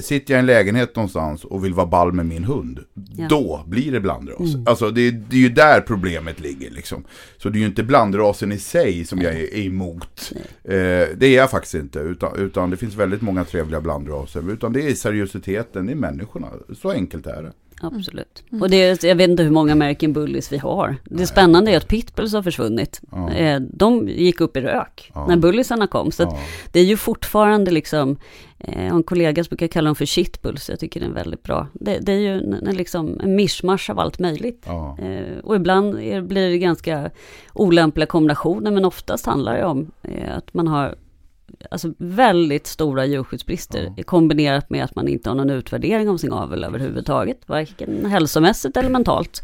Sitter 0.00 0.34
jag 0.34 0.38
i 0.38 0.40
en 0.40 0.46
lägenhet 0.46 0.96
någonstans 0.96 1.44
och 1.44 1.64
vill 1.64 1.74
vara 1.74 1.86
ball 1.86 2.12
med 2.12 2.26
min 2.26 2.44
hund, 2.44 2.80
ja. 3.16 3.26
då 3.28 3.64
blir 3.66 3.92
det 3.92 4.00
blandras. 4.00 4.54
Mm. 4.54 4.66
Alltså 4.66 4.90
det, 4.90 5.10
det, 5.10 5.36
är 5.36 5.40
ju 5.40 5.48
där 5.48 5.80
problemet 5.80 6.40
ligger 6.40 6.70
liksom. 6.70 7.04
Så 7.38 7.48
det 7.48 7.58
är 7.58 7.60
ju 7.60 7.66
inte 7.66 7.82
blandrasen 7.82 8.52
i 8.52 8.58
sig 8.58 9.04
som 9.04 9.20
jag 9.20 9.34
är, 9.34 9.58
emot. 9.58 10.32
Eh, 10.64 10.72
det 11.16 11.26
är 11.26 11.36
jag 11.36 11.50
faktiskt 11.50 11.74
inte, 11.74 11.98
utan, 11.98 12.38
utan 12.38 12.70
det 12.70 12.76
finns 12.76 12.94
väldigt 12.94 13.22
många 13.22 13.44
trevliga 13.44 13.80
blandraser. 13.80 14.52
Utan 14.52 14.72
det 14.72 14.82
är 14.82 14.94
seriositeten, 14.94 15.88
är 15.88 15.94
människorna. 15.94 16.48
Så 16.80 16.90
enkelt 16.90 17.26
är 17.26 17.42
det. 17.42 17.52
Absolut. 17.80 18.44
Mm. 18.50 18.62
Och 18.62 18.70
det, 18.70 19.02
jag 19.02 19.16
vet 19.16 19.30
inte 19.30 19.42
hur 19.42 19.50
många 19.50 19.72
American 19.72 20.12
Bullies 20.12 20.52
vi 20.52 20.58
har. 20.58 20.96
Det 21.04 21.16
Nej. 21.16 21.26
spännande 21.26 21.70
är 21.70 21.76
att 21.76 21.88
pitbulls 21.88 22.32
har 22.32 22.42
försvunnit. 22.42 23.00
Ja. 23.10 23.32
Eh, 23.32 23.60
de 23.60 24.08
gick 24.08 24.40
upp 24.40 24.56
i 24.56 24.60
rök 24.60 25.10
ja. 25.14 25.26
när 25.26 25.36
bullisarna 25.36 25.86
kom. 25.86 26.12
Så 26.12 26.22
ja. 26.22 26.38
det 26.72 26.80
är 26.80 26.84
ju 26.84 26.96
fortfarande 26.96 27.70
liksom, 27.70 28.16
jag 28.58 28.84
eh, 28.84 28.90
har 28.90 28.96
en 28.96 29.02
kollega 29.02 29.44
som 29.44 29.48
brukar 29.48 29.66
kalla 29.66 29.88
dem 29.88 29.96
för 29.96 30.06
shitbulls. 30.06 30.68
Jag 30.68 30.80
tycker 30.80 31.00
det 31.00 31.06
är 31.06 31.10
väldigt 31.10 31.42
bra. 31.42 31.68
Det, 31.72 31.98
det 31.98 32.12
är 32.12 32.18
ju 32.18 32.32
en, 32.32 32.52
en, 32.52 32.76
liksom, 32.76 33.20
en 33.20 33.36
mischmasch 33.36 33.90
av 33.90 33.98
allt 33.98 34.18
möjligt. 34.18 34.66
Eh, 34.98 35.38
och 35.42 35.56
ibland 35.56 35.94
blir 36.26 36.50
det 36.50 36.58
ganska 36.58 37.10
olämpliga 37.52 38.06
kombinationer, 38.06 38.70
men 38.70 38.84
oftast 38.84 39.26
handlar 39.26 39.56
det 39.56 39.64
om 39.64 39.90
att 40.36 40.54
man 40.54 40.68
har 40.68 40.94
alltså 41.70 41.92
väldigt 41.98 42.66
stora 42.66 43.06
djurskyddsbrister 43.06 43.94
ja. 43.96 44.02
kombinerat 44.02 44.70
med 44.70 44.84
att 44.84 44.94
man 44.94 45.08
inte 45.08 45.30
har 45.30 45.36
någon 45.36 45.50
utvärdering 45.50 46.08
av 46.08 46.16
sin 46.16 46.32
avel 46.32 46.64
överhuvudtaget, 46.64 47.40
varken 47.46 48.06
hälsomässigt 48.06 48.76
eller 48.76 48.90
mentalt. 48.90 49.42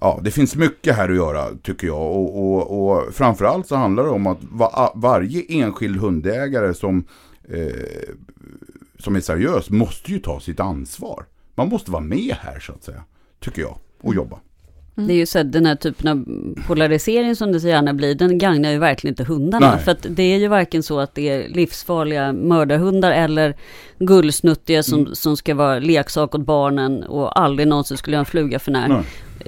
Ja, 0.00 0.20
det 0.22 0.30
finns 0.30 0.56
mycket 0.56 0.96
här 0.96 1.08
att 1.08 1.16
göra 1.16 1.44
tycker 1.62 1.86
jag 1.86 2.02
och, 2.02 2.38
och, 2.38 2.90
och 2.90 3.14
framförallt 3.14 3.66
så 3.66 3.76
handlar 3.76 4.04
det 4.04 4.10
om 4.10 4.26
att 4.26 4.38
va, 4.40 4.92
varje 4.94 5.42
enskild 5.48 6.00
hundägare 6.00 6.74
som, 6.74 7.04
eh, 7.48 8.14
som 8.98 9.16
är 9.16 9.20
seriös 9.20 9.70
måste 9.70 10.12
ju 10.12 10.18
ta 10.18 10.40
sitt 10.40 10.60
ansvar. 10.60 11.26
Man 11.54 11.68
måste 11.68 11.90
vara 11.90 12.02
med 12.02 12.36
här 12.40 12.60
så 12.60 12.72
att 12.72 12.84
säga, 12.84 13.04
tycker 13.40 13.62
jag, 13.62 13.78
och 14.00 14.14
jobba. 14.14 14.40
Mm. 14.96 15.08
Det 15.08 15.14
är 15.14 15.16
ju 15.16 15.26
så 15.26 15.38
att 15.38 15.52
den 15.52 15.66
här 15.66 15.76
typen 15.76 16.08
av 16.08 16.24
polarisering 16.66 17.36
som 17.36 17.52
det 17.52 17.60
så 17.60 17.68
gärna 17.68 17.94
blir, 17.94 18.14
den 18.14 18.38
gagnar 18.38 18.70
ju 18.70 18.78
verkligen 18.78 19.12
inte 19.12 19.24
hundarna. 19.24 19.74
Nej. 19.74 19.84
För 19.84 19.92
att 19.92 20.06
det 20.08 20.22
är 20.22 20.38
ju 20.38 20.48
varken 20.48 20.82
så 20.82 21.00
att 21.00 21.14
det 21.14 21.28
är 21.28 21.48
livsfarliga 21.48 22.32
mördarhundar 22.32 23.12
eller 23.12 23.56
gullsnuttiga 23.98 24.82
som, 24.82 25.00
mm. 25.00 25.14
som 25.14 25.36
ska 25.36 25.54
vara 25.54 25.78
leksak 25.78 26.34
åt 26.34 26.40
barnen 26.40 27.02
och 27.04 27.40
aldrig 27.40 27.68
någonsin 27.68 27.96
skulle 27.96 28.14
göra 28.14 28.20
en 28.20 28.26
fluga 28.26 28.58
för 28.58 28.72
när. 28.72 28.88
Nej. 28.88 29.04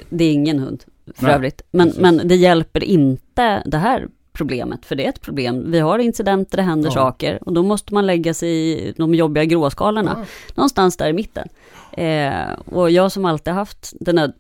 Det 0.08 0.24
är 0.24 0.32
ingen 0.32 0.58
hund 0.58 0.84
för 1.14 1.24
Nej. 1.24 1.34
övrigt. 1.34 1.62
Men, 1.70 1.92
men 1.98 2.28
det 2.28 2.36
hjälper 2.36 2.84
inte 2.84 3.62
det 3.66 3.78
här 3.78 4.08
problemet, 4.36 4.86
för 4.86 4.96
det 4.96 5.04
är 5.04 5.08
ett 5.08 5.20
problem. 5.20 5.70
Vi 5.70 5.78
har 5.78 5.98
incidenter, 5.98 6.56
det 6.56 6.62
händer 6.62 6.88
ja. 6.88 6.94
saker 6.94 7.38
och 7.42 7.52
då 7.52 7.62
måste 7.62 7.94
man 7.94 8.06
lägga 8.06 8.34
sig 8.34 8.50
i 8.50 8.94
de 8.96 9.14
jobbiga 9.14 9.44
gråskalorna. 9.44 10.16
Ja. 10.18 10.24
Någonstans 10.54 10.96
där 10.96 11.08
i 11.08 11.12
mitten. 11.12 11.48
Eh, 11.92 12.52
och 12.72 12.90
jag 12.90 13.12
som 13.12 13.24
alltid 13.24 13.52
haft 13.52 13.92
den 14.00 14.18
här 14.18 14.32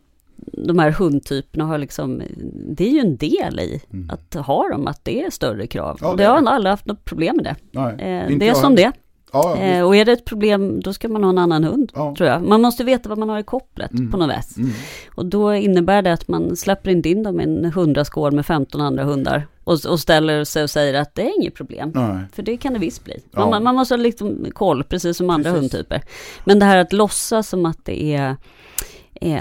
de 0.52 0.78
här 0.78 0.90
hundtyperna 0.90 1.64
har 1.64 1.78
liksom, 1.78 2.22
det 2.68 2.86
är 2.86 2.90
ju 2.90 2.98
en 2.98 3.16
del 3.16 3.60
i 3.60 3.82
mm. 3.92 4.10
att 4.10 4.34
ha 4.34 4.68
dem, 4.68 4.86
att 4.86 5.04
det 5.04 5.22
är 5.22 5.30
större 5.30 5.66
krav. 5.66 5.98
Ja, 6.00 6.10
det, 6.10 6.16
det 6.16 6.24
har 6.24 6.36
jag 6.36 6.48
aldrig 6.48 6.70
haft 6.70 6.86
något 6.86 7.04
problem 7.04 7.36
med 7.36 7.44
det. 7.44 7.56
Nej, 7.70 7.92
eh, 7.92 8.38
det 8.38 8.48
är 8.48 8.54
som 8.54 8.74
det. 8.74 8.92
Ja, 9.36 9.56
eh, 9.56 9.82
och 9.82 9.96
är 9.96 10.04
det 10.04 10.12
ett 10.12 10.24
problem, 10.24 10.80
då 10.80 10.92
ska 10.92 11.08
man 11.08 11.22
ha 11.22 11.30
en 11.30 11.38
annan 11.38 11.64
hund, 11.64 11.92
ja. 11.94 12.14
tror 12.16 12.28
jag. 12.28 12.42
Man 12.42 12.62
måste 12.62 12.84
veta 12.84 13.08
vad 13.08 13.18
man 13.18 13.28
har 13.28 13.38
i 13.38 13.42
kopplet 13.42 13.92
mm. 13.92 14.10
på 14.10 14.16
något 14.16 14.38
vis. 14.38 14.56
Mm. 14.56 14.70
Och 15.14 15.26
då 15.26 15.54
innebär 15.54 16.02
det 16.02 16.12
att 16.12 16.28
man 16.28 16.56
släpper 16.56 16.90
inte 16.90 17.08
in 17.08 17.22
dem 17.22 17.40
i 17.40 17.44
en 17.44 17.64
hundraskål 17.64 18.32
med 18.32 18.46
15 18.46 18.80
andra 18.80 19.04
hundar 19.04 19.46
och, 19.64 19.84
och, 19.84 20.00
ställer 20.00 20.44
sig 20.44 20.62
och 20.62 20.70
säger 20.70 20.94
att 20.94 21.14
det 21.14 21.22
är 21.22 21.40
inget 21.40 21.54
problem. 21.54 21.92
Nej. 21.94 22.18
För 22.32 22.42
det 22.42 22.56
kan 22.56 22.72
det 22.72 22.78
visst 22.78 23.04
bli. 23.04 23.22
Ja. 23.30 23.50
Man, 23.50 23.62
man, 23.62 23.74
måste 23.74 23.94
ha 23.94 23.96
liksom 23.96 24.46
koll, 24.54 24.84
precis 24.84 25.16
som 25.16 25.30
andra 25.30 25.50
precis. 25.50 25.74
hundtyper. 25.74 26.02
Men 26.44 26.58
det 26.58 26.64
här 26.64 26.76
att 26.76 26.92
låtsas 26.92 27.48
som 27.48 27.66
att 27.66 27.84
det 27.84 28.14
är 28.14 28.36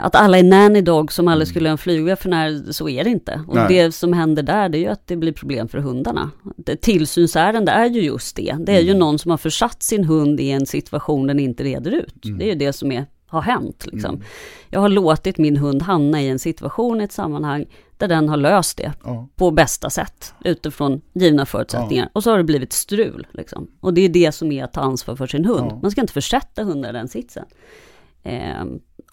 att 0.01 0.15
alla 0.15 0.37
är 0.37 0.43
nanny 0.43 0.81
dog 0.81 1.11
som 1.11 1.27
aldrig 1.27 1.47
mm. 1.47 1.51
skulle 1.51 1.69
en 1.69 1.77
flyga 1.77 2.15
för 2.15 2.29
när, 2.29 2.71
så 2.71 2.89
är 2.89 3.03
det 3.03 3.09
inte. 3.09 3.41
Och 3.47 3.55
Nej. 3.55 3.65
det 3.69 3.91
som 3.91 4.13
händer 4.13 4.43
där, 4.43 4.69
det 4.69 4.77
är 4.77 4.79
ju 4.79 4.87
att 4.87 5.07
det 5.07 5.15
blir 5.15 5.31
problem 5.31 5.67
för 5.67 5.77
hundarna. 5.77 6.31
Det, 6.57 6.75
tillsynsärende 6.75 7.71
är 7.71 7.85
ju 7.85 8.01
just 8.01 8.35
det. 8.35 8.55
Det 8.59 8.71
är 8.71 8.81
mm. 8.81 8.87
ju 8.87 8.93
någon 8.93 9.19
som 9.19 9.31
har 9.31 9.37
försatt 9.37 9.83
sin 9.83 10.03
hund 10.03 10.39
i 10.39 10.51
en 10.51 10.65
situation 10.65 11.27
den 11.27 11.39
inte 11.39 11.63
reder 11.63 11.91
ut. 11.91 12.25
Mm. 12.25 12.37
Det 12.37 12.45
är 12.45 12.49
ju 12.49 12.55
det 12.55 12.73
som 12.73 12.91
är, 12.91 13.05
har 13.27 13.41
hänt. 13.41 13.85
Liksom. 13.91 14.15
Mm. 14.15 14.25
Jag 14.69 14.79
har 14.79 14.89
låtit 14.89 15.37
min 15.37 15.57
hund 15.57 15.81
hamna 15.81 16.21
i 16.21 16.29
en 16.29 16.39
situation, 16.39 17.01
i 17.01 17.03
ett 17.03 17.11
sammanhang, 17.11 17.65
där 17.97 18.07
den 18.07 18.29
har 18.29 18.37
löst 18.37 18.77
det 18.77 18.93
ja. 19.03 19.27
på 19.35 19.51
bästa 19.51 19.89
sätt 19.89 20.33
utifrån 20.43 21.01
givna 21.13 21.45
förutsättningar. 21.45 22.03
Ja. 22.03 22.09
Och 22.13 22.23
så 22.23 22.31
har 22.31 22.37
det 22.37 22.43
blivit 22.43 22.73
strul. 22.73 23.27
Liksom. 23.31 23.67
Och 23.79 23.93
det 23.93 24.01
är 24.01 24.09
det 24.09 24.31
som 24.31 24.51
är 24.51 24.63
att 24.63 24.73
ta 24.73 24.81
ansvar 24.81 25.15
för 25.15 25.27
sin 25.27 25.45
hund. 25.45 25.71
Ja. 25.71 25.79
Man 25.81 25.91
ska 25.91 26.01
inte 26.01 26.13
försätta 26.13 26.63
hundar 26.63 26.89
i 26.89 26.93
den 26.93 27.07
sitsen. 27.07 27.45
Eh, 28.23 28.63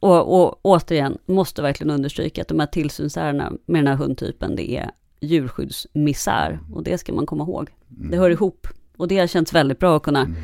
och, 0.03 0.43
och 0.43 0.61
återigen, 0.63 1.19
måste 1.27 1.63
verkligen 1.63 1.91
understryka 1.91 2.43
att 2.43 2.49
de 2.49 2.61
här 2.61 2.67
tillsynsärendena 2.67 3.53
med 3.67 3.85
den 3.85 3.87
här 3.87 3.97
hundtypen, 3.97 4.57
det 4.57 4.71
är 4.71 4.91
djurskyddsmisär. 5.21 6.59
Och 6.73 6.83
det 6.83 6.99
ska 6.99 7.13
man 7.13 7.27
komma 7.27 7.45
ihåg. 7.45 7.71
Mm. 7.97 8.11
Det 8.11 8.17
hör 8.17 8.31
ihop. 8.31 8.67
Och 8.97 9.09
det 9.09 9.19
har 9.19 9.27
känts 9.27 9.53
väldigt 9.53 9.79
bra 9.79 9.97
att 9.97 10.03
kunna 10.03 10.21
mm. 10.21 10.37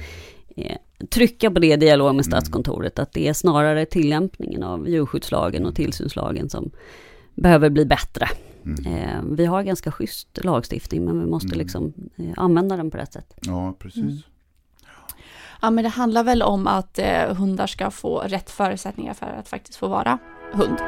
eh, 0.56 0.76
trycka 1.10 1.50
på 1.50 1.58
det 1.58 1.72
i 1.72 1.76
dialog 1.76 2.06
med 2.06 2.12
mm. 2.12 2.22
Statskontoret, 2.22 2.98
att 2.98 3.12
det 3.12 3.28
är 3.28 3.32
snarare 3.32 3.86
tillämpningen 3.86 4.62
av 4.62 4.88
djurskyddslagen 4.88 5.66
och 5.66 5.74
tillsynslagen 5.74 6.48
som 6.48 6.70
behöver 7.34 7.70
bli 7.70 7.84
bättre. 7.84 8.28
Mm. 8.64 8.86
Eh, 8.86 9.22
vi 9.36 9.44
har 9.44 9.62
ganska 9.62 9.92
schysst 9.92 10.44
lagstiftning, 10.44 11.04
men 11.04 11.20
vi 11.20 11.26
måste 11.26 11.46
mm. 11.46 11.58
liksom 11.58 11.92
eh, 12.16 12.32
använda 12.36 12.76
den 12.76 12.90
på 12.90 12.96
rätt 12.96 13.12
sätt. 13.12 13.34
Ja, 13.40 13.74
precis. 13.78 14.02
Mm. 14.02 14.18
Ja, 15.60 15.70
men 15.70 15.84
det 15.84 15.90
handlar 15.90 16.24
väl 16.24 16.42
om 16.42 16.66
att 16.66 16.98
eh, 16.98 17.34
hundar 17.34 17.66
ska 17.66 17.90
få 17.90 18.18
rätt 18.18 18.50
förutsättningar 18.50 19.14
för 19.14 19.26
att 19.26 19.48
faktiskt 19.48 19.78
få 19.78 19.88
vara 19.88 20.18
hund. 20.52 20.78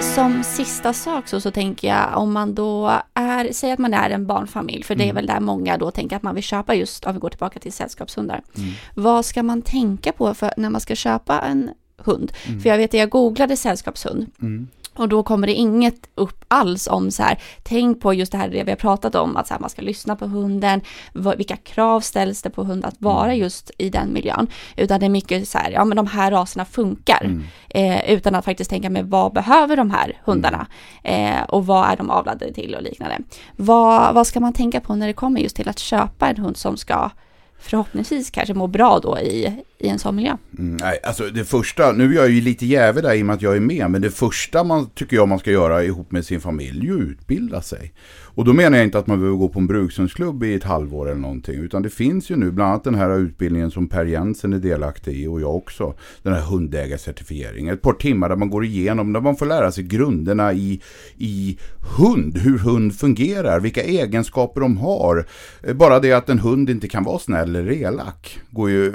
Som 0.00 0.42
sista 0.44 0.92
sak 0.92 1.28
så, 1.28 1.40
så 1.40 1.50
tänker 1.50 1.88
jag 1.88 2.18
om 2.18 2.32
man 2.32 2.54
då 2.54 3.00
är, 3.14 3.52
säg 3.52 3.72
att 3.72 3.78
man 3.78 3.94
är 3.94 4.10
en 4.10 4.26
barnfamilj, 4.26 4.82
för 4.82 4.94
det 4.94 5.02
är 5.02 5.10
mm. 5.10 5.16
väl 5.16 5.26
där 5.26 5.40
många 5.40 5.76
då 5.76 5.90
tänker 5.90 6.16
att 6.16 6.22
man 6.22 6.34
vill 6.34 6.44
köpa 6.44 6.74
just, 6.74 7.06
om 7.06 7.12
vi 7.14 7.18
går 7.18 7.30
tillbaka 7.30 7.60
till 7.60 7.72
sällskapshundar. 7.72 8.42
Mm. 8.56 8.70
Vad 8.94 9.24
ska 9.24 9.42
man 9.42 9.62
tänka 9.62 10.12
på 10.12 10.34
för 10.34 10.52
när 10.56 10.70
man 10.70 10.80
ska 10.80 10.94
köpa 10.94 11.40
en 11.40 11.70
hund? 11.96 12.32
Mm. 12.46 12.60
För 12.60 12.68
jag 12.68 12.76
vet 12.76 12.90
att 12.90 13.00
jag 13.00 13.10
googlade 13.10 13.56
sällskapshund. 13.56 14.26
Mm. 14.40 14.68
Och 14.98 15.08
då 15.08 15.22
kommer 15.22 15.46
det 15.46 15.54
inget 15.54 16.08
upp 16.14 16.44
alls 16.48 16.88
om 16.88 17.10
så 17.10 17.22
här, 17.22 17.38
tänk 17.62 18.00
på 18.00 18.14
just 18.14 18.32
det 18.32 18.38
här 18.38 18.48
det 18.48 18.64
vi 18.64 18.70
har 18.70 18.76
pratat 18.76 19.14
om, 19.14 19.36
att 19.36 19.46
så 19.46 19.54
här, 19.54 19.60
man 19.60 19.70
ska 19.70 19.82
lyssna 19.82 20.16
på 20.16 20.26
hunden, 20.26 20.80
vilka 21.12 21.56
krav 21.56 22.00
ställs 22.00 22.42
det 22.42 22.50
på 22.50 22.64
hund 22.64 22.84
att 22.84 22.96
vara 22.98 23.26
mm. 23.26 23.38
just 23.38 23.70
i 23.78 23.90
den 23.90 24.12
miljön. 24.12 24.46
Utan 24.76 25.00
det 25.00 25.06
är 25.06 25.10
mycket 25.10 25.48
så 25.48 25.58
här, 25.58 25.70
ja 25.70 25.84
men 25.84 25.96
de 25.96 26.06
här 26.06 26.30
raserna 26.30 26.64
funkar. 26.64 27.24
Mm. 27.24 27.44
Eh, 27.68 28.10
utan 28.10 28.34
att 28.34 28.44
faktiskt 28.44 28.70
tänka 28.70 28.90
med 28.90 29.06
vad 29.06 29.32
behöver 29.32 29.76
de 29.76 29.90
här 29.90 30.20
hundarna? 30.24 30.66
Mm. 31.02 31.34
Eh, 31.34 31.42
och 31.42 31.66
vad 31.66 31.90
är 31.90 31.96
de 31.96 32.10
avlade 32.10 32.52
till 32.52 32.74
och 32.74 32.82
liknande. 32.82 33.18
Vad, 33.56 34.14
vad 34.14 34.26
ska 34.26 34.40
man 34.40 34.52
tänka 34.52 34.80
på 34.80 34.94
när 34.94 35.06
det 35.06 35.12
kommer 35.12 35.40
just 35.40 35.56
till 35.56 35.68
att 35.68 35.78
köpa 35.78 36.28
en 36.28 36.36
hund 36.36 36.56
som 36.56 36.76
ska 36.76 37.10
förhoppningsvis 37.58 38.30
kanske 38.30 38.54
må 38.54 38.66
bra 38.66 38.98
då 38.98 39.18
i, 39.18 39.62
i 39.78 39.88
en 39.88 39.98
sån 39.98 40.16
miljö. 40.16 40.36
Mm, 40.58 40.76
nej, 40.80 41.00
alltså 41.02 41.24
det 41.24 41.44
första, 41.44 41.92
nu 41.92 42.10
är 42.12 42.16
jag 42.16 42.30
ju 42.30 42.40
lite 42.40 42.66
jävig 42.66 43.02
där 43.02 43.14
i 43.14 43.22
och 43.22 43.26
med 43.26 43.34
att 43.34 43.42
jag 43.42 43.56
är 43.56 43.60
med, 43.60 43.90
men 43.90 44.02
det 44.02 44.10
första 44.10 44.64
man 44.64 44.90
tycker 44.94 45.16
jag 45.16 45.28
man 45.28 45.38
ska 45.38 45.50
göra 45.50 45.84
ihop 45.84 46.12
med 46.12 46.24
sin 46.24 46.40
familj 46.40 46.88
är 46.88 46.92
ju 46.92 47.02
utbilda 47.02 47.62
sig. 47.62 47.92
Och 48.38 48.44
då 48.44 48.52
menar 48.52 48.78
jag 48.78 48.84
inte 48.84 48.98
att 48.98 49.06
man 49.06 49.18
behöver 49.18 49.38
gå 49.38 49.48
på 49.48 49.58
en 49.58 49.66
brukshundsklubb 49.66 50.44
i 50.44 50.54
ett 50.54 50.64
halvår 50.64 51.10
eller 51.10 51.20
någonting. 51.20 51.54
Utan 51.54 51.82
det 51.82 51.90
finns 51.90 52.30
ju 52.30 52.36
nu 52.36 52.50
bland 52.50 52.70
annat 52.70 52.84
den 52.84 52.94
här 52.94 53.18
utbildningen 53.18 53.70
som 53.70 53.88
Per 53.88 54.04
Jensen 54.04 54.52
är 54.52 54.58
delaktig 54.58 55.22
i 55.22 55.26
och 55.26 55.40
jag 55.40 55.56
också. 55.56 55.94
Den 56.22 56.32
här 56.32 56.40
hundägarcertifieringen. 56.40 57.74
Ett 57.74 57.82
par 57.82 57.92
timmar 57.92 58.28
där 58.28 58.36
man 58.36 58.50
går 58.50 58.64
igenom, 58.64 59.12
där 59.12 59.20
man 59.20 59.36
får 59.36 59.46
lära 59.46 59.72
sig 59.72 59.84
grunderna 59.84 60.52
i, 60.52 60.80
i 61.16 61.58
hund. 61.98 62.38
Hur 62.38 62.58
hund 62.58 62.94
fungerar, 62.94 63.60
vilka 63.60 63.82
egenskaper 63.82 64.60
de 64.60 64.76
har. 64.76 65.26
Eh, 65.62 65.74
bara 65.74 66.00
det 66.00 66.12
att 66.12 66.28
en 66.28 66.38
hund 66.38 66.70
inte 66.70 66.88
kan 66.88 67.04
vara 67.04 67.18
snäll 67.18 67.56
eller 67.56 67.72
elak. 67.72 68.38
Går 68.50 68.70
ju, 68.70 68.86
eh, 68.86 68.92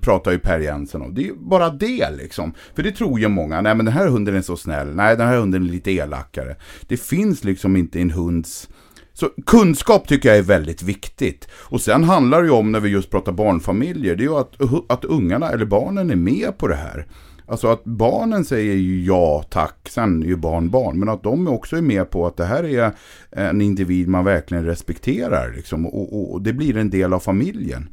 pratar 0.00 0.23
pratar 0.24 0.32
ju 0.32 0.38
Per 0.38 0.60
Jensen 0.60 1.02
om. 1.02 1.14
Det 1.14 1.28
är 1.28 1.32
bara 1.34 1.70
det 1.70 2.10
liksom. 2.10 2.54
För 2.74 2.82
det 2.82 2.92
tror 2.92 3.20
ju 3.20 3.28
många. 3.28 3.60
Nej 3.60 3.74
men 3.74 3.86
den 3.86 3.94
här 3.94 4.08
hunden 4.08 4.34
är 4.34 4.42
så 4.42 4.56
snäll. 4.56 4.94
Nej 4.94 5.16
den 5.16 5.28
här 5.28 5.36
hunden 5.36 5.62
är 5.62 5.72
lite 5.72 5.90
elakare. 5.90 6.56
Det 6.88 6.96
finns 6.96 7.44
liksom 7.44 7.76
inte 7.76 8.00
en 8.00 8.10
hunds 8.10 8.68
så 9.12 9.28
kunskap 9.46 10.08
tycker 10.08 10.28
jag 10.28 10.38
är 10.38 10.42
väldigt 10.42 10.82
viktigt. 10.82 11.48
Och 11.52 11.80
sen 11.80 12.04
handlar 12.04 12.42
det 12.42 12.46
ju 12.46 12.52
om, 12.52 12.72
när 12.72 12.80
vi 12.80 12.88
just 12.88 13.10
pratar 13.10 13.32
barnfamiljer, 13.32 14.16
det 14.16 14.22
är 14.22 14.28
ju 14.28 14.36
att, 14.36 14.54
att 14.88 15.04
ungarna 15.04 15.50
eller 15.50 15.64
barnen 15.64 16.10
är 16.10 16.16
med 16.16 16.58
på 16.58 16.68
det 16.68 16.74
här. 16.74 17.06
Alltså 17.46 17.68
att 17.68 17.84
barnen 17.84 18.44
säger 18.44 18.74
ju 18.74 19.04
ja 19.04 19.44
tack, 19.50 19.88
sen 19.88 20.22
är 20.22 20.26
ju 20.26 20.36
barn 20.36 20.70
barn. 20.70 20.98
Men 20.98 21.08
att 21.08 21.22
de 21.22 21.48
också 21.48 21.76
är 21.76 21.82
med 21.82 22.10
på 22.10 22.26
att 22.26 22.36
det 22.36 22.44
här 22.44 22.64
är 22.64 22.92
en 23.30 23.60
individ 23.60 24.08
man 24.08 24.24
verkligen 24.24 24.64
respekterar. 24.64 25.52
Liksom, 25.56 25.86
och, 25.86 26.12
och, 26.12 26.32
och 26.32 26.42
det 26.42 26.52
blir 26.52 26.76
en 26.76 26.90
del 26.90 27.12
av 27.12 27.20
familjen. 27.20 27.88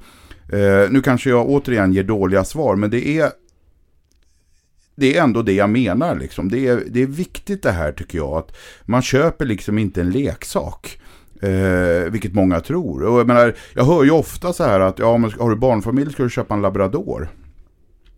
Eh, 0.51 0.89
nu 0.89 1.01
kanske 1.01 1.29
jag 1.29 1.49
återigen 1.49 1.93
ger 1.93 2.03
dåliga 2.03 2.43
svar, 2.43 2.75
men 2.75 2.89
det 2.89 3.07
är 3.07 3.31
det 4.95 5.17
är 5.17 5.23
ändå 5.23 5.41
det 5.41 5.53
jag 5.53 5.69
menar. 5.69 6.15
Liksom. 6.15 6.49
Det, 6.49 6.67
är, 6.67 6.83
det 6.87 7.01
är 7.01 7.07
viktigt 7.07 7.63
det 7.63 7.71
här 7.71 7.91
tycker 7.91 8.17
jag. 8.17 8.37
Att 8.37 8.57
man 8.85 9.01
köper 9.01 9.45
liksom 9.45 9.77
inte 9.77 10.01
en 10.01 10.09
leksak. 10.09 10.99
Eh, 11.41 12.11
vilket 12.11 12.33
många 12.33 12.59
tror. 12.59 13.03
Och 13.03 13.19
jag, 13.19 13.27
menar, 13.27 13.55
jag 13.73 13.83
hör 13.83 14.03
ju 14.03 14.11
ofta 14.11 14.53
så 14.53 14.63
här 14.63 14.79
att 14.79 14.99
ja, 14.99 15.17
men 15.17 15.31
har 15.31 15.49
du 15.49 15.55
barnfamilj 15.55 16.11
ska 16.11 16.23
du 16.23 16.29
köpa 16.29 16.53
en 16.53 16.61
labrador. 16.61 17.29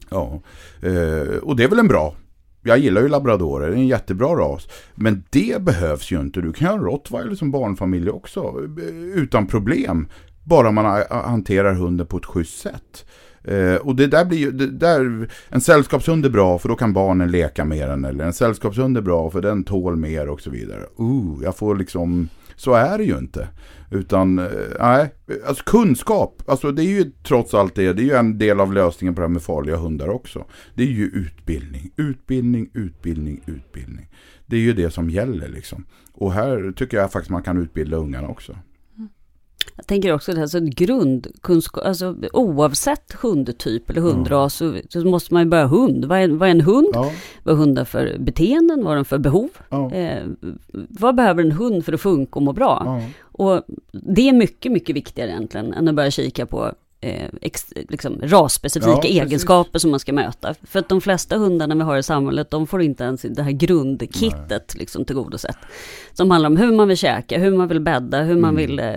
Ja, 0.09 0.41
eh, 0.81 1.37
och 1.37 1.55
det 1.55 1.63
är 1.63 1.69
väl 1.69 1.79
en 1.79 1.87
bra. 1.87 2.15
Jag 2.63 2.77
gillar 2.77 3.01
ju 3.01 3.07
labradorer, 3.07 3.67
det 3.67 3.73
är 3.73 3.77
en 3.77 3.87
jättebra 3.87 4.27
ras. 4.27 4.67
Men 4.95 5.23
det 5.29 5.61
behövs 5.61 6.11
ju 6.11 6.19
inte. 6.19 6.41
Du 6.41 6.53
kan 6.53 6.67
ha 6.67 6.73
en 6.73 6.83
rottweiler 6.83 7.35
som 7.35 7.51
barnfamilj 7.51 8.09
också. 8.09 8.39
Eh, 8.79 8.95
utan 9.15 9.47
problem. 9.47 10.07
Bara 10.43 10.71
man 10.71 11.03
hanterar 11.09 11.73
hunden 11.73 12.07
på 12.07 12.17
ett 12.17 12.25
schysst 12.25 12.59
sätt. 12.59 13.05
Eh, 13.43 13.75
och 13.75 13.95
det 13.95 14.07
där 14.07 14.25
blir 14.25 14.37
ju, 14.37 14.51
det 14.51 14.67
där, 14.67 15.29
en 15.49 15.61
sällskapshund 15.61 16.25
är 16.25 16.29
bra 16.29 16.59
för 16.59 16.69
då 16.69 16.75
kan 16.75 16.93
barnen 16.93 17.31
leka 17.31 17.65
med 17.65 17.89
den. 17.89 18.05
Eller 18.05 18.25
en 18.25 18.33
sällskapshund 18.33 18.97
är 18.97 19.01
bra 19.01 19.29
för 19.29 19.41
den 19.41 19.63
tål 19.63 19.95
mer 19.95 20.29
och 20.29 20.41
så 20.41 20.49
vidare. 20.49 20.81
Uh, 20.99 21.43
jag 21.43 21.57
får 21.57 21.75
liksom 21.75 22.29
så 22.55 22.73
är 22.73 22.97
det 22.97 23.03
ju 23.03 23.17
inte. 23.17 23.47
Utan, 23.91 24.39
eh, 24.39 24.47
nej, 24.79 25.13
alltså 25.47 25.63
kunskap, 25.63 26.43
alltså 26.47 26.71
det 26.71 26.83
är 26.83 26.87
ju 26.87 27.11
trots 27.23 27.53
allt 27.53 27.75
det, 27.75 27.93
det 27.93 28.01
är 28.01 28.05
ju 28.05 28.13
en 28.13 28.37
del 28.37 28.59
av 28.59 28.73
lösningen 28.73 29.15
på 29.15 29.21
det 29.21 29.27
här 29.27 29.33
med 29.33 29.41
farliga 29.41 29.75
hundar 29.75 30.09
också. 30.09 30.45
Det 30.75 30.83
är 30.83 30.87
ju 30.87 31.05
utbildning, 31.05 31.91
utbildning, 31.97 32.69
utbildning, 32.73 33.41
utbildning. 33.45 34.09
Det 34.45 34.55
är 34.55 34.59
ju 34.59 34.73
det 34.73 34.91
som 34.91 35.09
gäller 35.09 35.47
liksom. 35.47 35.85
Och 36.13 36.33
här 36.33 36.73
tycker 36.75 36.97
jag 36.97 37.11
faktiskt 37.11 37.31
man 37.31 37.43
kan 37.43 37.57
utbilda 37.57 37.97
ungarna 37.97 38.27
också. 38.27 38.55
Jag 39.75 39.87
tänker 39.87 40.13
också 40.13 40.31
att 40.31 40.37
alltså 40.37 40.59
grundkunskap, 40.59 41.85
alltså 41.85 42.15
oavsett 42.33 43.13
hundtyp 43.13 43.89
eller 43.89 44.01
hundras 44.01 44.55
så, 44.55 44.77
så, 44.89 44.99
måste 44.99 45.33
man 45.33 45.43
ju 45.43 45.49
börja 45.49 45.65
hund. 45.65 46.05
Vad 46.05 46.19
är, 46.19 46.27
vad 46.27 46.47
är 46.47 46.51
en 46.51 46.61
hund? 46.61 46.89
Ja. 46.93 47.11
Vad 47.43 47.55
har 47.55 47.65
hundar 47.65 47.85
för 47.85 48.17
beteenden? 48.19 48.79
Vad 48.83 48.87
har 48.87 48.95
de 48.95 49.05
för 49.05 49.17
behov? 49.17 49.49
Ja. 49.69 49.91
Eh, 49.91 50.23
vad 50.89 51.15
behöver 51.15 51.43
en 51.43 51.51
hund 51.51 51.85
för 51.85 51.93
att 51.93 52.01
funka 52.01 52.35
och 52.35 52.41
må 52.41 52.53
bra? 52.53 52.83
Ja. 52.85 53.01
Och 53.21 53.63
det 53.91 54.29
är 54.29 54.33
mycket, 54.33 54.71
mycket 54.71 54.95
viktigare 54.95 55.29
egentligen 55.29 55.73
än 55.73 55.87
att 55.87 55.95
börja 55.95 56.11
kika 56.11 56.45
på 56.45 56.73
eh, 57.03 57.29
ex, 57.41 57.65
liksom 57.89 58.19
rasspecifika 58.21 59.07
ja, 59.07 59.23
egenskaper 59.23 59.79
som 59.79 59.91
man 59.91 59.99
ska 59.99 60.13
möta. 60.13 60.55
För 60.63 60.79
att 60.79 60.89
de 60.89 61.01
flesta 61.01 61.37
hundarna 61.37 61.75
vi 61.75 61.81
har 61.81 61.97
i 61.97 62.03
samhället, 62.03 62.51
de 62.51 62.67
får 62.67 62.81
inte 62.81 63.03
ens 63.03 63.21
det 63.21 63.43
här 63.43 63.51
grundkittet 63.51 64.75
liksom 64.75 65.05
tillgodosett. 65.05 65.57
Som 66.13 66.31
handlar 66.31 66.49
om 66.49 66.57
hur 66.57 66.71
man 66.71 66.87
vill 66.87 66.97
käka, 66.97 67.39
hur 67.39 67.57
man 67.57 67.67
vill 67.67 67.79
bädda, 67.79 68.21
hur 68.21 68.31
mm. 68.31 68.41
man 68.41 68.55
vill 68.55 68.79
eh, 68.79 68.95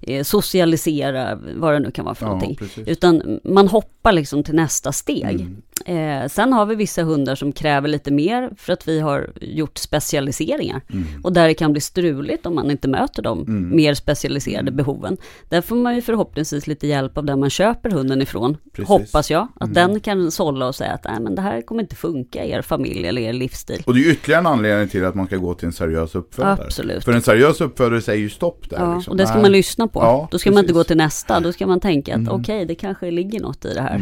eh, 0.00 0.22
socialisera, 0.22 1.38
vad 1.56 1.74
det 1.74 1.78
nu 1.78 1.90
kan 1.90 2.04
vara 2.04 2.14
för 2.14 2.26
ja, 2.26 2.28
någonting. 2.28 2.56
Precis. 2.56 2.88
Utan 2.88 3.40
man 3.44 3.68
hoppar 3.68 4.12
liksom 4.12 4.44
till 4.44 4.54
nästa 4.54 4.92
steg. 4.92 5.46
Eh, 5.86 6.28
sen 6.28 6.52
har 6.52 6.66
vi 6.66 6.74
vissa 6.74 7.02
hundar 7.02 7.34
som 7.34 7.52
kräver 7.52 7.88
lite 7.88 8.12
mer 8.12 8.50
för 8.56 8.72
att 8.72 8.88
vi 8.88 9.00
har 9.00 9.30
gjort 9.40 9.78
specialiseringar. 9.78 10.80
Mm. 10.92 11.04
Och 11.22 11.32
där 11.32 11.48
det 11.48 11.54
kan 11.54 11.72
bli 11.72 11.80
struligt 11.80 12.46
om 12.46 12.54
man 12.54 12.70
inte 12.70 12.88
möter 12.88 13.22
de 13.22 13.40
mm. 13.40 13.76
mer 13.76 13.94
specialiserade 13.94 14.60
mm. 14.60 14.76
behoven. 14.76 15.16
Där 15.48 15.60
får 15.60 15.76
man 15.76 15.94
ju 15.94 16.02
förhoppningsvis 16.02 16.66
lite 16.66 16.86
hjälp 16.86 17.18
av 17.18 17.24
den 17.24 17.40
man 17.40 17.50
köper 17.50 17.90
hunden 17.90 18.22
ifrån. 18.22 18.56
Precis. 18.72 18.88
Hoppas 18.88 19.30
jag. 19.30 19.48
Att 19.54 19.76
mm. 19.76 19.90
den 19.90 20.00
kan 20.00 20.30
sålla 20.30 20.66
och 20.66 20.74
säga 20.74 20.92
att 20.92 21.04
Nej, 21.04 21.20
men 21.20 21.34
det 21.34 21.42
här 21.42 21.60
kommer 21.60 21.82
inte 21.82 21.96
funka 21.96 22.44
i 22.44 22.50
er 22.50 22.62
familj 22.62 23.06
eller 23.06 23.22
er 23.22 23.32
livsstil. 23.32 23.82
Och 23.86 23.94
det 23.94 24.00
är 24.00 24.10
ytterligare 24.10 24.40
en 24.40 24.46
anledning 24.46 24.88
till 24.88 25.04
att 25.04 25.14
man 25.14 25.26
ska 25.26 25.36
gå 25.36 25.54
till 25.54 25.66
en 25.66 25.72
seriös 25.72 26.14
uppfödare. 26.14 26.64
Absolut. 26.64 27.04
För 27.04 27.12
en 27.12 27.22
seriös 27.22 27.60
uppfödare 27.60 28.00
säger 28.00 28.20
ju 28.20 28.30
stopp 28.30 28.70
där. 28.70 28.78
Ja, 28.78 28.94
liksom. 28.94 29.10
och 29.10 29.16
det 29.16 29.26
ska 29.26 29.40
man 29.40 29.52
lyssna 29.52 29.88
på. 29.88 30.00
Ja, 30.00 30.28
Då 30.30 30.38
ska 30.38 30.50
precis. 30.50 30.54
man 30.54 30.64
inte 30.64 30.72
gå 30.72 30.84
till 30.84 30.96
nästa. 30.96 31.40
Då 31.40 31.52
ska 31.52 31.66
man 31.66 31.80
tänka 31.80 32.12
att 32.12 32.18
mm. 32.18 32.32
okej, 32.32 32.56
okay, 32.56 32.64
det 32.64 32.74
kanske 32.74 33.10
ligger 33.10 33.40
något 33.40 33.64
i 33.64 33.74
det 33.74 33.80
här. 33.80 34.00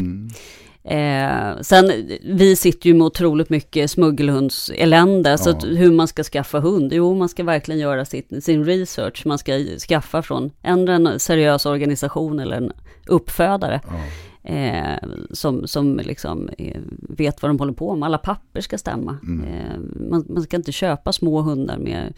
Eh, 0.85 1.61
sen, 1.61 2.09
vi 2.23 2.57
sitter 2.57 2.89
ju 2.89 2.95
med 2.95 3.07
otroligt 3.07 3.51
mycket 3.51 3.91
smuggelhundselände, 3.91 5.31
ja. 5.31 5.39
så 5.39 5.51
att 5.51 5.65
hur 5.65 5.93
man 5.93 6.09
ska 6.09 6.25
skaffa 6.25 6.61
hund, 6.61 6.93
jo 6.93 7.15
man 7.15 7.29
ska 7.29 7.45
verkligen 7.45 7.81
göra 7.81 8.05
sitt, 8.05 8.45
sin 8.45 8.65
research, 8.65 9.27
man 9.27 9.39
ska 9.39 9.65
skaffa 9.89 10.23
från 10.23 10.51
en 10.63 11.21
seriös 11.21 11.67
organisation 11.67 12.39
eller 12.39 12.57
en 12.57 12.73
uppfödare. 13.07 13.81
Ja. 13.85 14.01
Eh, 14.43 14.99
som, 15.31 15.67
som 15.67 15.97
liksom 15.97 16.51
eh, 16.59 16.81
vet 17.09 17.43
vad 17.43 17.51
de 17.51 17.59
håller 17.59 17.73
på 17.73 17.97
med, 17.97 18.07
alla 18.07 18.19
papper 18.19 18.61
ska 18.61 18.79
stämma. 18.79 19.19
Mm. 19.23 19.45
Eh, 19.45 19.79
man, 20.11 20.25
man, 20.29 20.43
ska 20.43 20.57
inte 20.57 20.73
köpa 20.73 21.13
små 21.13 21.41
hundar 21.41 21.79
med 21.79 22.15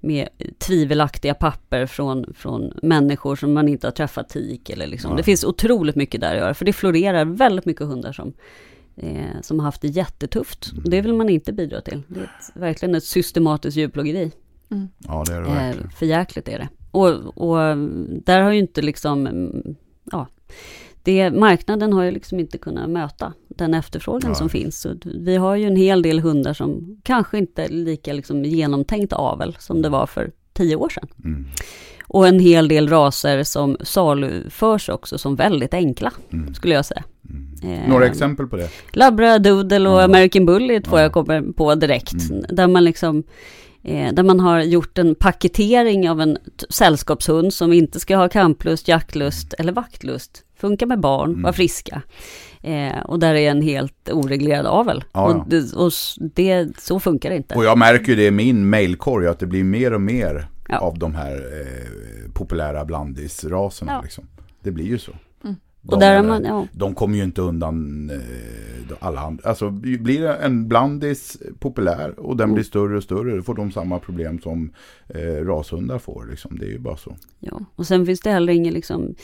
med 0.00 0.28
tvivelaktiga 0.58 1.34
papper 1.34 1.86
från, 1.86 2.34
från 2.34 2.72
människor 2.82 3.36
som 3.36 3.52
man 3.52 3.68
inte 3.68 3.86
har 3.86 3.92
träffat 3.92 4.28
tik 4.28 4.70
eller 4.70 4.86
liksom. 4.86 5.16
Det 5.16 5.22
finns 5.22 5.44
otroligt 5.44 5.96
mycket 5.96 6.20
där 6.20 6.30
att 6.32 6.38
göra, 6.38 6.54
för 6.54 6.64
det 6.64 6.72
florerar 6.72 7.24
väldigt 7.24 7.66
mycket 7.66 7.86
hundar 7.86 8.12
som, 8.12 8.32
eh, 8.96 9.40
som 9.42 9.58
har 9.58 9.64
haft 9.64 9.82
det 9.82 9.88
jättetufft. 9.88 10.72
Mm. 10.72 10.84
Det 10.84 11.00
vill 11.00 11.14
man 11.14 11.28
inte 11.28 11.52
bidra 11.52 11.80
till. 11.80 12.02
Det 12.08 12.20
är 12.20 12.24
ett, 12.24 12.52
verkligen 12.54 12.94
ett 12.94 13.04
systematiskt 13.04 13.76
djurplågeri. 13.76 14.32
Mm. 14.70 14.88
Ja, 14.98 15.24
det 15.26 15.32
är 15.32 15.40
det 15.40 15.48
eh, 15.48 15.54
verkligen. 15.54 15.86
Eh, 15.86 15.90
för 15.90 16.06
jäkligt 16.06 16.48
är 16.48 16.58
det. 16.58 16.68
Och, 16.90 17.38
och 17.38 17.76
där 18.24 18.40
har 18.40 18.52
ju 18.52 18.58
inte 18.58 18.82
liksom, 18.82 19.28
ja, 20.12 20.26
det, 21.02 21.30
marknaden 21.30 21.92
har 21.92 22.02
ju 22.02 22.10
liksom 22.10 22.40
inte 22.40 22.58
kunnat 22.58 22.90
möta 22.90 23.32
den 23.64 23.74
efterfrågan 23.74 24.30
ja. 24.30 24.34
som 24.34 24.48
finns. 24.48 24.80
Så 24.80 24.94
vi 25.04 25.36
har 25.36 25.56
ju 25.56 25.66
en 25.66 25.76
hel 25.76 26.02
del 26.02 26.20
hundar 26.20 26.54
som 26.54 27.00
kanske 27.02 27.38
inte 27.38 27.64
är 27.64 27.68
lika 27.68 28.12
liksom 28.12 28.44
genomtänkt 28.44 29.12
avel 29.12 29.56
som 29.58 29.82
det 29.82 29.88
var 29.88 30.06
för 30.06 30.30
tio 30.52 30.76
år 30.76 30.88
sedan. 30.88 31.08
Mm. 31.24 31.46
Och 32.06 32.28
en 32.28 32.40
hel 32.40 32.68
del 32.68 32.88
raser 32.88 33.42
som 33.42 33.76
saluförs 33.80 34.88
också 34.88 35.18
som 35.18 35.36
väldigt 35.36 35.74
enkla, 35.74 36.12
mm. 36.32 36.54
skulle 36.54 36.74
jag 36.74 36.84
säga. 36.84 37.04
Mm. 37.30 37.74
Eh, 37.82 37.88
Några 37.88 38.06
exempel 38.06 38.46
på 38.46 38.56
det? 38.56 38.70
Labradoodle 38.92 39.88
och 39.88 40.02
American 40.02 40.46
Bully 40.46 40.74
är 40.74 40.80
två 40.80 40.96
ja. 40.96 41.02
jag 41.02 41.12
kommer 41.12 41.52
på 41.52 41.74
direkt. 41.74 42.30
Mm. 42.30 42.44
Där 42.48 42.66
man 42.66 42.84
liksom 42.84 43.24
Eh, 43.82 44.12
där 44.12 44.22
man 44.22 44.40
har 44.40 44.60
gjort 44.60 44.98
en 44.98 45.14
paketering 45.14 46.10
av 46.10 46.20
en 46.20 46.38
sällskapshund 46.68 47.54
som 47.54 47.72
inte 47.72 48.00
ska 48.00 48.16
ha 48.16 48.28
kamplust, 48.28 48.88
jaktlust 48.88 49.54
eller 49.58 49.72
vaktlust. 49.72 50.44
Funkar 50.60 50.86
med 50.86 51.00
barn, 51.00 51.30
mm. 51.30 51.42
var 51.42 51.52
friska. 51.52 52.02
Eh, 52.62 53.00
och 53.00 53.18
där 53.18 53.34
är 53.34 53.50
en 53.50 53.62
helt 53.62 54.08
oreglerad 54.12 54.66
avel. 54.66 55.04
Ja, 55.12 55.24
och, 55.24 55.48
det, 55.48 55.72
och 55.72 55.92
det, 56.34 56.78
så 56.78 57.00
funkar 57.00 57.30
det 57.30 57.36
inte. 57.36 57.54
Och 57.54 57.64
jag 57.64 57.78
märker 57.78 58.08
ju 58.08 58.16
det 58.16 58.26
i 58.26 58.30
min 58.30 58.70
mailkorg 58.70 59.26
att 59.26 59.38
det 59.38 59.46
blir 59.46 59.64
mer 59.64 59.92
och 59.92 60.00
mer 60.00 60.48
ja. 60.68 60.78
av 60.78 60.98
de 60.98 61.14
här 61.14 61.36
eh, 61.36 62.32
populära 62.32 62.84
blandisraserna. 62.84 63.92
Ja. 63.92 64.02
Liksom. 64.02 64.24
Det 64.62 64.70
blir 64.70 64.86
ju 64.86 64.98
så. 64.98 65.12
De, 65.82 65.94
och 65.94 66.00
där 66.00 66.22
man, 66.22 66.44
ja. 66.44 66.66
de 66.72 66.94
kommer 66.94 67.16
ju 67.16 67.24
inte 67.24 67.42
undan 67.42 68.10
eh, 68.10 68.96
alla 68.98 69.20
andra. 69.20 69.48
Alltså 69.48 69.70
blir 69.70 70.26
en 70.26 70.68
blandis 70.68 71.38
populär 71.58 72.20
och 72.20 72.36
den 72.36 72.44
mm. 72.44 72.54
blir 72.54 72.64
större 72.64 72.96
och 72.96 73.02
större, 73.02 73.36
då 73.36 73.42
får 73.42 73.54
de 73.54 73.72
samma 73.72 73.98
problem 73.98 74.40
som 74.40 74.72
eh, 75.08 75.44
rashundar 75.44 75.98
får. 75.98 76.26
Liksom. 76.30 76.58
Det 76.58 76.66
är 76.66 76.70
ju 76.70 76.78
bara 76.78 76.96
så. 76.96 77.16
Ja, 77.38 77.60
och 77.76 77.86
sen 77.86 78.06
finns 78.06 78.20
det 78.20 78.30
heller 78.30 78.52
ingen 78.52 78.74
liksom 78.74 79.14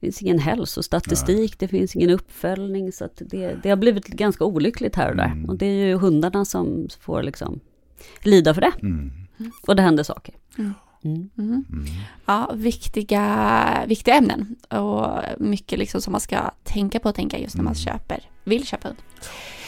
det 0.00 0.06
finns 0.06 0.22
ingen 0.22 0.38
hälsostatistik, 0.38 1.50
Nej. 1.50 1.56
det 1.58 1.68
finns 1.68 1.96
ingen 1.96 2.10
uppföljning. 2.10 2.92
Så 2.92 3.04
att 3.04 3.22
det, 3.26 3.54
det 3.62 3.68
har 3.68 3.76
blivit 3.76 4.06
ganska 4.06 4.44
olyckligt 4.44 4.96
här 4.96 5.10
och 5.10 5.16
där. 5.16 5.24
Mm. 5.24 5.44
Och 5.44 5.56
det 5.56 5.66
är 5.66 5.86
ju 5.86 5.94
hundarna 5.94 6.44
som 6.44 6.88
får 7.00 7.22
liksom 7.22 7.60
lida 8.22 8.54
för 8.54 8.60
det. 8.60 8.72
Mm. 8.82 9.10
Och 9.66 9.76
det 9.76 9.82
händer 9.82 10.02
saker. 10.02 10.34
Mm. 10.58 10.74
Mm. 11.04 11.30
Mm. 11.38 11.64
Ja, 12.26 12.50
viktiga, 12.54 13.84
viktiga 13.86 14.14
ämnen 14.14 14.56
och 14.68 15.22
mycket 15.38 15.78
liksom 15.78 16.00
som 16.00 16.12
man 16.12 16.20
ska 16.20 16.50
tänka 16.64 17.00
på 17.00 17.08
och 17.08 17.14
tänka 17.14 17.38
just 17.38 17.56
när 17.56 17.64
man 17.64 17.72
mm. 17.72 17.84
köper, 17.84 18.20
vill 18.44 18.66
köpa 18.66 18.88
hund. 18.88 18.98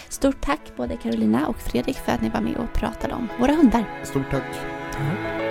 Stort 0.09 0.41
tack 0.41 0.61
både 0.77 0.97
Carolina 0.97 1.47
och 1.49 1.57
Fredrik 1.57 1.97
för 1.97 2.13
att 2.13 2.23
ni 2.23 2.29
var 2.29 2.41
med 2.41 2.57
och 2.57 2.73
pratade 2.73 3.15
om 3.15 3.29
våra 3.41 3.53
hundar. 3.53 3.85
Stort 4.05 4.31
tack. 4.31 5.50